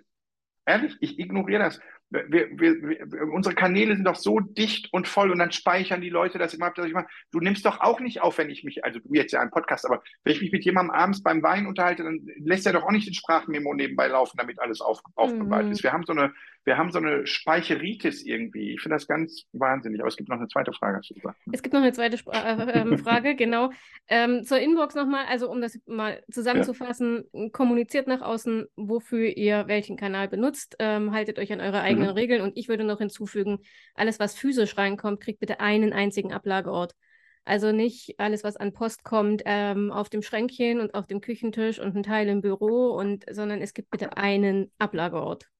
[0.66, 1.80] Ehrlich, ich ignoriere das
[2.28, 6.10] wir, wir, wir, unsere Kanäle sind doch so dicht und voll und dann speichern die
[6.10, 6.70] Leute das immer.
[6.70, 9.32] Dass ich mal, du nimmst doch auch nicht auf, wenn ich mich, also du jetzt
[9.32, 12.66] ja einen Podcast, aber wenn ich mich mit jemandem abends beim Wein unterhalte, dann lässt
[12.66, 15.72] er doch auch nicht den Sprachmemo nebenbei laufen, damit alles auf, aufbewahrt mhm.
[15.72, 15.82] ist.
[15.82, 16.32] Wir haben so eine,
[16.64, 18.72] wir haben so eine Speicheritis irgendwie.
[18.72, 20.00] Ich finde das ganz wahnsinnig.
[20.00, 21.00] Aber es gibt noch eine zweite Frage.
[21.52, 23.70] Es gibt noch eine zweite Sp äh, äh, Frage, genau.
[24.08, 27.48] Ähm, zur Inbox nochmal, also um das mal zusammenzufassen, ja.
[27.50, 32.14] kommuniziert nach außen, wofür ihr welchen Kanal benutzt, ähm, haltet euch an eure eigenen mhm.
[32.14, 33.58] Regeln und ich würde noch hinzufügen,
[33.94, 36.94] alles, was physisch reinkommt, kriegt bitte einen einzigen Ablageort.
[37.44, 41.78] Also nicht alles, was an Post kommt, ähm, auf dem Schränkchen und auf dem Küchentisch
[41.78, 45.50] und ein Teil im Büro, und, sondern es gibt bitte einen Ablageort.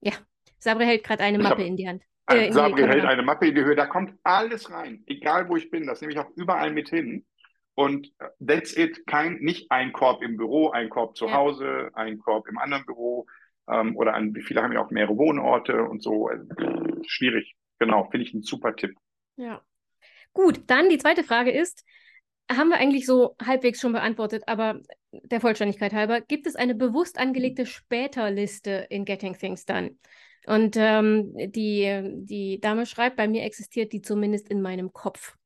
[0.00, 0.12] Ja,
[0.58, 2.02] Sabre hält gerade eine Mappe hab, in die Hand.
[2.30, 5.56] Äh, in Sabri hält eine Mappe in die Höhe, da kommt alles rein, egal wo
[5.56, 5.86] ich bin.
[5.86, 7.26] Das nehme ich auch überall mit hin.
[7.74, 8.12] Und
[8.46, 9.06] that's it.
[9.06, 11.32] Kein, nicht ein Korb im Büro, ein Korb zu ja.
[11.32, 13.26] Hause, ein Korb im anderen Büro.
[13.68, 16.28] Ähm, oder an, wie viele haben ja auch mehrere Wohnorte und so.
[16.28, 16.44] Also,
[17.06, 17.54] schwierig.
[17.78, 18.96] Genau, finde ich ein super Tipp.
[19.36, 19.62] Ja.
[20.32, 21.84] Gut, dann die zweite Frage ist,
[22.50, 24.80] haben wir eigentlich so halbwegs schon beantwortet, aber
[25.12, 29.96] der Vollständigkeit halber, gibt es eine bewusst angelegte Späterliste in Getting Things Done?
[30.46, 35.36] Und ähm, die, die Dame schreibt, bei mir existiert die zumindest in meinem Kopf.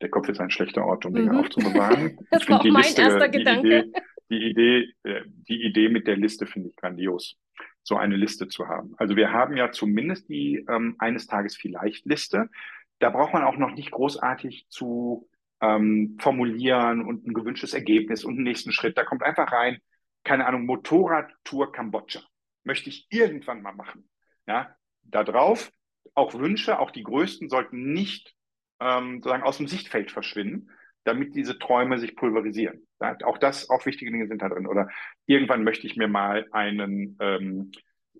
[0.00, 1.38] Der Kopf ist ein schlechter Ort, um Dinge mhm.
[1.38, 2.18] aufzubewahren.
[2.30, 3.78] das war auch mein Liste, erster die Gedanke.
[3.78, 3.92] Idee,
[4.30, 7.38] die, Idee, äh, die Idee mit der Liste finde ich grandios,
[7.82, 8.94] so eine Liste zu haben.
[8.96, 12.48] Also wir haben ja zumindest die ähm, eines Tages vielleicht Liste.
[13.02, 15.28] Da braucht man auch noch nicht großartig zu
[15.60, 18.96] ähm, formulieren und ein gewünschtes Ergebnis und einen nächsten Schritt.
[18.96, 19.78] Da kommt einfach rein,
[20.22, 22.20] keine Ahnung, Motorradtour Kambodscha.
[22.62, 24.08] Möchte ich irgendwann mal machen.
[24.46, 25.72] Ja, da drauf
[26.14, 28.36] auch Wünsche, auch die größten, sollten nicht
[28.78, 30.70] ähm, sozusagen aus dem Sichtfeld verschwinden,
[31.02, 32.86] damit diese Träume sich pulverisieren.
[33.00, 34.68] Ja, auch das, auch wichtige Dinge sind da drin.
[34.68, 34.88] Oder
[35.26, 37.72] irgendwann möchte ich mir mal einen ähm,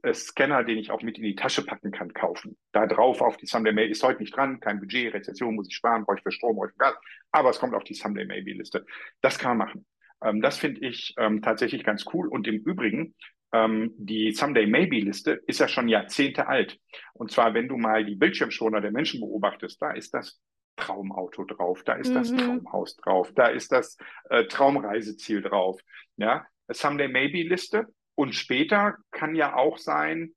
[0.02, 2.51] äh, Scanner, den ich auch mit in die Tasche packen kann, kaufen.
[2.72, 5.76] Da drauf auf die Someday Maybe ist heute nicht dran, kein Budget, Rezession muss ich
[5.76, 6.94] sparen, brauche ich für Strom, brauche ich für Gas,
[7.30, 8.84] aber es kommt auf die Someday Maybe Liste.
[9.20, 9.86] Das kann man machen.
[10.24, 12.28] Ähm, das finde ich ähm, tatsächlich ganz cool.
[12.28, 13.14] Und im Übrigen,
[13.52, 16.78] ähm, die Someday Maybe Liste ist ja schon Jahrzehnte alt.
[17.12, 20.40] Und zwar, wenn du mal die Bildschirmschoner der Menschen beobachtest, da ist das
[20.76, 22.14] Traumauto drauf, da ist mhm.
[22.14, 23.96] das Traumhaus drauf, da ist das
[24.30, 25.80] äh, Traumreiseziel drauf.
[26.16, 30.32] Ja, Someday Maybe Liste und später kann ja auch sein,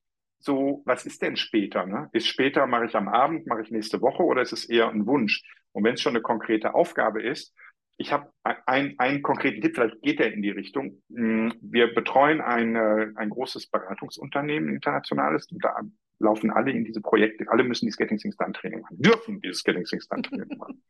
[0.46, 1.86] so, was ist denn später?
[1.86, 2.10] Ne?
[2.14, 5.06] Ist später, mache ich am Abend, mache ich nächste Woche oder ist es eher ein
[5.08, 5.44] Wunsch?
[5.72, 7.54] Und wenn es schon eine konkrete Aufgabe ist,
[7.98, 11.02] ich habe ein, einen konkreten Tipp, vielleicht geht der in die Richtung.
[11.14, 12.76] Hm, wir betreuen ein,
[13.16, 15.82] ein großes Beratungsunternehmen, internationales, und da
[16.20, 19.64] laufen alle in diese Projekte, alle müssen dieses Getting Things Done Training machen, dürfen dieses
[19.64, 20.84] Getting Things Done Training machen.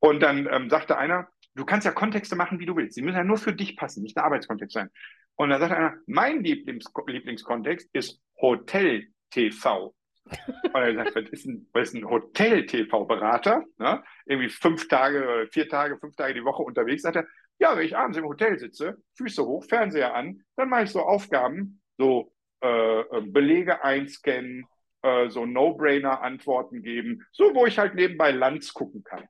[0.00, 2.94] Und dann ähm, sagte einer, du kannst ja Kontexte machen, wie du willst.
[2.94, 4.90] Sie müssen ja nur für dich passen, nicht ein Arbeitskontext sein.
[5.36, 9.94] Und dann sagte einer, mein Lieblings Lieblingskontext ist Hotel TV.
[10.26, 13.64] Und er sagt, was ist ein, ein Hotel-TV-Berater?
[13.78, 14.02] Ne?
[14.24, 17.02] Irgendwie fünf Tage, vier Tage, fünf Tage die Woche unterwegs.
[17.02, 17.26] Sagt er,
[17.58, 21.00] ja, wenn ich abends im Hotel sitze, Füße hoch, Fernseher an, dann mache ich so
[21.00, 22.32] Aufgaben, so
[22.62, 24.66] äh, äh Belege einscannen,
[25.02, 29.28] äh, so No-Brainer-Antworten geben, so wo ich halt nebenbei Lanz gucken kann.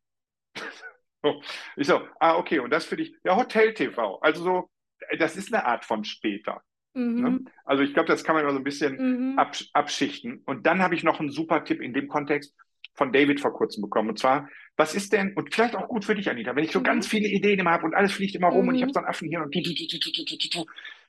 [1.76, 4.18] ich so, ah, okay, und das für dich, ja, Hotel-TV.
[4.20, 4.70] Also so,
[5.18, 6.62] das ist eine Art von später.
[6.94, 7.20] Mhm.
[7.20, 7.40] Ne?
[7.64, 8.96] Also ich glaube, das kann man immer so ein bisschen
[9.32, 9.38] mhm.
[9.38, 10.42] abs abschichten.
[10.46, 12.54] Und dann habe ich noch einen super Tipp in dem Kontext
[12.94, 14.10] von David vor kurzem bekommen.
[14.10, 16.78] Und zwar, was ist denn, und vielleicht auch gut für dich, Anita, wenn ich so
[16.78, 16.84] mhm.
[16.84, 18.94] ganz viele Ideen immer habe und alles fliegt immer rum und ich habe mhm.
[18.94, 19.54] so einen Affen hier und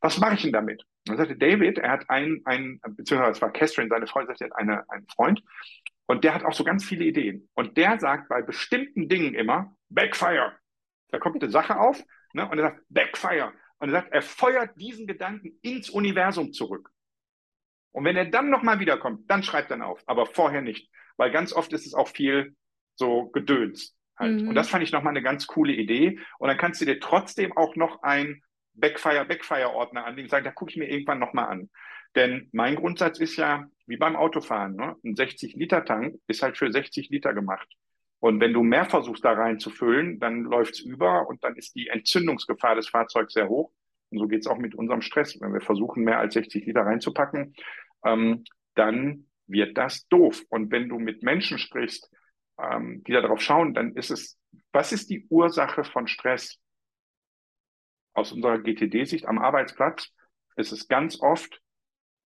[0.01, 0.83] was mache ich denn damit?
[1.07, 4.45] Und dann sagte David, er hat einen, einen beziehungsweise es war Catherine, seine Freundin, sagte,
[4.45, 5.41] er hat eine, einen Freund
[6.07, 7.49] und der hat auch so ganz viele Ideen.
[7.53, 10.53] Und der sagt bei bestimmten Dingen immer, Backfire.
[11.09, 12.03] Da kommt eine Sache auf
[12.33, 13.53] ne, und er sagt, Backfire.
[13.79, 16.91] Und er sagt, er feuert diesen Gedanken ins Universum zurück.
[17.91, 20.89] Und wenn er dann nochmal wiederkommt, dann schreibt er auf, aber vorher nicht.
[21.17, 22.55] Weil ganz oft ist es auch viel
[22.95, 24.41] so Gedöns halt.
[24.41, 24.49] Mhm.
[24.49, 26.19] Und das fand ich nochmal eine ganz coole Idee.
[26.39, 28.41] Und dann kannst du dir trotzdem auch noch ein
[28.73, 31.69] Backfire, Backfire-Ordner anlegen und sagen, da gucke ich mir irgendwann nochmal an.
[32.15, 34.95] Denn mein Grundsatz ist ja, wie beim Autofahren, ne?
[35.03, 37.67] ein 60-Liter-Tank ist halt für 60 Liter gemacht.
[38.19, 42.75] Und wenn du mehr versuchst, da reinzufüllen, dann läuft's über und dann ist die Entzündungsgefahr
[42.75, 43.71] des Fahrzeugs sehr hoch.
[44.09, 45.39] Und so geht's auch mit unserem Stress.
[45.39, 47.53] Wenn wir versuchen, mehr als 60 Liter reinzupacken,
[48.05, 48.43] ähm,
[48.75, 50.41] dann wird das doof.
[50.49, 52.09] Und wenn du mit Menschen sprichst,
[52.57, 54.39] ähm, die da drauf schauen, dann ist es,
[54.71, 56.59] was ist die Ursache von Stress?
[58.13, 60.09] Aus unserer GTD-Sicht am Arbeitsplatz
[60.55, 61.61] ist es ganz oft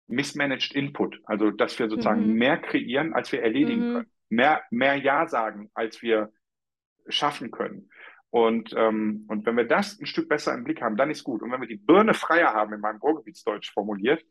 [0.07, 1.19] mismanaged Input.
[1.25, 2.33] Also, dass wir sozusagen mhm.
[2.33, 3.93] mehr kreieren, als wir erledigen mhm.
[3.93, 6.31] können mehr, mehr Ja sagen, als wir
[7.07, 7.89] schaffen können.
[8.29, 11.41] Und, ähm, und wenn wir das ein Stück besser im Blick haben, dann ist gut.
[11.41, 14.23] Und wenn wir die Birne freier haben, in meinem Ruhrgebietsdeutsch formuliert,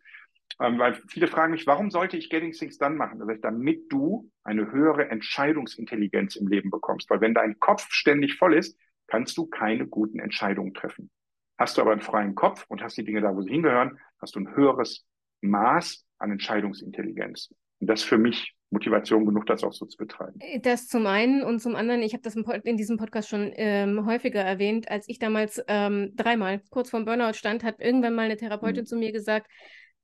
[0.59, 3.21] ähm, weil viele fragen mich, warum sollte ich Getting Things Done machen?
[3.21, 7.11] Also, damit du eine höhere Entscheidungsintelligenz im Leben bekommst.
[7.11, 11.11] Weil wenn dein Kopf ständig voll ist, kannst du keine guten Entscheidungen treffen.
[11.59, 14.35] Hast du aber einen freien Kopf und hast die Dinge da, wo sie hingehören, hast
[14.35, 15.07] du ein höheres
[15.43, 17.55] Maß an Entscheidungsintelligenz.
[17.81, 20.39] Und das für mich Motivation genug, das auch so zu betreiben.
[20.41, 24.07] Äh, das zum einen und zum anderen, ich habe das in diesem Podcast schon ähm,
[24.07, 28.37] häufiger erwähnt, als ich damals ähm, dreimal kurz vorm Burnout stand, hat irgendwann mal eine
[28.37, 28.87] Therapeutin mhm.
[28.87, 29.51] zu mir gesagt,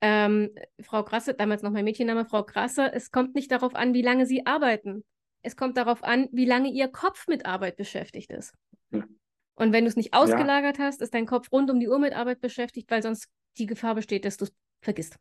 [0.00, 4.02] ähm, Frau Krasse, damals noch mein Mädchenname, Frau Krasse, es kommt nicht darauf an, wie
[4.02, 5.04] lange Sie arbeiten.
[5.42, 8.52] Es kommt darauf an, wie lange Ihr Kopf mit Arbeit beschäftigt ist.
[8.90, 9.04] Ja.
[9.54, 10.84] Und wenn du es nicht ausgelagert ja.
[10.84, 13.28] hast, ist dein Kopf rund um die Uhr mit Arbeit beschäftigt, weil sonst
[13.58, 14.52] die Gefahr besteht, dass du es
[14.82, 15.16] vergisst.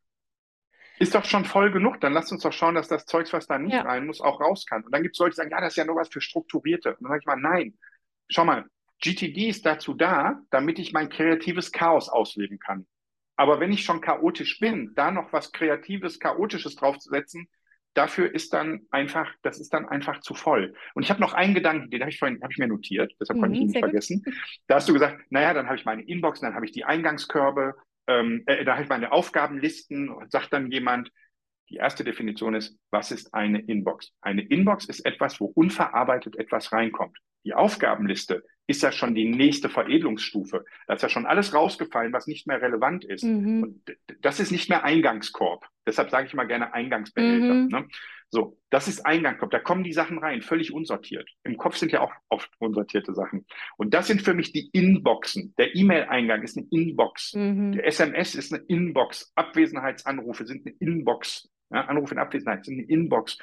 [1.00, 2.00] Ist doch schon voll genug.
[2.02, 3.82] Dann lasst uns doch schauen, dass das Zeugs, was da nicht ja.
[3.82, 4.84] rein muss, auch raus kann.
[4.84, 6.90] Und dann gibt es Leute, die sagen, ja, das ist ja nur was für Strukturierte.
[6.96, 7.78] Und dann sage ich mal, nein.
[8.30, 8.66] Schau mal,
[9.02, 12.88] GTD ist dazu da, damit ich mein kreatives Chaos ausleben kann.
[13.36, 17.50] Aber wenn ich schon chaotisch bin, da noch was Kreatives, Chaotisches draufzusetzen,
[17.94, 20.74] dafür ist dann einfach, das ist dann einfach zu voll.
[20.94, 23.38] Und ich habe noch einen Gedanken, den habe ich vorhin, habe ich mir notiert, deshalb
[23.38, 24.22] mhm, konnte ich ihn nicht vergessen.
[24.24, 24.34] Gut.
[24.68, 27.76] Da hast du gesagt, naja, dann habe ich meine Inbox, dann habe ich die Eingangskörbe,
[28.08, 31.12] ähm, äh, da habe ich meine Aufgabenlisten und sagt dann jemand,
[31.70, 34.12] die erste Definition ist, was ist eine Inbox?
[34.22, 37.18] Eine Inbox ist etwas, wo unverarbeitet etwas reinkommt.
[37.44, 40.66] Die Aufgabenliste ist ja schon die nächste Veredelungsstufe.
[40.88, 43.24] Da ist ja schon alles rausgefallen, was nicht mehr relevant ist.
[43.24, 43.64] Mhm.
[43.64, 45.68] Und das ist nicht mehr Eingangskorb.
[45.86, 47.54] Deshalb sage ich immer gerne Eingangsbehälter.
[47.54, 47.68] Mhm.
[47.68, 47.88] Ne?
[48.30, 49.52] So, das ist Eingangskorb.
[49.52, 51.30] Da kommen die Sachen rein, völlig unsortiert.
[51.44, 53.46] Im Kopf sind ja auch oft unsortierte Sachen.
[53.78, 55.54] Und das sind für mich die Inboxen.
[55.58, 57.34] Der E-Mail-Eingang ist eine Inbox.
[57.34, 57.74] Mhm.
[57.74, 59.32] Der SMS ist eine Inbox.
[59.36, 61.50] Abwesenheitsanrufe sind eine Inbox.
[61.72, 63.38] Ja, Anrufe in Abwesenheit sind eine Inbox.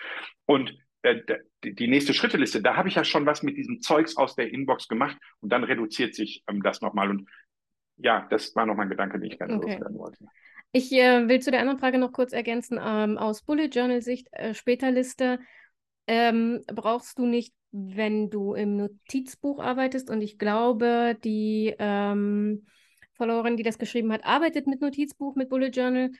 [0.47, 1.21] Und äh,
[1.65, 4.89] die nächste Schritteliste, da habe ich ja schon was mit diesem Zeugs aus der Inbox
[4.89, 7.11] gemacht und dann reduziert sich ähm, das nochmal.
[7.11, 7.29] Und
[7.97, 9.73] ja, das war nochmal ein Gedanke, den ich gerne okay.
[9.73, 10.27] loswerden wollte.
[10.73, 12.81] Ich äh, will zu der anderen Frage noch kurz ergänzen.
[12.83, 15.39] Ähm, aus Bullet Journal-Sicht, äh, Späterliste,
[16.07, 20.09] ähm, brauchst du nicht, wenn du im Notizbuch arbeitest.
[20.09, 22.67] Und ich glaube, die ähm,
[23.15, 26.11] Followerin, die das geschrieben hat, arbeitet mit Notizbuch, mit Bullet Journal.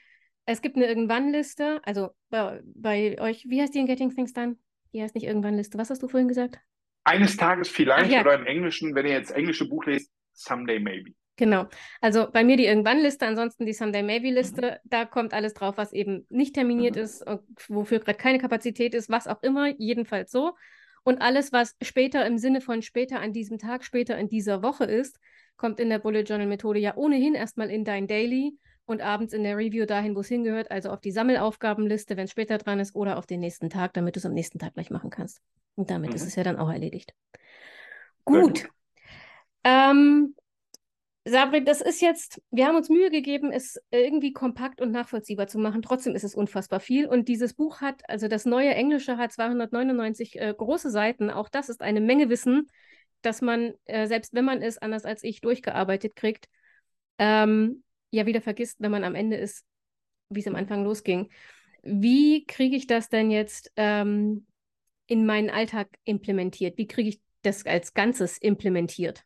[0.45, 1.81] Es gibt eine Irgendwann-Liste.
[1.83, 4.57] Also bei, bei, euch, wie heißt die in Getting Things Done?
[4.93, 5.79] Die heißt nicht Irgendwann-Liste.
[5.79, 6.59] Was hast du vorhin gesagt?
[7.05, 8.21] Eines Tages vielleicht ja.
[8.21, 11.13] oder im Englischen, wenn ihr jetzt englische Buch lest, Someday Maybe.
[11.37, 11.67] Genau.
[12.01, 14.63] Also bei mir die Irgendwann-Liste, ansonsten die Sunday Maybe-Liste.
[14.63, 14.89] Mhm.
[14.89, 17.03] Da kommt alles drauf, was eben nicht terminiert mhm.
[17.03, 20.53] ist und wofür gerade keine Kapazität ist, was auch immer, jedenfalls so.
[21.05, 24.85] Und alles, was später im Sinne von später an diesem Tag, später in dieser Woche
[24.85, 25.19] ist,
[25.57, 29.43] kommt in der Bullet Journal Methode ja ohnehin erstmal in dein Daily und abends in
[29.43, 32.95] der Review dahin, wo es hingehört, also auf die Sammelaufgabenliste, wenn es später dran ist,
[32.95, 35.41] oder auf den nächsten Tag, damit du es am nächsten Tag gleich machen kannst.
[35.75, 36.17] Und damit mhm.
[36.17, 37.15] ist es ja dann auch erledigt.
[38.25, 38.69] Gut.
[39.65, 40.35] Ähm,
[41.25, 45.59] Sabri, das ist jetzt, wir haben uns Mühe gegeben, es irgendwie kompakt und nachvollziehbar zu
[45.59, 45.81] machen.
[45.81, 47.07] Trotzdem ist es unfassbar viel.
[47.07, 51.31] Und dieses Buch hat, also das neue Englische hat 299 äh, große Seiten.
[51.31, 52.69] Auch das ist eine Menge Wissen,
[53.23, 56.49] dass man, äh, selbst wenn man es anders als ich durchgearbeitet kriegt,
[57.19, 59.65] ähm, ja wieder vergisst, wenn man am Ende ist,
[60.29, 61.31] wie es am Anfang losging.
[61.85, 64.47] Wie kriege ich das denn jetzt ähm,
[65.07, 66.79] in meinen Alltag implementiert?
[66.79, 69.23] Wie kriege ich das als Ganzes implementiert?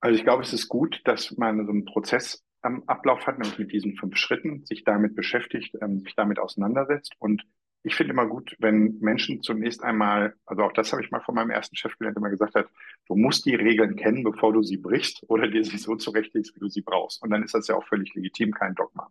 [0.00, 3.58] Also ich glaube, es ist gut, dass man so einen Prozess am Ablauf hat, nämlich
[3.58, 7.14] mit diesen fünf Schritten, sich damit beschäftigt, ähm, sich damit auseinandersetzt.
[7.18, 7.44] Und
[7.82, 11.34] ich finde immer gut, wenn Menschen zunächst einmal, also auch das habe ich mal von
[11.34, 12.68] meinem ersten Chef gelernt, immer gesagt hat,
[13.06, 16.60] du musst die Regeln kennen, bevor du sie brichst oder dir sie so zurechtlegst, wie
[16.60, 17.22] du sie brauchst.
[17.22, 19.10] Und dann ist das ja auch völlig legitim, kein Dogma.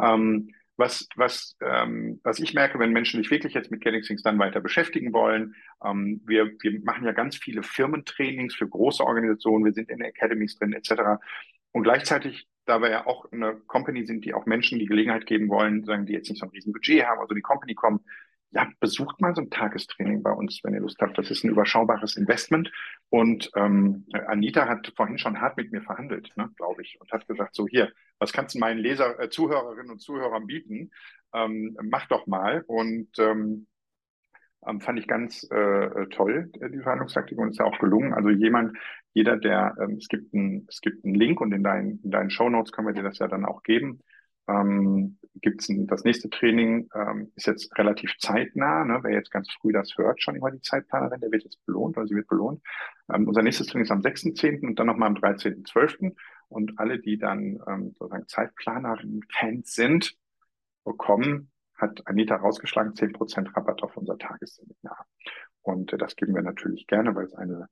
[0.00, 4.22] Ähm, was, was, ähm, was ich merke, wenn Menschen sich wirklich jetzt mit Getting Things
[4.22, 5.54] dann weiter beschäftigen wollen,
[5.84, 10.58] ähm, wir, wir machen ja ganz viele Firmentrainings für große Organisationen, wir sind in Academies
[10.58, 11.20] drin etc.
[11.70, 15.48] Und gleichzeitig, da wir ja auch eine Company sind, die auch Menschen die Gelegenheit geben
[15.48, 18.00] wollen, sagen, die jetzt nicht so ein riesen Budget haben, also die Company kommen,
[18.52, 21.16] ja, besucht mal so ein Tagestraining bei uns, wenn ihr Lust habt.
[21.16, 22.72] Das ist ein überschaubares Investment.
[23.10, 27.26] Und ähm, Anita hat vorhin schon hart mit mir verhandelt, ne, glaube ich, und hat
[27.26, 30.92] gesagt, so hier, was kannst du meinen Leser, äh, Zuhörerinnen und Zuhörern bieten?
[31.34, 32.62] Ähm, mach doch mal.
[32.68, 33.66] Und ähm,
[34.64, 38.14] ähm fand ich ganz äh, toll, äh, die Verhandlungstaktik, und ist ja auch gelungen.
[38.14, 38.78] Also jemand,
[39.12, 42.30] jeder, der, ähm, es gibt ein, es gibt einen Link und in deinen, in deinen
[42.30, 44.00] Show Notes können wir dir das ja dann auch geben
[44.50, 48.84] ähm, gibt es das nächste Training, ähm, ist jetzt relativ zeitnah.
[48.84, 48.98] Ne?
[49.02, 52.06] Wer jetzt ganz früh das hört, schon immer die Zeitplanerin, der wird jetzt belohnt oder
[52.06, 52.60] sie wird belohnt.
[53.12, 54.66] Ähm, unser nächstes Training ist am 6.10.
[54.66, 56.14] und dann nochmal am 13.12.
[56.48, 60.16] Und alle, die dann ähm, sozusagen Zeitplanerin-Fans sind,
[60.84, 65.06] bekommen, hat Anita rausgeschlagen, 10% Rabatt auf unser Tagesseminar.
[65.62, 67.68] Und äh, das geben wir natürlich gerne, weil es eine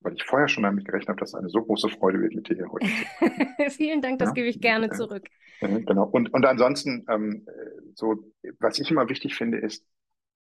[0.00, 2.48] weil ich vorher schon damit gerechnet habe, dass es eine so große Freude wird, mit
[2.48, 2.86] dir hier heute
[3.70, 4.34] Vielen Dank, das ja?
[4.34, 5.28] gebe ich gerne zurück.
[5.60, 6.04] Genau.
[6.04, 7.46] Und, und ansonsten, ähm,
[7.94, 9.86] so, was ich immer wichtig finde, ist,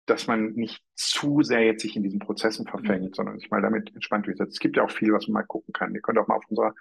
[0.05, 3.13] dass man nicht zu sehr jetzt sich in diesen Prozessen verfängt, mhm.
[3.13, 4.53] sondern sich mal damit entspannt durchsetzt.
[4.53, 5.93] Es gibt ja auch viel, was man mal gucken kann.
[5.93, 6.73] Ihr könnt auch mal auf unserer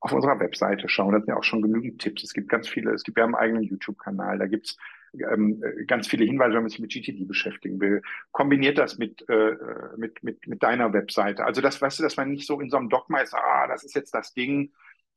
[0.00, 1.12] auf unserer Webseite schauen.
[1.12, 2.22] Da sind ja auch schon genügend Tipps.
[2.22, 4.76] Es gibt ganz viele, es gibt ja einen eigenen YouTube-Kanal, da gibt's
[5.14, 8.02] ähm, ganz viele Hinweise, wenn man sich mit GTD beschäftigen will.
[8.32, 9.56] Kombiniert das mit, äh,
[9.96, 11.44] mit, mit, mit deiner Webseite.
[11.44, 13.84] Also das, weißt du, dass man nicht so in so einem Dogma ist, ah, das
[13.84, 14.72] ist jetzt das Ding,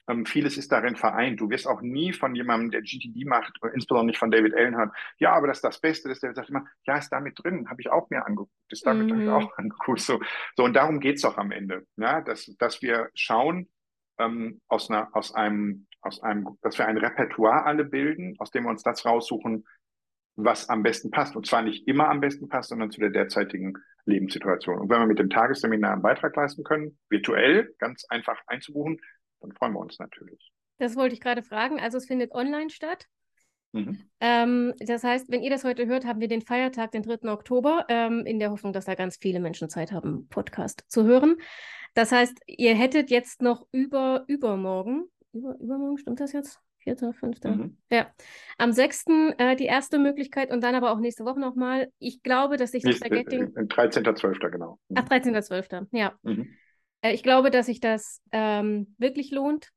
[0.10, 1.40] ähm, vieles ist darin vereint.
[1.40, 4.91] Du wirst auch nie von jemandem, der GTD macht, insbesondere nicht von David Allen hören,
[5.20, 7.82] ja, aber das ist das Beste, das der sagt immer, ja, ist damit drin, habe
[7.82, 9.30] ich auch mir angeguckt, ist damit mhm.
[9.30, 10.02] auch angeguckt.
[10.02, 10.20] So,
[10.56, 13.70] so und darum geht's doch am Ende, ja, dass, dass wir schauen,
[14.18, 18.64] ähm, aus, einer, aus, einem, aus einem, dass wir ein Repertoire alle bilden, aus dem
[18.64, 19.66] wir uns das raussuchen,
[20.44, 21.36] was am besten passt.
[21.36, 23.74] Und zwar nicht immer am besten passt, sondern zu der derzeitigen
[24.06, 24.80] Lebenssituation.
[24.80, 28.99] Und wenn wir mit dem Tagesseminar einen Beitrag leisten können, virtuell, ganz einfach einzubuchen,
[29.41, 30.52] dann freuen wir uns natürlich.
[30.78, 31.80] Das wollte ich gerade fragen.
[31.80, 33.07] Also es findet online statt.
[33.72, 33.99] Mhm.
[34.20, 37.30] Ähm, das heißt, wenn ihr das heute hört, haben wir den Feiertag, den 3.
[37.32, 41.38] Oktober, ähm, in der Hoffnung, dass da ganz viele Menschen Zeit haben, Podcast zu hören.
[41.94, 46.60] Das heißt, ihr hättet jetzt noch über übermorgen, über, übermorgen, stimmt das jetzt?
[46.80, 47.51] Vierter, fünfter.
[47.51, 47.77] Mhm.
[47.91, 48.10] Ja.
[48.57, 49.06] Am 6.
[49.38, 51.91] Äh, die erste Möglichkeit und dann aber auch nächste Woche nochmal.
[51.99, 53.38] Ich glaube, dass sich das Spaghetti.
[53.38, 54.49] 13.12.
[54.49, 54.80] genau.
[54.88, 54.95] Mhm.
[54.97, 55.88] Ach, 13.12.
[55.91, 56.18] Ja.
[56.23, 56.56] Mhm.
[57.01, 59.72] Äh, ich glaube, dass sich das ähm, wirklich lohnt.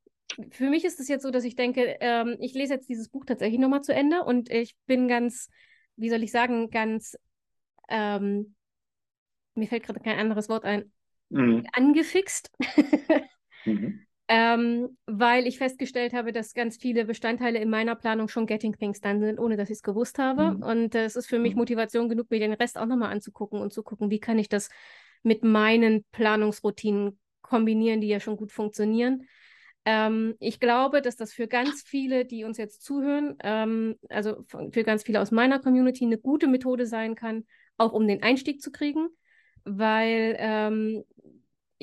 [0.51, 3.25] Für mich ist es jetzt so, dass ich denke, ähm, ich lese jetzt dieses Buch
[3.25, 5.49] tatsächlich nochmal zu Ende und ich bin ganz,
[5.95, 7.15] wie soll ich sagen, ganz,
[7.89, 8.55] ähm,
[9.55, 10.91] mir fällt gerade kein anderes Wort ein,
[11.29, 11.67] mhm.
[11.73, 12.51] angefixt.
[13.65, 14.05] mhm.
[14.27, 19.01] Ähm, weil ich festgestellt habe, dass ganz viele Bestandteile in meiner Planung schon Getting Things
[19.01, 20.51] Done sind, ohne dass ich es gewusst habe.
[20.51, 20.63] Mhm.
[20.63, 21.59] Und es ist für mich mhm.
[21.59, 24.69] Motivation genug, mir den Rest auch nochmal anzugucken und zu gucken, wie kann ich das
[25.23, 29.27] mit meinen Planungsroutinen kombinieren, die ja schon gut funktionieren.
[29.85, 34.83] Ähm, ich glaube, dass das für ganz viele, die uns jetzt zuhören, ähm, also für
[34.83, 37.45] ganz viele aus meiner Community eine gute Methode sein kann,
[37.77, 39.09] auch um den Einstieg zu kriegen,
[39.65, 41.03] weil ähm,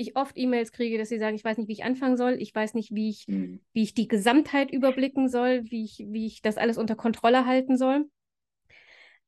[0.01, 2.55] ich oft E-Mails kriege, dass sie sagen, ich weiß nicht, wie ich anfangen soll, ich
[2.55, 3.61] weiß nicht, wie ich, mhm.
[3.73, 7.77] wie ich die Gesamtheit überblicken soll, wie ich, wie ich das alles unter Kontrolle halten
[7.77, 8.07] soll.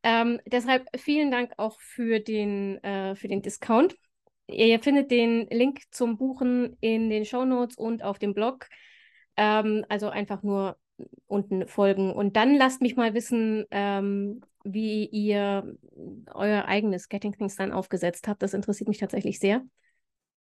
[0.02, 3.96] Ähm, deshalb vielen Dank auch für den, äh, für den Discount.
[4.48, 8.68] Ihr findet den Link zum Buchen in den Show Notes und auf dem Blog.
[9.36, 10.76] Ähm, also einfach nur
[11.26, 12.12] unten folgen.
[12.12, 15.76] Und dann lasst mich mal wissen, ähm, wie ihr
[16.34, 18.42] euer eigenes Getting Things dann aufgesetzt habt.
[18.42, 19.62] Das interessiert mich tatsächlich sehr.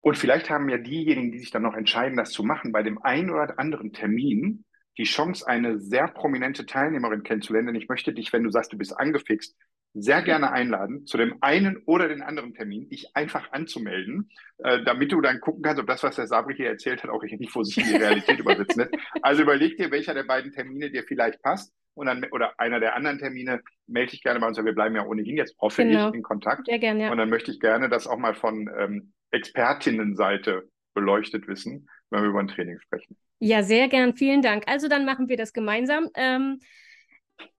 [0.02, 3.02] Und vielleicht haben ja diejenigen, die sich dann noch entscheiden, das zu machen, bei dem
[3.02, 4.64] einen oder anderen Termin
[4.98, 7.68] die Chance, eine sehr prominente Teilnehmerin kennenzulernen.
[7.68, 9.56] Denn ich möchte dich, wenn du sagst, du bist angefixt,
[9.94, 15.12] sehr gerne einladen, zu dem einen oder den anderen Termin, dich einfach anzumelden, äh, damit
[15.12, 17.64] du dann gucken kannst, ob das, was der Sabri hier erzählt hat, auch nicht vor
[17.64, 18.94] sich in die Realität übersetzen lässt.
[19.20, 22.96] Also überleg dir, welcher der beiden Termine dir vielleicht passt und dann oder einer der
[22.96, 26.10] anderen Termine melde ich gerne bei uns, weil wir bleiben ja ohnehin jetzt hoffe genau.
[26.10, 26.66] in Kontakt.
[26.66, 27.10] Sehr gerne, ja.
[27.10, 32.28] Und dann möchte ich gerne das auch mal von ähm, Expertinnenseite beleuchtet wissen, wenn wir
[32.28, 33.16] über ein Training sprechen.
[33.40, 34.14] Ja, sehr gern.
[34.14, 34.64] Vielen Dank.
[34.66, 36.08] Also dann machen wir das gemeinsam.
[36.14, 36.60] Ähm,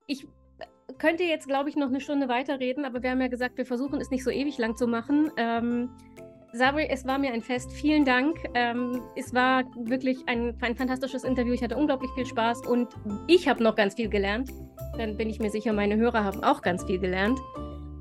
[0.07, 0.25] ich
[0.97, 3.99] könnte jetzt, glaube ich, noch eine Stunde weiterreden, aber wir haben ja gesagt, wir versuchen
[3.99, 5.31] es nicht so ewig lang zu machen.
[5.37, 5.89] Ähm,
[6.53, 7.71] Sabri, es war mir ein Fest.
[7.71, 8.37] Vielen Dank.
[8.53, 11.53] Ähm, es war wirklich ein, ein fantastisches Interview.
[11.53, 12.89] Ich hatte unglaublich viel Spaß und
[13.27, 14.51] ich habe noch ganz viel gelernt.
[14.97, 17.39] Dann bin ich mir sicher, meine Hörer haben auch ganz viel gelernt.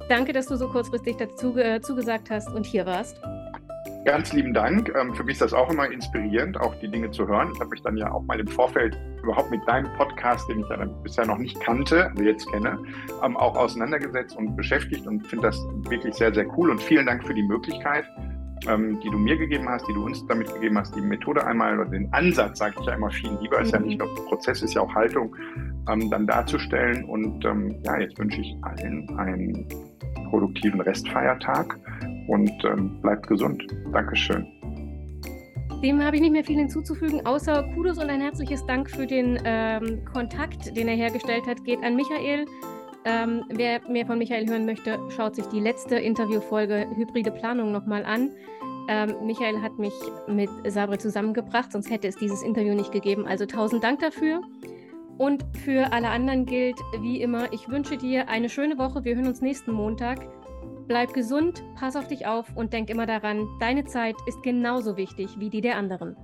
[0.08, 3.20] Danke, dass du so kurzfristig dazu äh, zugesagt hast und hier warst.
[4.04, 4.92] Ganz lieben Dank.
[4.96, 7.52] Ähm, für mich ist das auch immer inspirierend, auch die Dinge zu hören.
[7.54, 10.68] Ich habe mich dann ja auch mal im Vorfeld überhaupt mit deinem Podcast, den ich
[10.68, 12.78] ja bisher noch nicht kannte, also jetzt kenne,
[13.22, 15.58] ähm, auch auseinandergesetzt und beschäftigt und finde das
[15.88, 16.70] wirklich sehr, sehr cool.
[16.70, 18.04] Und vielen Dank für die Möglichkeit,
[18.66, 21.78] ähm, die du mir gegeben hast, die du uns damit gegeben hast, die Methode einmal
[21.78, 24.74] oder den Ansatz, sage ich ja immer viel lieber, ist ja nicht nur Prozess, ist
[24.74, 25.34] ja auch Haltung,
[25.86, 27.04] dann darzustellen.
[27.04, 27.44] Und
[27.84, 29.66] ja, jetzt wünsche ich allen einen
[30.32, 31.78] produktiven Restfeiertag
[32.26, 33.62] und ähm, bleibt gesund.
[33.92, 34.46] Dankeschön.
[35.82, 39.38] Dem habe ich nicht mehr viel hinzuzufügen, außer Kudos und ein herzliches Dank für den
[39.44, 42.46] ähm, Kontakt, den er hergestellt hat, geht an Michael.
[43.04, 48.04] Ähm, wer mehr von Michael hören möchte, schaut sich die letzte Interviewfolge Hybride Planung nochmal
[48.04, 48.30] an.
[48.88, 49.92] Ähm, Michael hat mich
[50.28, 53.26] mit Sabre zusammengebracht, sonst hätte es dieses Interview nicht gegeben.
[53.26, 54.40] Also tausend Dank dafür.
[55.18, 59.04] Und für alle anderen gilt, wie immer, ich wünsche dir eine schöne Woche.
[59.04, 60.26] Wir hören uns nächsten Montag.
[60.88, 65.38] Bleib gesund, pass auf dich auf und denk immer daran, deine Zeit ist genauso wichtig
[65.38, 66.16] wie die der anderen.